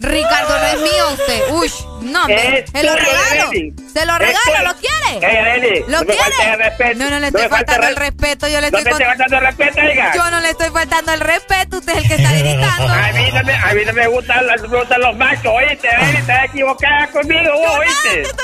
[0.00, 1.42] Ricardo no es mío usted.
[1.52, 2.58] Uy, no, hombre.
[2.64, 3.50] Es Se lo regalo.
[3.50, 3.72] Se
[4.04, 4.62] lo Es regalo, tuyo.
[4.64, 5.26] ¿lo quiere?
[5.26, 6.94] Arely, ¿Lo quiere?
[6.96, 8.46] No, no le estoy faltando el el respeto.
[8.48, 9.80] Yo le No estoy te estoy con- faltando el respeto.
[10.14, 11.76] Yo no le estoy faltando el respeto.
[11.78, 12.92] Usted es el que está gritando.
[12.92, 17.06] A mí no me, a mí no me gustan, gustan los machos, oíste, estás equivocada
[17.08, 18.20] conmigo, vos, oíste.
[18.22, 18.36] este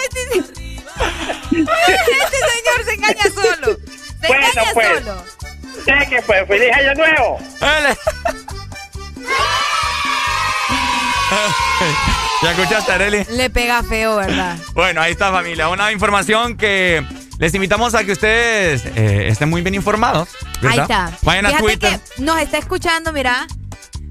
[1.52, 3.76] señor se engaña solo.
[4.22, 4.88] Se Bueno, engaña pues.
[5.04, 5.24] solo.
[5.84, 7.38] Sé que pues, feliz año nuevo.
[12.42, 13.24] ¿Ya escuchaste, Areli?
[13.30, 14.56] Le pega feo, ¿verdad?
[14.74, 15.68] Bueno, ahí está familia.
[15.68, 17.04] Una información que
[17.38, 20.28] les invitamos a que ustedes eh, estén muy bien informados.
[20.60, 20.70] ¿verdad?
[20.72, 21.12] Ahí está.
[21.22, 22.00] Vayan a Twitter.
[22.16, 23.46] que nos está escuchando, mira.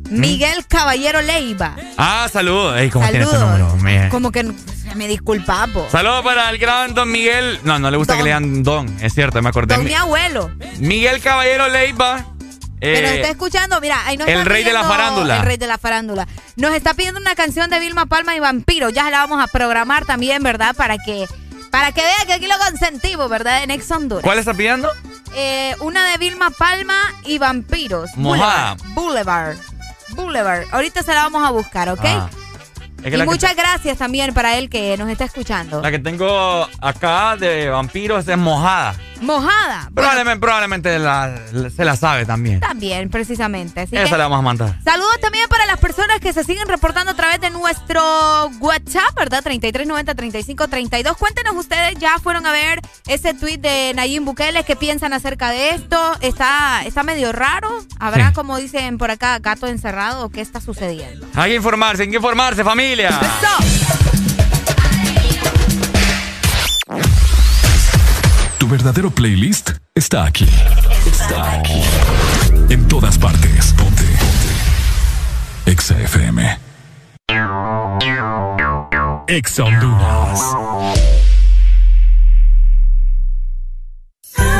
[0.09, 1.75] Miguel Caballero Leiva.
[1.97, 2.77] Ah, saludos.
[2.77, 3.47] Ey, ¿Cómo tiene Saludos.
[3.47, 3.75] número?
[3.77, 4.43] Me- Como que
[4.95, 5.87] me disculpa, po.
[5.89, 7.59] Saludos para el gran Don Miguel.
[7.63, 9.75] No, no le gusta que le digan Don, es cierto, me acordé.
[9.75, 10.51] Don Mi- abuelo.
[10.79, 12.25] Miguel Caballero Leiva
[12.81, 15.37] que nos está escuchando, mira, ahí nos el está rey de la farándula.
[15.37, 16.27] El rey de la farándula.
[16.55, 18.89] Nos está pidiendo una canción de Vilma Palma y Vampiro.
[18.89, 20.75] Ya la vamos a programar también, ¿verdad?
[20.75, 21.27] Para que
[21.71, 23.63] para que vea que aquí lo consentimos, ¿verdad?
[23.63, 24.23] En Ex Honduras.
[24.23, 24.89] ¿Cuál está pidiendo?
[25.35, 28.09] Eh, una de Vilma Palma y Vampiros.
[28.17, 28.75] Mojada.
[28.89, 29.55] Boulevard.
[30.09, 30.65] Boulevard.
[30.71, 32.03] Ahorita se la vamos a buscar, ¿ok?
[32.03, 32.29] Ah.
[32.97, 35.81] Es que y que muchas gracias también para él que nos está escuchando.
[35.81, 38.95] La que tengo acá de vampiros es mojada.
[39.21, 39.89] Mojada.
[39.93, 41.39] Probablemente, probablemente la-
[41.75, 42.59] se la sabe también.
[42.59, 43.81] También, precisamente.
[43.81, 44.79] Así Esa que- la vamos a mandar.
[44.83, 48.01] Saludos también para las personas que se siguen reportando a través de nuestro
[48.59, 49.43] WhatsApp, ¿verdad?
[49.43, 51.17] 3390-3532.
[51.17, 55.71] Cuéntenos ustedes, ya fueron a ver ese tweet de Nayib Bukele, ¿qué piensan acerca de
[55.71, 55.97] esto?
[56.21, 57.69] ¿Está, está medio raro?
[57.99, 58.33] ¿Habrá, Sí.
[58.33, 61.27] como dicen por acá, gato encerrado qué está sucediendo?
[61.35, 63.09] Hay que informarse, hay que informarse, familia.
[68.61, 70.47] Tu verdadero playlist está aquí.
[71.07, 71.81] Está aquí.
[72.69, 73.73] En todas partes.
[73.73, 74.03] Ponte.
[74.03, 75.71] Ponte.
[75.71, 76.59] Exa FM.
[79.25, 80.39] Exa Honduras.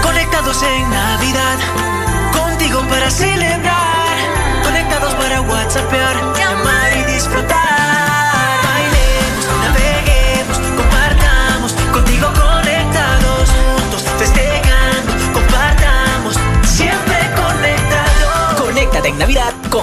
[0.02, 1.60] Conectados en Navidad,
[2.34, 4.18] contigo para celebrar.
[4.64, 6.31] Conectados para WhatsAppear,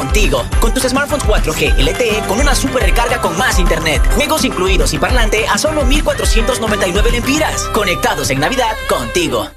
[0.08, 0.42] contigo.
[0.60, 4.02] Con tus smartphones 4G LTE con una super recarga con más internet.
[4.14, 7.62] Juegos incluidos y parlante a solo 1499 lempiras.
[7.74, 9.48] Conectados en Navidad contigo.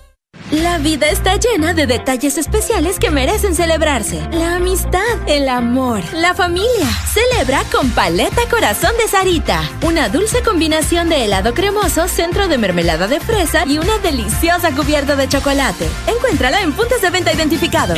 [0.51, 4.19] La vida está llena de detalles especiales que merecen celebrarse.
[4.33, 6.87] La amistad, el amor, la familia.
[7.13, 9.61] Celebra con Paleta Corazón de Sarita.
[9.83, 15.15] Una dulce combinación de helado cremoso, centro de mermelada de fresa y una deliciosa cubierta
[15.15, 15.87] de chocolate.
[16.07, 17.97] Encuéntrala en puntos de venta identificados.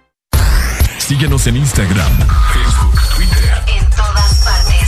[1.11, 2.17] Síguenos en Instagram,
[2.53, 3.51] Facebook, Twitter.
[3.67, 4.87] En todas partes.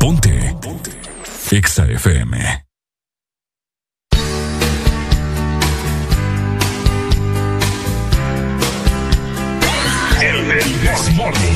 [0.00, 0.56] Ponte.
[0.60, 0.90] Ponte.
[1.52, 2.64] Exa FM.
[10.20, 11.55] El Desmorning.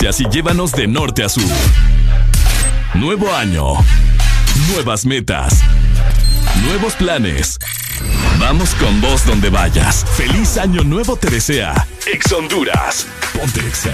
[0.00, 1.42] y llévanos de norte a sur.
[2.94, 3.74] Nuevo año.
[4.72, 5.60] Nuevas metas.
[6.62, 7.58] Nuevos planes.
[8.38, 10.04] Vamos con vos donde vayas.
[10.16, 11.74] Feliz año nuevo te desea.
[12.06, 13.08] Ex Honduras.
[13.36, 13.92] Ponte Exa.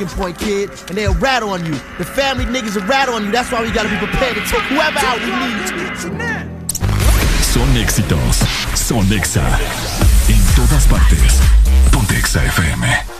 [0.00, 1.72] talking point, kid, and they'll rat on you.
[1.98, 3.30] The family niggas will rat on you.
[3.30, 5.90] That's why we gotta be prepared to take whoever out we need.
[7.42, 8.36] Son éxitos,
[8.74, 9.44] son Exa.
[10.28, 11.40] En todas partes.
[11.92, 13.19] Ponte Exa FM.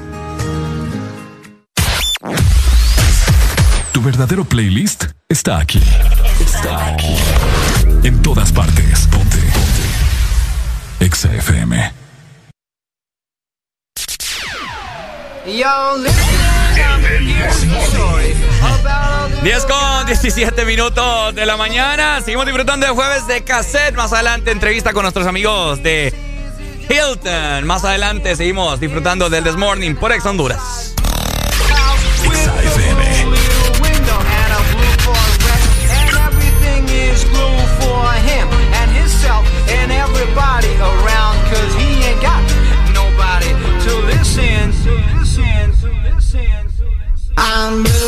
[4.03, 5.79] Verdadero playlist está aquí.
[6.39, 7.15] Está aquí.
[8.03, 9.07] En todas partes.
[9.11, 9.37] Ponte.
[9.37, 11.05] Ponte.
[11.05, 11.29] Exa.
[15.45, 16.23] Yo, listen,
[19.43, 22.21] 10 con 17 minutos de la mañana.
[22.21, 23.95] Seguimos disfrutando de jueves de cassette.
[23.95, 26.11] Más adelante, entrevista con nuestros amigos de
[26.89, 27.67] Hilton.
[27.67, 30.80] Más adelante, seguimos disfrutando del This Morning por Ex Honduras.
[47.53, 48.00] I'm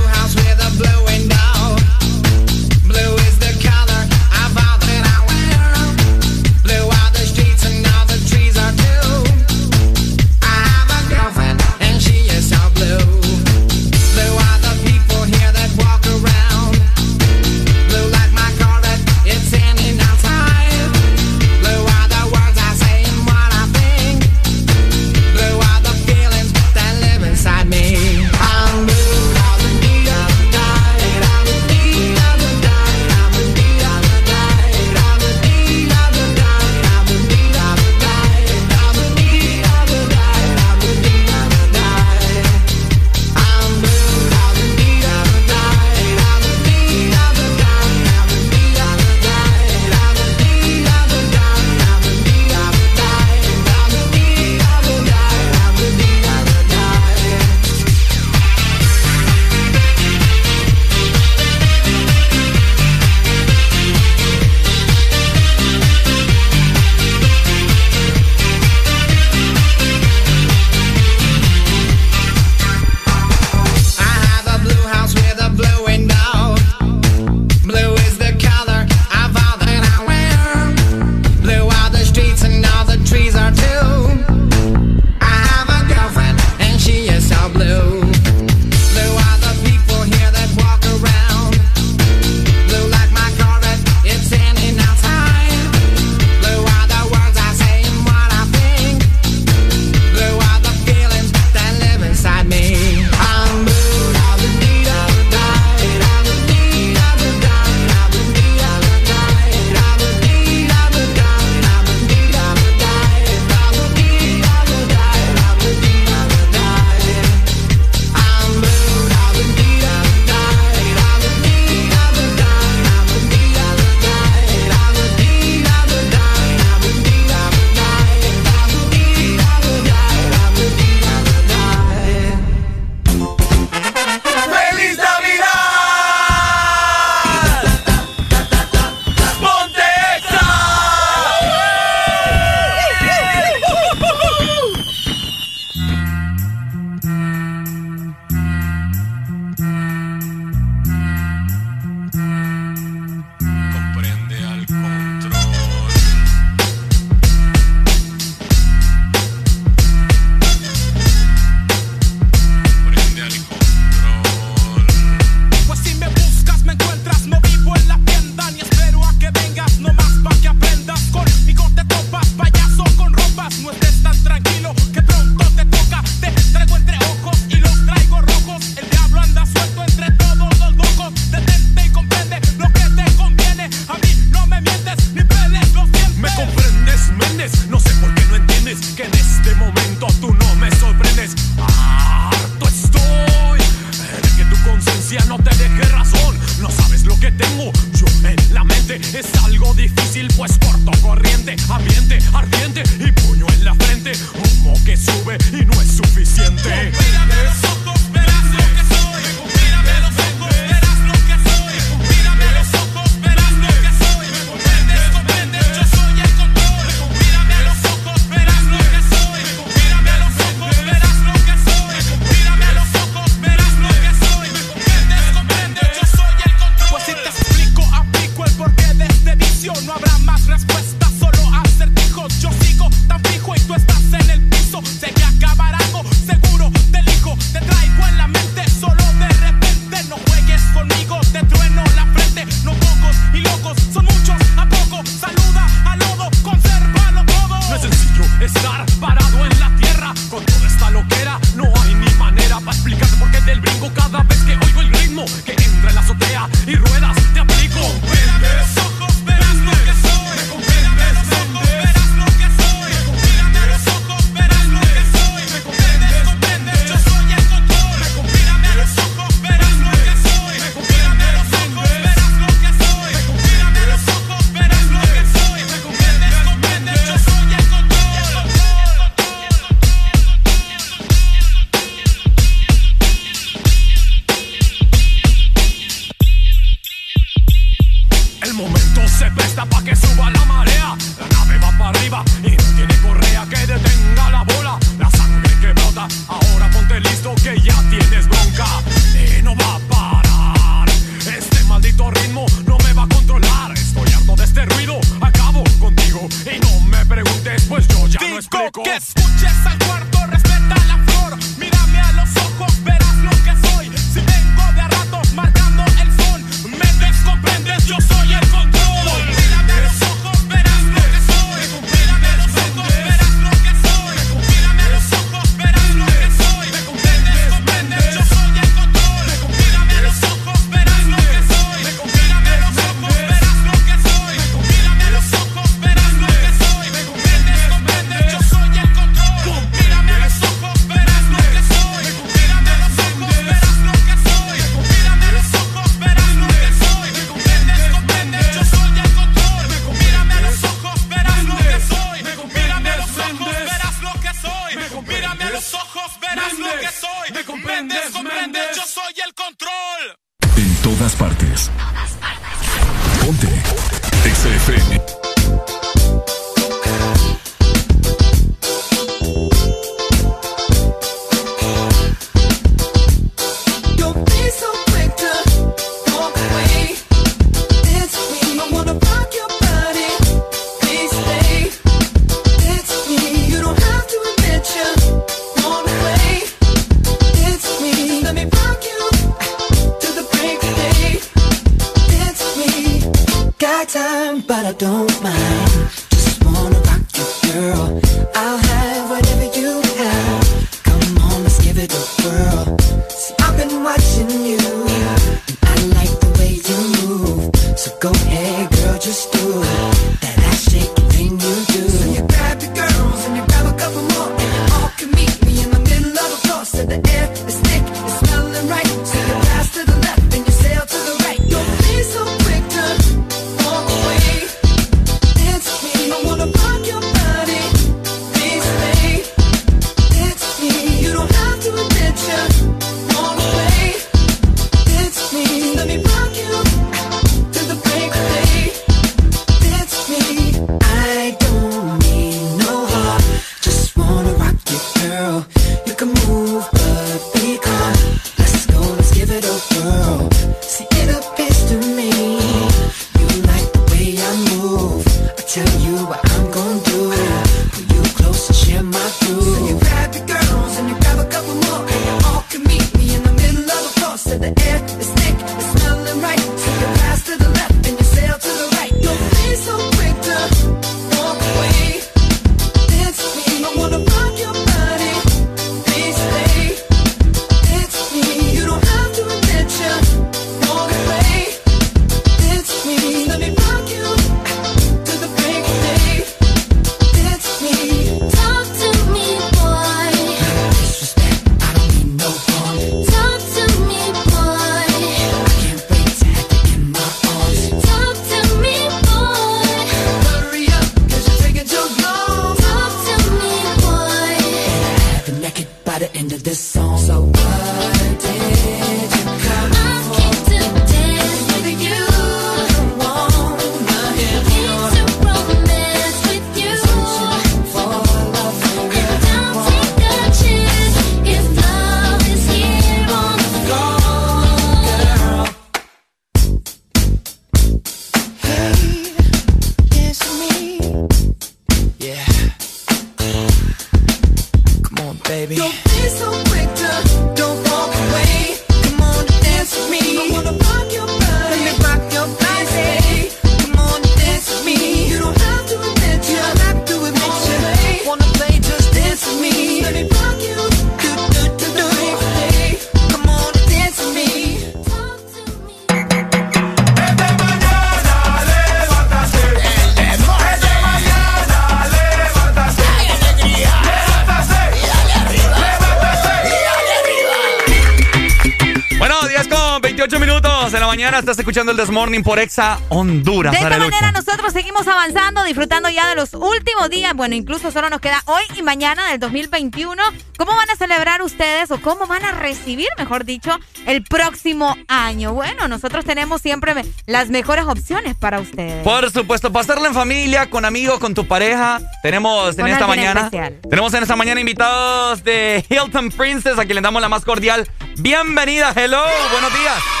[571.41, 573.51] escuchando el Desmorning por Exa Honduras.
[573.51, 577.13] De esta manera nosotros seguimos avanzando, disfrutando ya de los últimos días.
[577.15, 580.01] Bueno, incluso solo nos queda hoy y mañana del 2021.
[580.37, 585.33] ¿Cómo van a celebrar ustedes o cómo van a recibir, mejor dicho, el próximo año?
[585.33, 586.75] Bueno, nosotros tenemos siempre
[587.07, 588.83] las mejores opciones para ustedes.
[588.83, 591.81] Por supuesto, pasarla en familia, con amigos, con tu pareja.
[592.03, 593.31] Tenemos en esta mañana.
[593.67, 597.67] Tenemos en esta mañana invitados de Hilton Princess, a quien le damos la más cordial.
[597.97, 600.00] Bienvenida, hello, buenos días.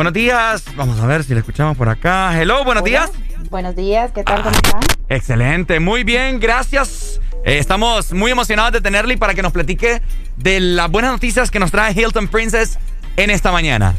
[0.00, 0.64] Buenos días.
[0.76, 2.32] Vamos a ver si le escuchamos por acá.
[2.34, 3.10] Hello, buenos días.
[3.50, 4.42] Buenos días, ¿qué tal?
[4.42, 4.80] ¿Cómo están?
[5.10, 7.20] Excelente, muy bien, gracias.
[7.44, 10.00] Eh, estamos muy emocionados de tenerle para que nos platique
[10.38, 12.78] de las buenas noticias que nos trae Hilton Princess
[13.18, 13.94] en esta mañana.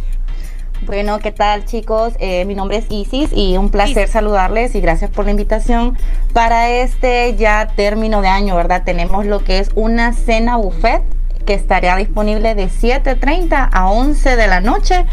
[0.87, 2.13] Bueno, ¿qué tal chicos?
[2.17, 5.99] Eh, mi nombre es Isis y un placer saludarles y gracias por la invitación
[6.33, 8.81] para este ya término de año, ¿verdad?
[8.83, 11.03] Tenemos lo que es una cena buffet
[11.45, 15.05] que estará disponible de 7.30 a 11 de la noche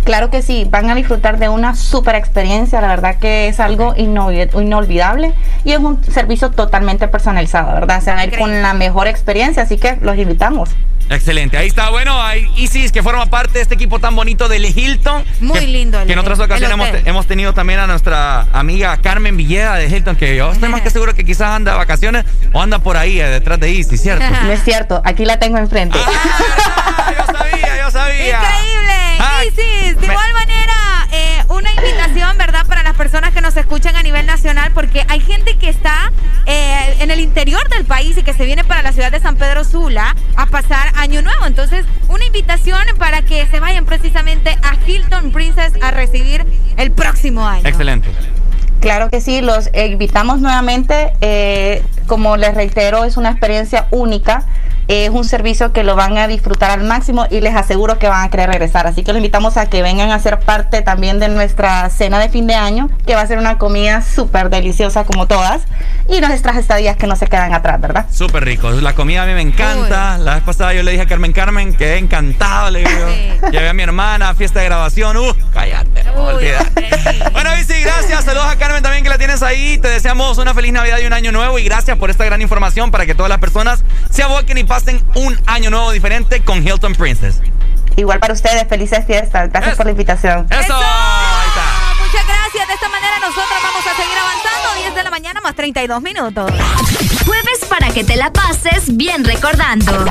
[0.03, 3.95] Claro que sí, van a disfrutar de una super experiencia, la verdad que es algo
[3.95, 8.01] inolvi- inolvidable y es un servicio totalmente personalizado, ¿verdad?
[8.01, 10.69] Se van a ir con la mejor experiencia, así que los invitamos.
[11.11, 11.89] Excelente, ahí está.
[11.89, 15.23] Bueno, hay Isis que forma parte de este equipo tan bonito del Hilton.
[15.39, 19.35] Muy que- lindo el- Que en otras ocasiones hemos, tenido también a nuestra amiga Carmen
[19.35, 22.61] Villeda de Hilton, que yo estoy más que seguro que quizás anda de vacaciones o
[22.61, 24.23] anda por ahí eh, detrás de Isis, ¿cierto?
[24.43, 25.97] No es cierto, aquí la tengo enfrente.
[25.97, 28.39] yo sabía, yo sabía.
[29.17, 29.47] Increíble.
[29.47, 32.65] Isis, de igual manera, eh, una invitación, ¿verdad?
[32.67, 36.11] Para las personas que nos escuchan a nivel nacional, porque hay gente que está
[36.45, 39.35] eh, en el interior del país y que se viene para la ciudad de San
[39.35, 41.45] Pedro Sula a pasar Año Nuevo.
[41.45, 46.45] Entonces, una invitación para que se vayan precisamente a Hilton Princess a recibir
[46.77, 47.67] el próximo año.
[47.67, 48.09] Excelente.
[48.81, 51.13] Claro que sí, los invitamos nuevamente.
[51.21, 54.43] eh, como les reitero, es una experiencia única.
[54.89, 58.25] Es un servicio que lo van a disfrutar al máximo y les aseguro que van
[58.25, 58.87] a querer regresar.
[58.87, 62.27] Así que los invitamos a que vengan a ser parte también de nuestra cena de
[62.27, 65.61] fin de año, que va a ser una comida súper deliciosa como todas.
[66.07, 68.07] Y nuestras estadías que no se quedan atrás, ¿verdad?
[68.11, 68.71] Súper rico.
[68.71, 70.17] La comida a mí me encanta.
[70.17, 72.71] La vez pasada yo le dije a Carmen Carmen, quedé encantado.
[72.71, 75.17] Le digo, llevé a mi hermana a fiesta de grabación.
[75.17, 76.89] Uh, cállate, no olvídate.
[77.31, 78.25] Bueno, Isi, gracias.
[78.25, 79.77] Saludos a Carmen también que la tienes ahí.
[79.77, 81.59] Te deseamos una feliz Navidad y un año nuevo.
[81.59, 84.78] Y gracias por esta gran información para que todas las personas se aboquen y pasen
[85.15, 87.41] un año nuevo diferente con Hilton Princess.
[87.95, 89.49] Igual para ustedes, felices fiestas.
[89.49, 90.47] Gracias por la invitación.
[90.49, 90.57] ¡Eso!
[90.57, 92.03] Ahí está.
[92.03, 92.67] Muchas gracias.
[92.67, 94.81] De esta manera nosotros vamos a seguir avanzando.
[94.81, 96.51] 10 de la mañana más 32 minutos.
[97.25, 100.05] Jueves para que te la pases bien recordando.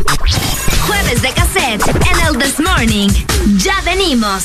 [0.86, 3.08] Jueves de cassette en el This Morning.
[3.56, 4.44] Ya venimos.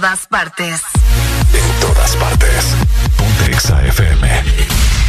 [0.00, 0.80] Todas partes.
[1.52, 2.64] En todas partes.
[3.18, 4.99] Ponte Exa FM.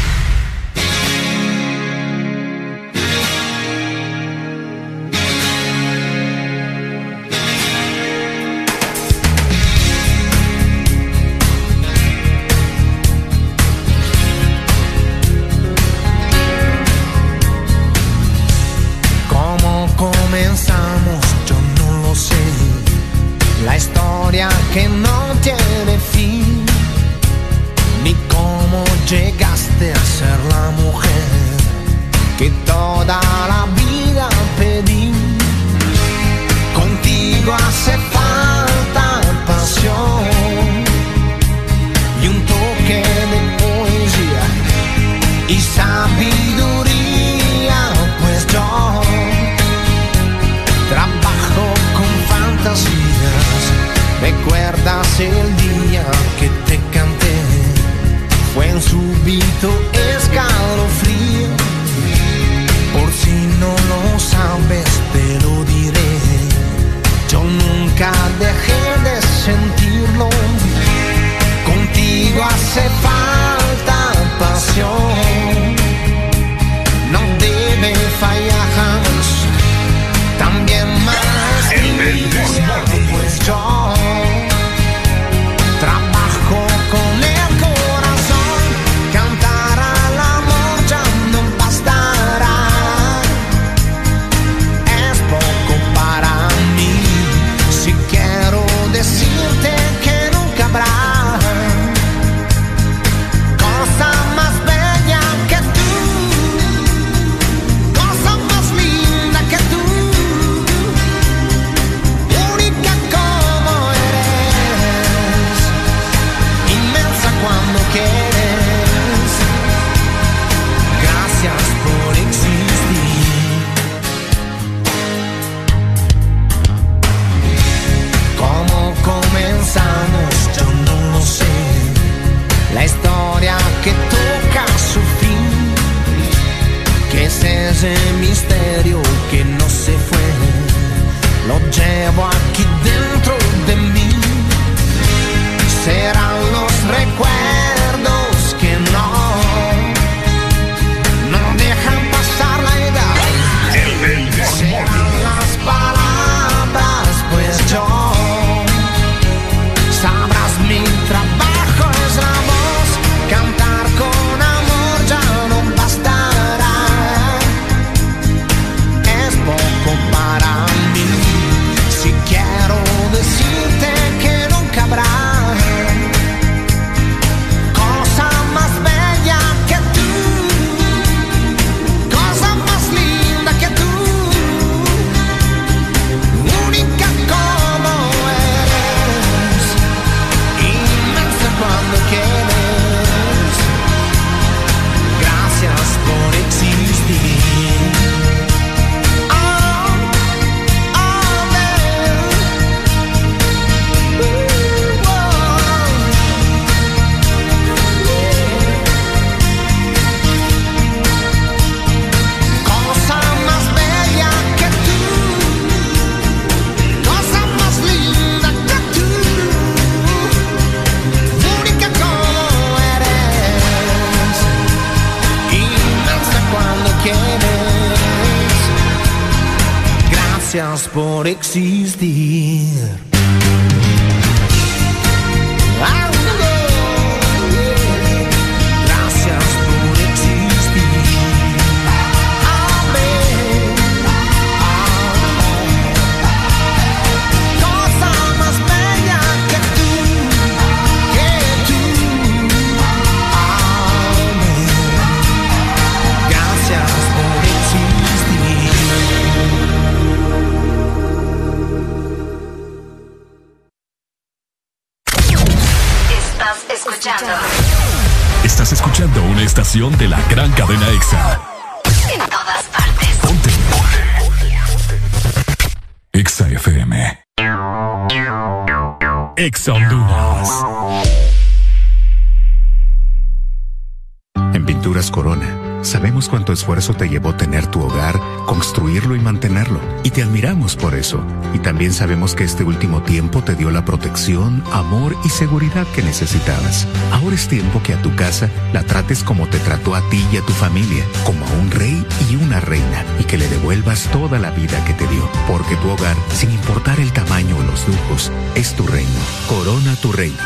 [293.12, 296.88] Tiempo te dio la protección, amor y seguridad que necesitabas.
[297.12, 300.38] Ahora es tiempo que a tu casa la trates como te trató a ti y
[300.38, 304.40] a tu familia, como a un rey y una reina, y que le devuelvas toda
[304.40, 305.30] la vida que te dio.
[305.46, 309.20] Porque tu hogar, sin importar el tamaño o los lujos, es tu reino.
[309.50, 310.42] Corona tu reino.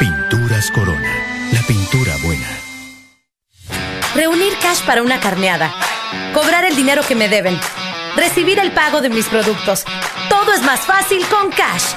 [0.00, 1.12] Pinturas Corona.
[1.52, 2.48] La pintura buena.
[4.16, 5.72] Reunir cash para una carneada.
[6.34, 7.56] Cobrar el dinero que me deben.
[8.16, 9.84] Recibir el pago de mis productos.
[10.54, 11.94] Es más fácil con Cash.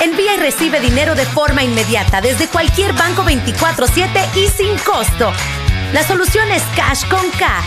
[0.00, 5.32] Envía y recibe dinero de forma inmediata desde cualquier banco 24/7 y sin costo.
[5.92, 7.62] La solución es Cash con K.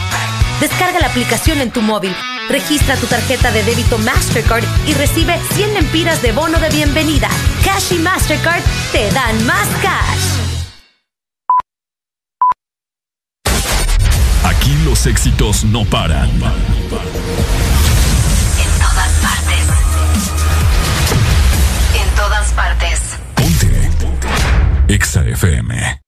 [0.61, 2.15] Descarga la aplicación en tu móvil,
[2.47, 7.27] registra tu tarjeta de débito Mastercard y recibe 100 lempiras de bono de bienvenida.
[7.65, 10.39] Cash y Mastercard te dan más cash.
[14.45, 16.31] Aquí los éxitos no paran.
[24.99, 25.98] Exa FM.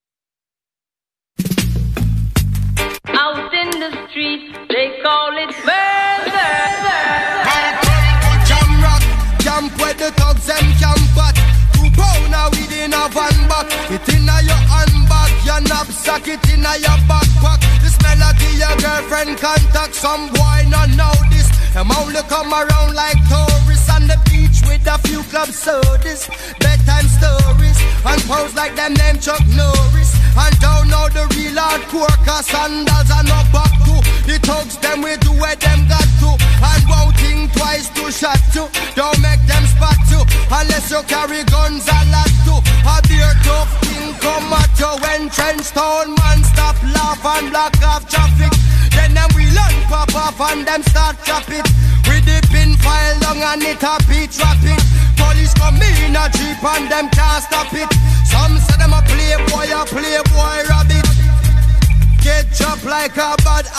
[28.82, 30.18] Them name Chuck Norris.
[30.34, 33.96] And don't know the real hardcore cause sandals are no back to.
[34.26, 36.30] The thugs them we do where them got to.
[36.66, 38.66] And won't think twice to shot to.
[38.98, 42.56] Don't make them spot you Unless you carry guns a lot to.
[42.90, 47.78] A beer tough thing come at you When trench town man stop laugh and block
[47.86, 48.54] off traffic.
[48.98, 51.68] Then them we learn pop off and them start chop it
[52.10, 54.82] With the pin file long and it a beat trap it
[55.16, 58.11] Police come in a jeep and them can't stop it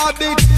[0.08, 0.51] a bad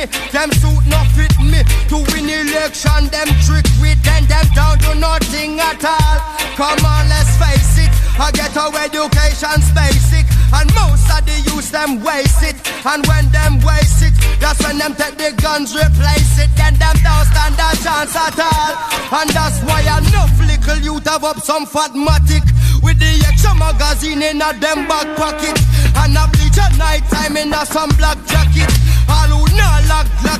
[0.00, 0.06] me.
[0.32, 1.60] Them suit no fit me.
[1.92, 6.16] To win election them trick with Then them down to nothing at all.
[6.56, 7.92] Come on let's face it.
[8.18, 10.24] I get our education's basic.
[10.52, 12.56] And most of the youth them waste it.
[12.84, 16.50] And when them waste it That's when them take the guns replace it.
[16.56, 18.72] Then them don't stand a chance at all.
[19.20, 22.44] And that's why enough little youth have up some fatmatic.
[22.82, 25.58] With the extra magazine in a them back pocket.
[25.96, 28.19] And a bleach at night time in a some black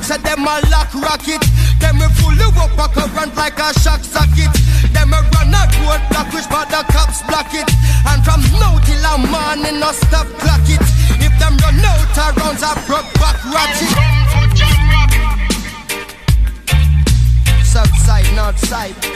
[0.02, 1.42] say them a lock rocket.
[1.80, 4.52] Them we fully up a current like a shock socket.
[4.92, 7.68] Them a run a road block which but the cops block it.
[8.06, 10.82] And from now till a morning no stop clock it.
[11.20, 13.90] If them run out of rounds I broke back ratchet.
[17.64, 19.09] South side, north side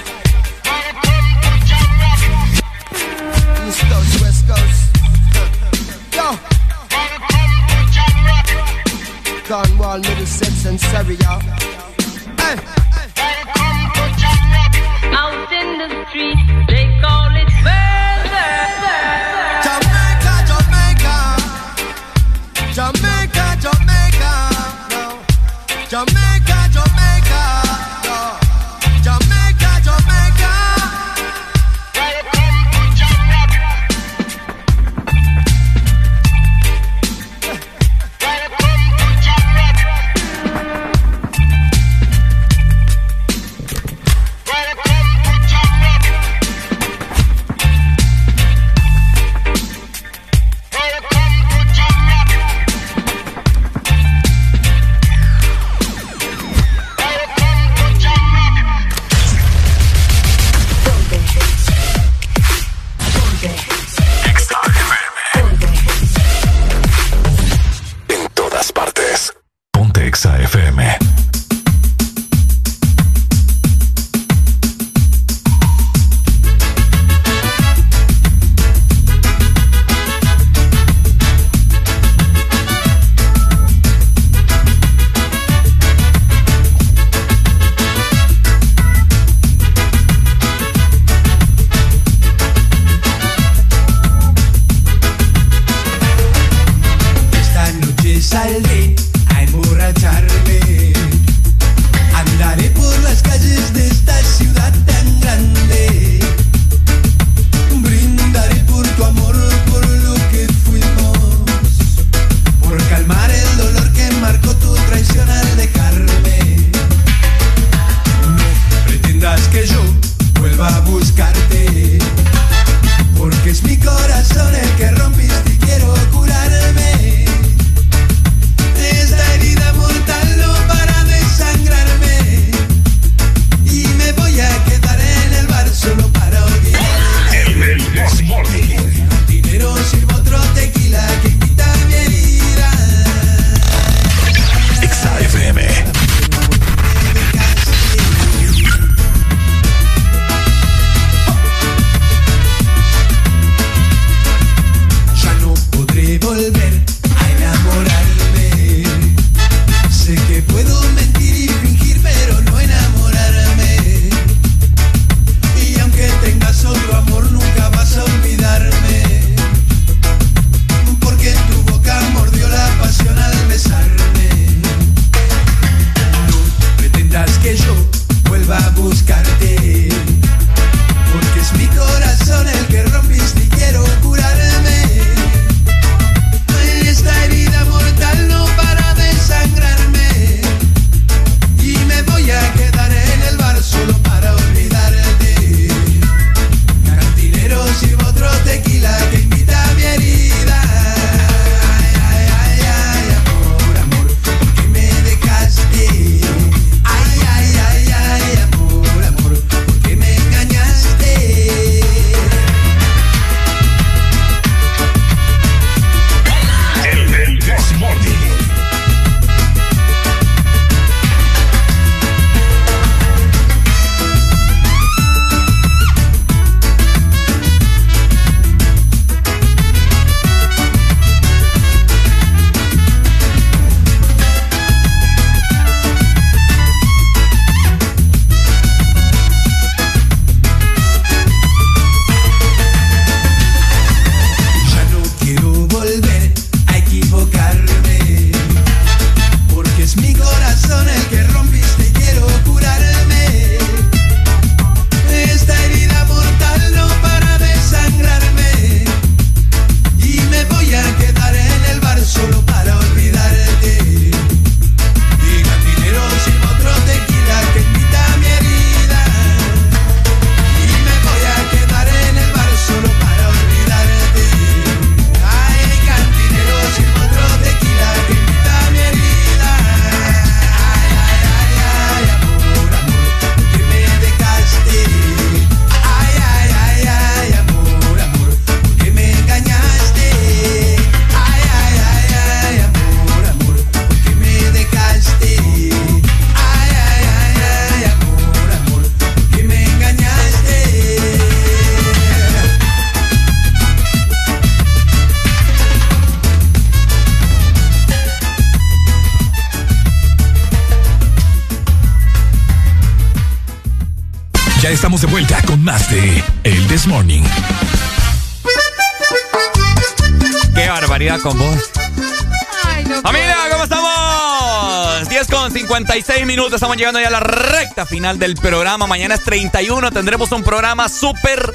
[326.54, 326.56] minutos.
[326.56, 328.87] Estamos llegando ya a la recta final del programa.
[328.87, 329.90] Mañana es 31.
[329.90, 331.51] Tendremos un programa súper,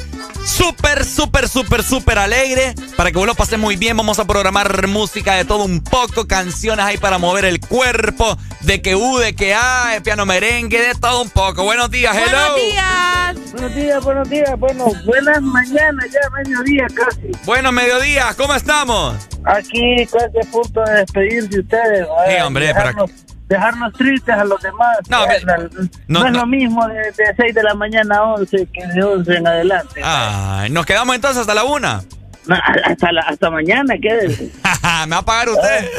[0.45, 2.75] súper, súper, súper, súper alegre.
[2.95, 3.95] Para que vos lo pases muy bien.
[3.97, 6.27] Vamos a programar música de todo un poco.
[6.27, 8.37] Canciones ahí para mover el cuerpo.
[8.61, 11.63] De que U, de que A, de piano merengue, de todo un poco.
[11.63, 12.51] Buenos días, hello.
[12.51, 13.51] Buenos días.
[13.51, 14.59] Buenos días, buenos días.
[14.59, 17.31] Bueno, buenas mañanas, ya mediodía casi.
[17.45, 19.15] Buenos mediodías, ¿cómo estamos?
[19.45, 22.07] Aquí casi a punto de despedirse ustedes.
[22.27, 23.09] Sí, hombre, dejarnos,
[23.49, 24.97] dejarnos tristes a los demás.
[25.09, 25.69] No, ¿verdad?
[26.07, 26.39] no, no es no.
[26.39, 30.01] lo mismo de, de 6 de la mañana a 11 que de 11 en adelante.
[30.03, 32.01] Ay, nos quedamos entonces hasta la una.
[32.45, 34.49] No, hasta, la- hasta mañana, quédese.
[35.07, 35.89] Me va a pagar usted.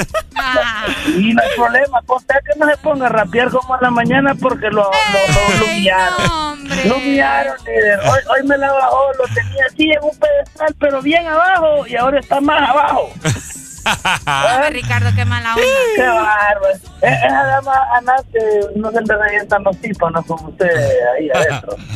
[1.16, 4.34] Y no hay problema, contar que no se ponga a rapear como a la mañana
[4.34, 6.68] porque lo, lo, lo, lo humillaron.
[6.88, 8.00] Lo humillaron, líder.
[8.00, 11.94] Hoy, hoy me la bajó, lo tenía así en un pedestal, pero bien abajo y
[11.96, 13.12] ahora está más abajo.
[14.70, 15.66] Ricardo, qué mala onda.
[15.96, 16.74] Qué bárbaro.
[17.02, 18.38] Es- Esa dama Anate
[18.76, 21.76] no se le revientan los tipos, no como ustedes ahí adentro.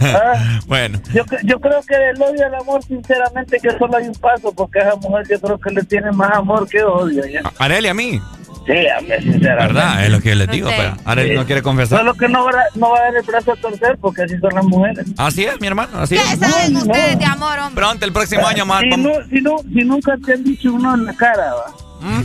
[0.00, 1.00] Ah, Bueno.
[1.12, 4.80] Yo, yo creo que del odio al amor, sinceramente, que solo hay un paso, porque
[4.80, 7.24] a esa mujer yo creo que le tiene más amor que odio.
[7.26, 7.42] ¿ya?
[7.58, 8.20] Areli, a mí.
[8.66, 9.72] Sí, a mí, sinceramente.
[9.72, 10.04] ¿Verdad?
[10.04, 10.76] Es lo que les digo, sé.
[11.04, 11.30] pero Sí.
[11.34, 11.98] no quiere confesar.
[12.00, 14.36] Solo que no va, a, no va a dar el brazo a torcer, porque así
[14.38, 15.06] son las mujeres.
[15.16, 16.38] Así es, mi hermano, así ¿Qué es.
[16.38, 17.82] saben ustedes de amor, hombre?
[17.82, 18.80] Pronto, el próximo año más.
[18.82, 22.22] Si, no, si, no, si nunca te han dicho uno en la cara, ¿va?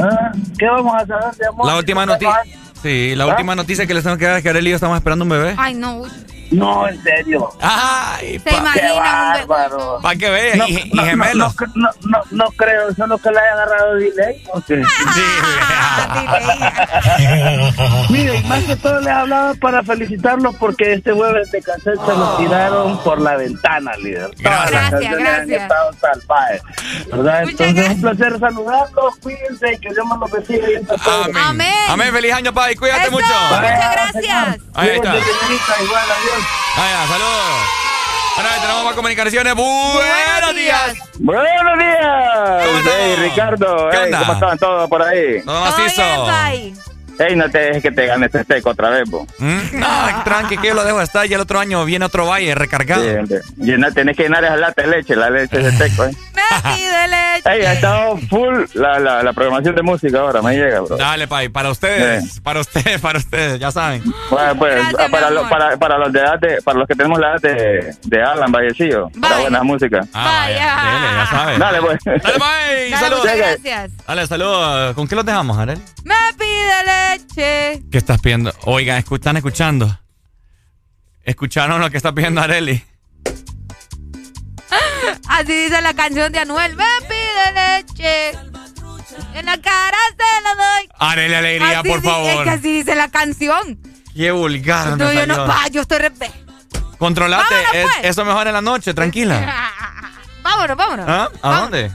[0.00, 1.66] Ah, ¿Qué vamos a saber de amor?
[1.66, 2.42] La última noticia.
[2.82, 3.28] Sí, la ¿Ah?
[3.28, 5.28] última noticia que les tengo que dar es que Areli y yo estamos esperando un
[5.30, 5.54] bebé.
[5.56, 6.02] Ay, no.
[6.50, 7.50] No, en serio.
[7.60, 8.92] Ay, Se imagina Qué
[9.48, 9.98] bárbaro.
[10.02, 11.54] Para que vean, No, y, y no, gemelos.
[11.60, 14.42] No, no, no, no creo, solo que le haya agarrado delay.
[14.52, 14.76] ¿o qué?
[18.10, 22.12] Mire, y más que todo les hablaba para felicitarlos porque este jueves de cassette se
[22.14, 24.30] lo tiraron por la ventana, líder.
[24.42, 25.62] Todas las Gracias, han gracias.
[25.62, 26.62] estado salvajes,
[27.10, 27.42] ¿verdad?
[27.42, 30.80] Entonces, un placer saludarlos, cuídense y que Dios me los bendiga.
[31.48, 31.74] Amén.
[31.88, 32.76] Amén, feliz año, padre.
[32.76, 33.26] Cuídate Eso, mucho.
[33.26, 34.58] Muchas gracias.
[34.74, 35.16] Ahí está.
[35.16, 36.37] Igual, adiós.
[36.76, 37.44] Ahí está, saludos.
[38.36, 39.54] Bueno, ahí tenemos más comunicaciones.
[39.54, 40.94] Buenos días.
[41.18, 42.66] Buenos días.
[42.66, 42.90] ¿Cómo?
[42.98, 43.90] Hey, Ricardo.
[43.90, 44.18] ¿Qué Hey, onda?
[44.20, 45.42] ¿Cómo están todos por ahí?
[45.44, 46.02] Todo macizo.
[47.18, 49.26] Hey, no te dejes que te gane este steak otra vez, bo.
[49.38, 49.58] ¿Mm?
[49.80, 49.86] No,
[50.24, 51.26] tranqui, que yo lo dejo estar.
[51.26, 53.02] Ya el otro año viene otro valle recargado.
[53.02, 53.34] Sí.
[53.56, 56.10] Llena- tenés que llenar esa lata de leche, la leche de seco, eh.
[56.62, 57.42] Pide leche.
[57.44, 60.96] Hey, ha estado full la, la, la programación de música ahora, me llega, bro.
[60.96, 64.02] Dale, pai, para ustedes, para ustedes, para ustedes, ya saben.
[64.30, 66.94] Bueno, pues, Gracias, ah, para, lo- para, para los de edad de, para los que
[66.94, 69.40] tenemos la edad de, de Alan Vallecillo, la Vaya.
[69.40, 70.00] buena música.
[70.14, 71.58] Ah, vaya, dele, ya saben.
[71.58, 71.98] Dale, pues.
[72.04, 73.20] Dale, pai, Dale, saludos.
[73.24, 73.90] muchas gracias.
[74.06, 74.94] Dale, saludos.
[74.94, 75.78] ¿Con qué los dejamos, Arel?
[76.04, 77.82] Me pide leche.
[77.90, 78.52] ¿Qué estás pidiendo?
[78.64, 79.98] Oigan, ¿están escuchando?
[81.24, 82.82] ¿Escucharon lo que está pidiendo Areli?
[85.28, 86.74] Así dice la canción de Anuel.
[86.76, 88.30] Me pide leche.
[89.34, 90.88] En la cara se la doy.
[90.98, 92.44] Areli Alegría, Así por di- Es favor.
[92.44, 93.78] que así dice la canción.
[94.14, 94.96] Qué vulgar.
[94.96, 96.12] No, yo no, pa, yo estoy re...
[96.98, 97.94] Controlate, Vámonos, es- pues.
[98.10, 99.40] eso mejor en la noche, tranquila.
[100.42, 101.06] Vámonos, vámonos.
[101.08, 101.28] ¿Ah?
[101.42, 101.92] ¿A dónde?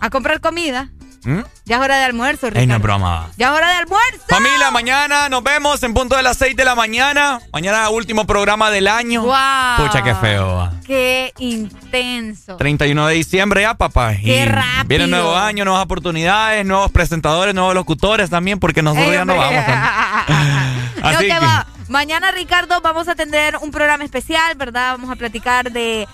[0.00, 0.90] A comprar comida.
[1.24, 1.40] ¿Mm?
[1.64, 2.82] Ya es hora de almuerzo, Ey, no es Ricardo.
[2.82, 3.28] broma.
[3.38, 4.20] Ya es hora de almuerzo.
[4.28, 7.40] Familia, mañana nos vemos en punto de las 6 de la mañana.
[7.52, 9.22] Mañana último programa del año.
[9.22, 9.86] Wow.
[9.86, 10.56] Pucha, qué feo.
[10.56, 10.72] va.
[10.86, 12.56] Qué intenso.
[12.56, 14.14] 31 de diciembre ya, papá.
[14.14, 14.84] Qué Y rápido.
[14.86, 19.36] Viene nuevo año, nuevas oportunidades, nuevos presentadores, nuevos locutores también, porque nosotros Ey, ya no
[19.36, 19.64] vamos.
[21.04, 21.66] No, Así que que, va.
[21.88, 24.92] Mañana, Ricardo, vamos a tener un programa especial, ¿verdad?
[24.92, 26.08] Vamos a platicar de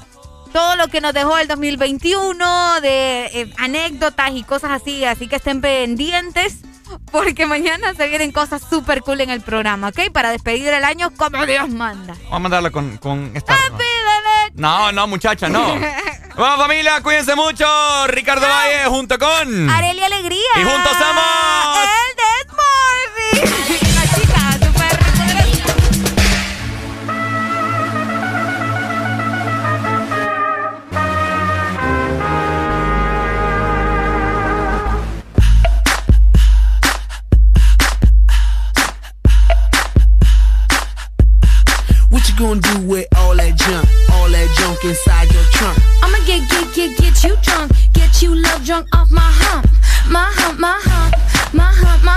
[0.52, 5.04] todo lo que nos dejó el 2021, de eh, anécdotas y cosas así.
[5.04, 6.58] Así que estén pendientes,
[7.12, 10.10] porque mañana se vienen cosas súper cool en el programa, ¿ok?
[10.12, 12.14] Para despedir el año como Dios manda.
[12.14, 13.56] vamos a mandarlo con, con esta.
[14.54, 15.78] No, no, muchacha, no.
[16.36, 17.66] Bueno, familia, cuídense mucho.
[18.06, 19.68] Ricardo Valle junto con.
[19.68, 20.38] Areli Alegría.
[20.56, 21.78] Y juntos somos.
[21.82, 22.16] El
[23.36, 23.99] Desmorning.
[42.40, 43.86] Gonna do with all that junk?
[44.12, 45.78] All that junk inside your trunk?
[46.02, 47.72] I'ma get, get, get, get you drunk.
[47.92, 49.66] Get you love drunk off my hump.
[50.08, 51.29] My hump, my hump.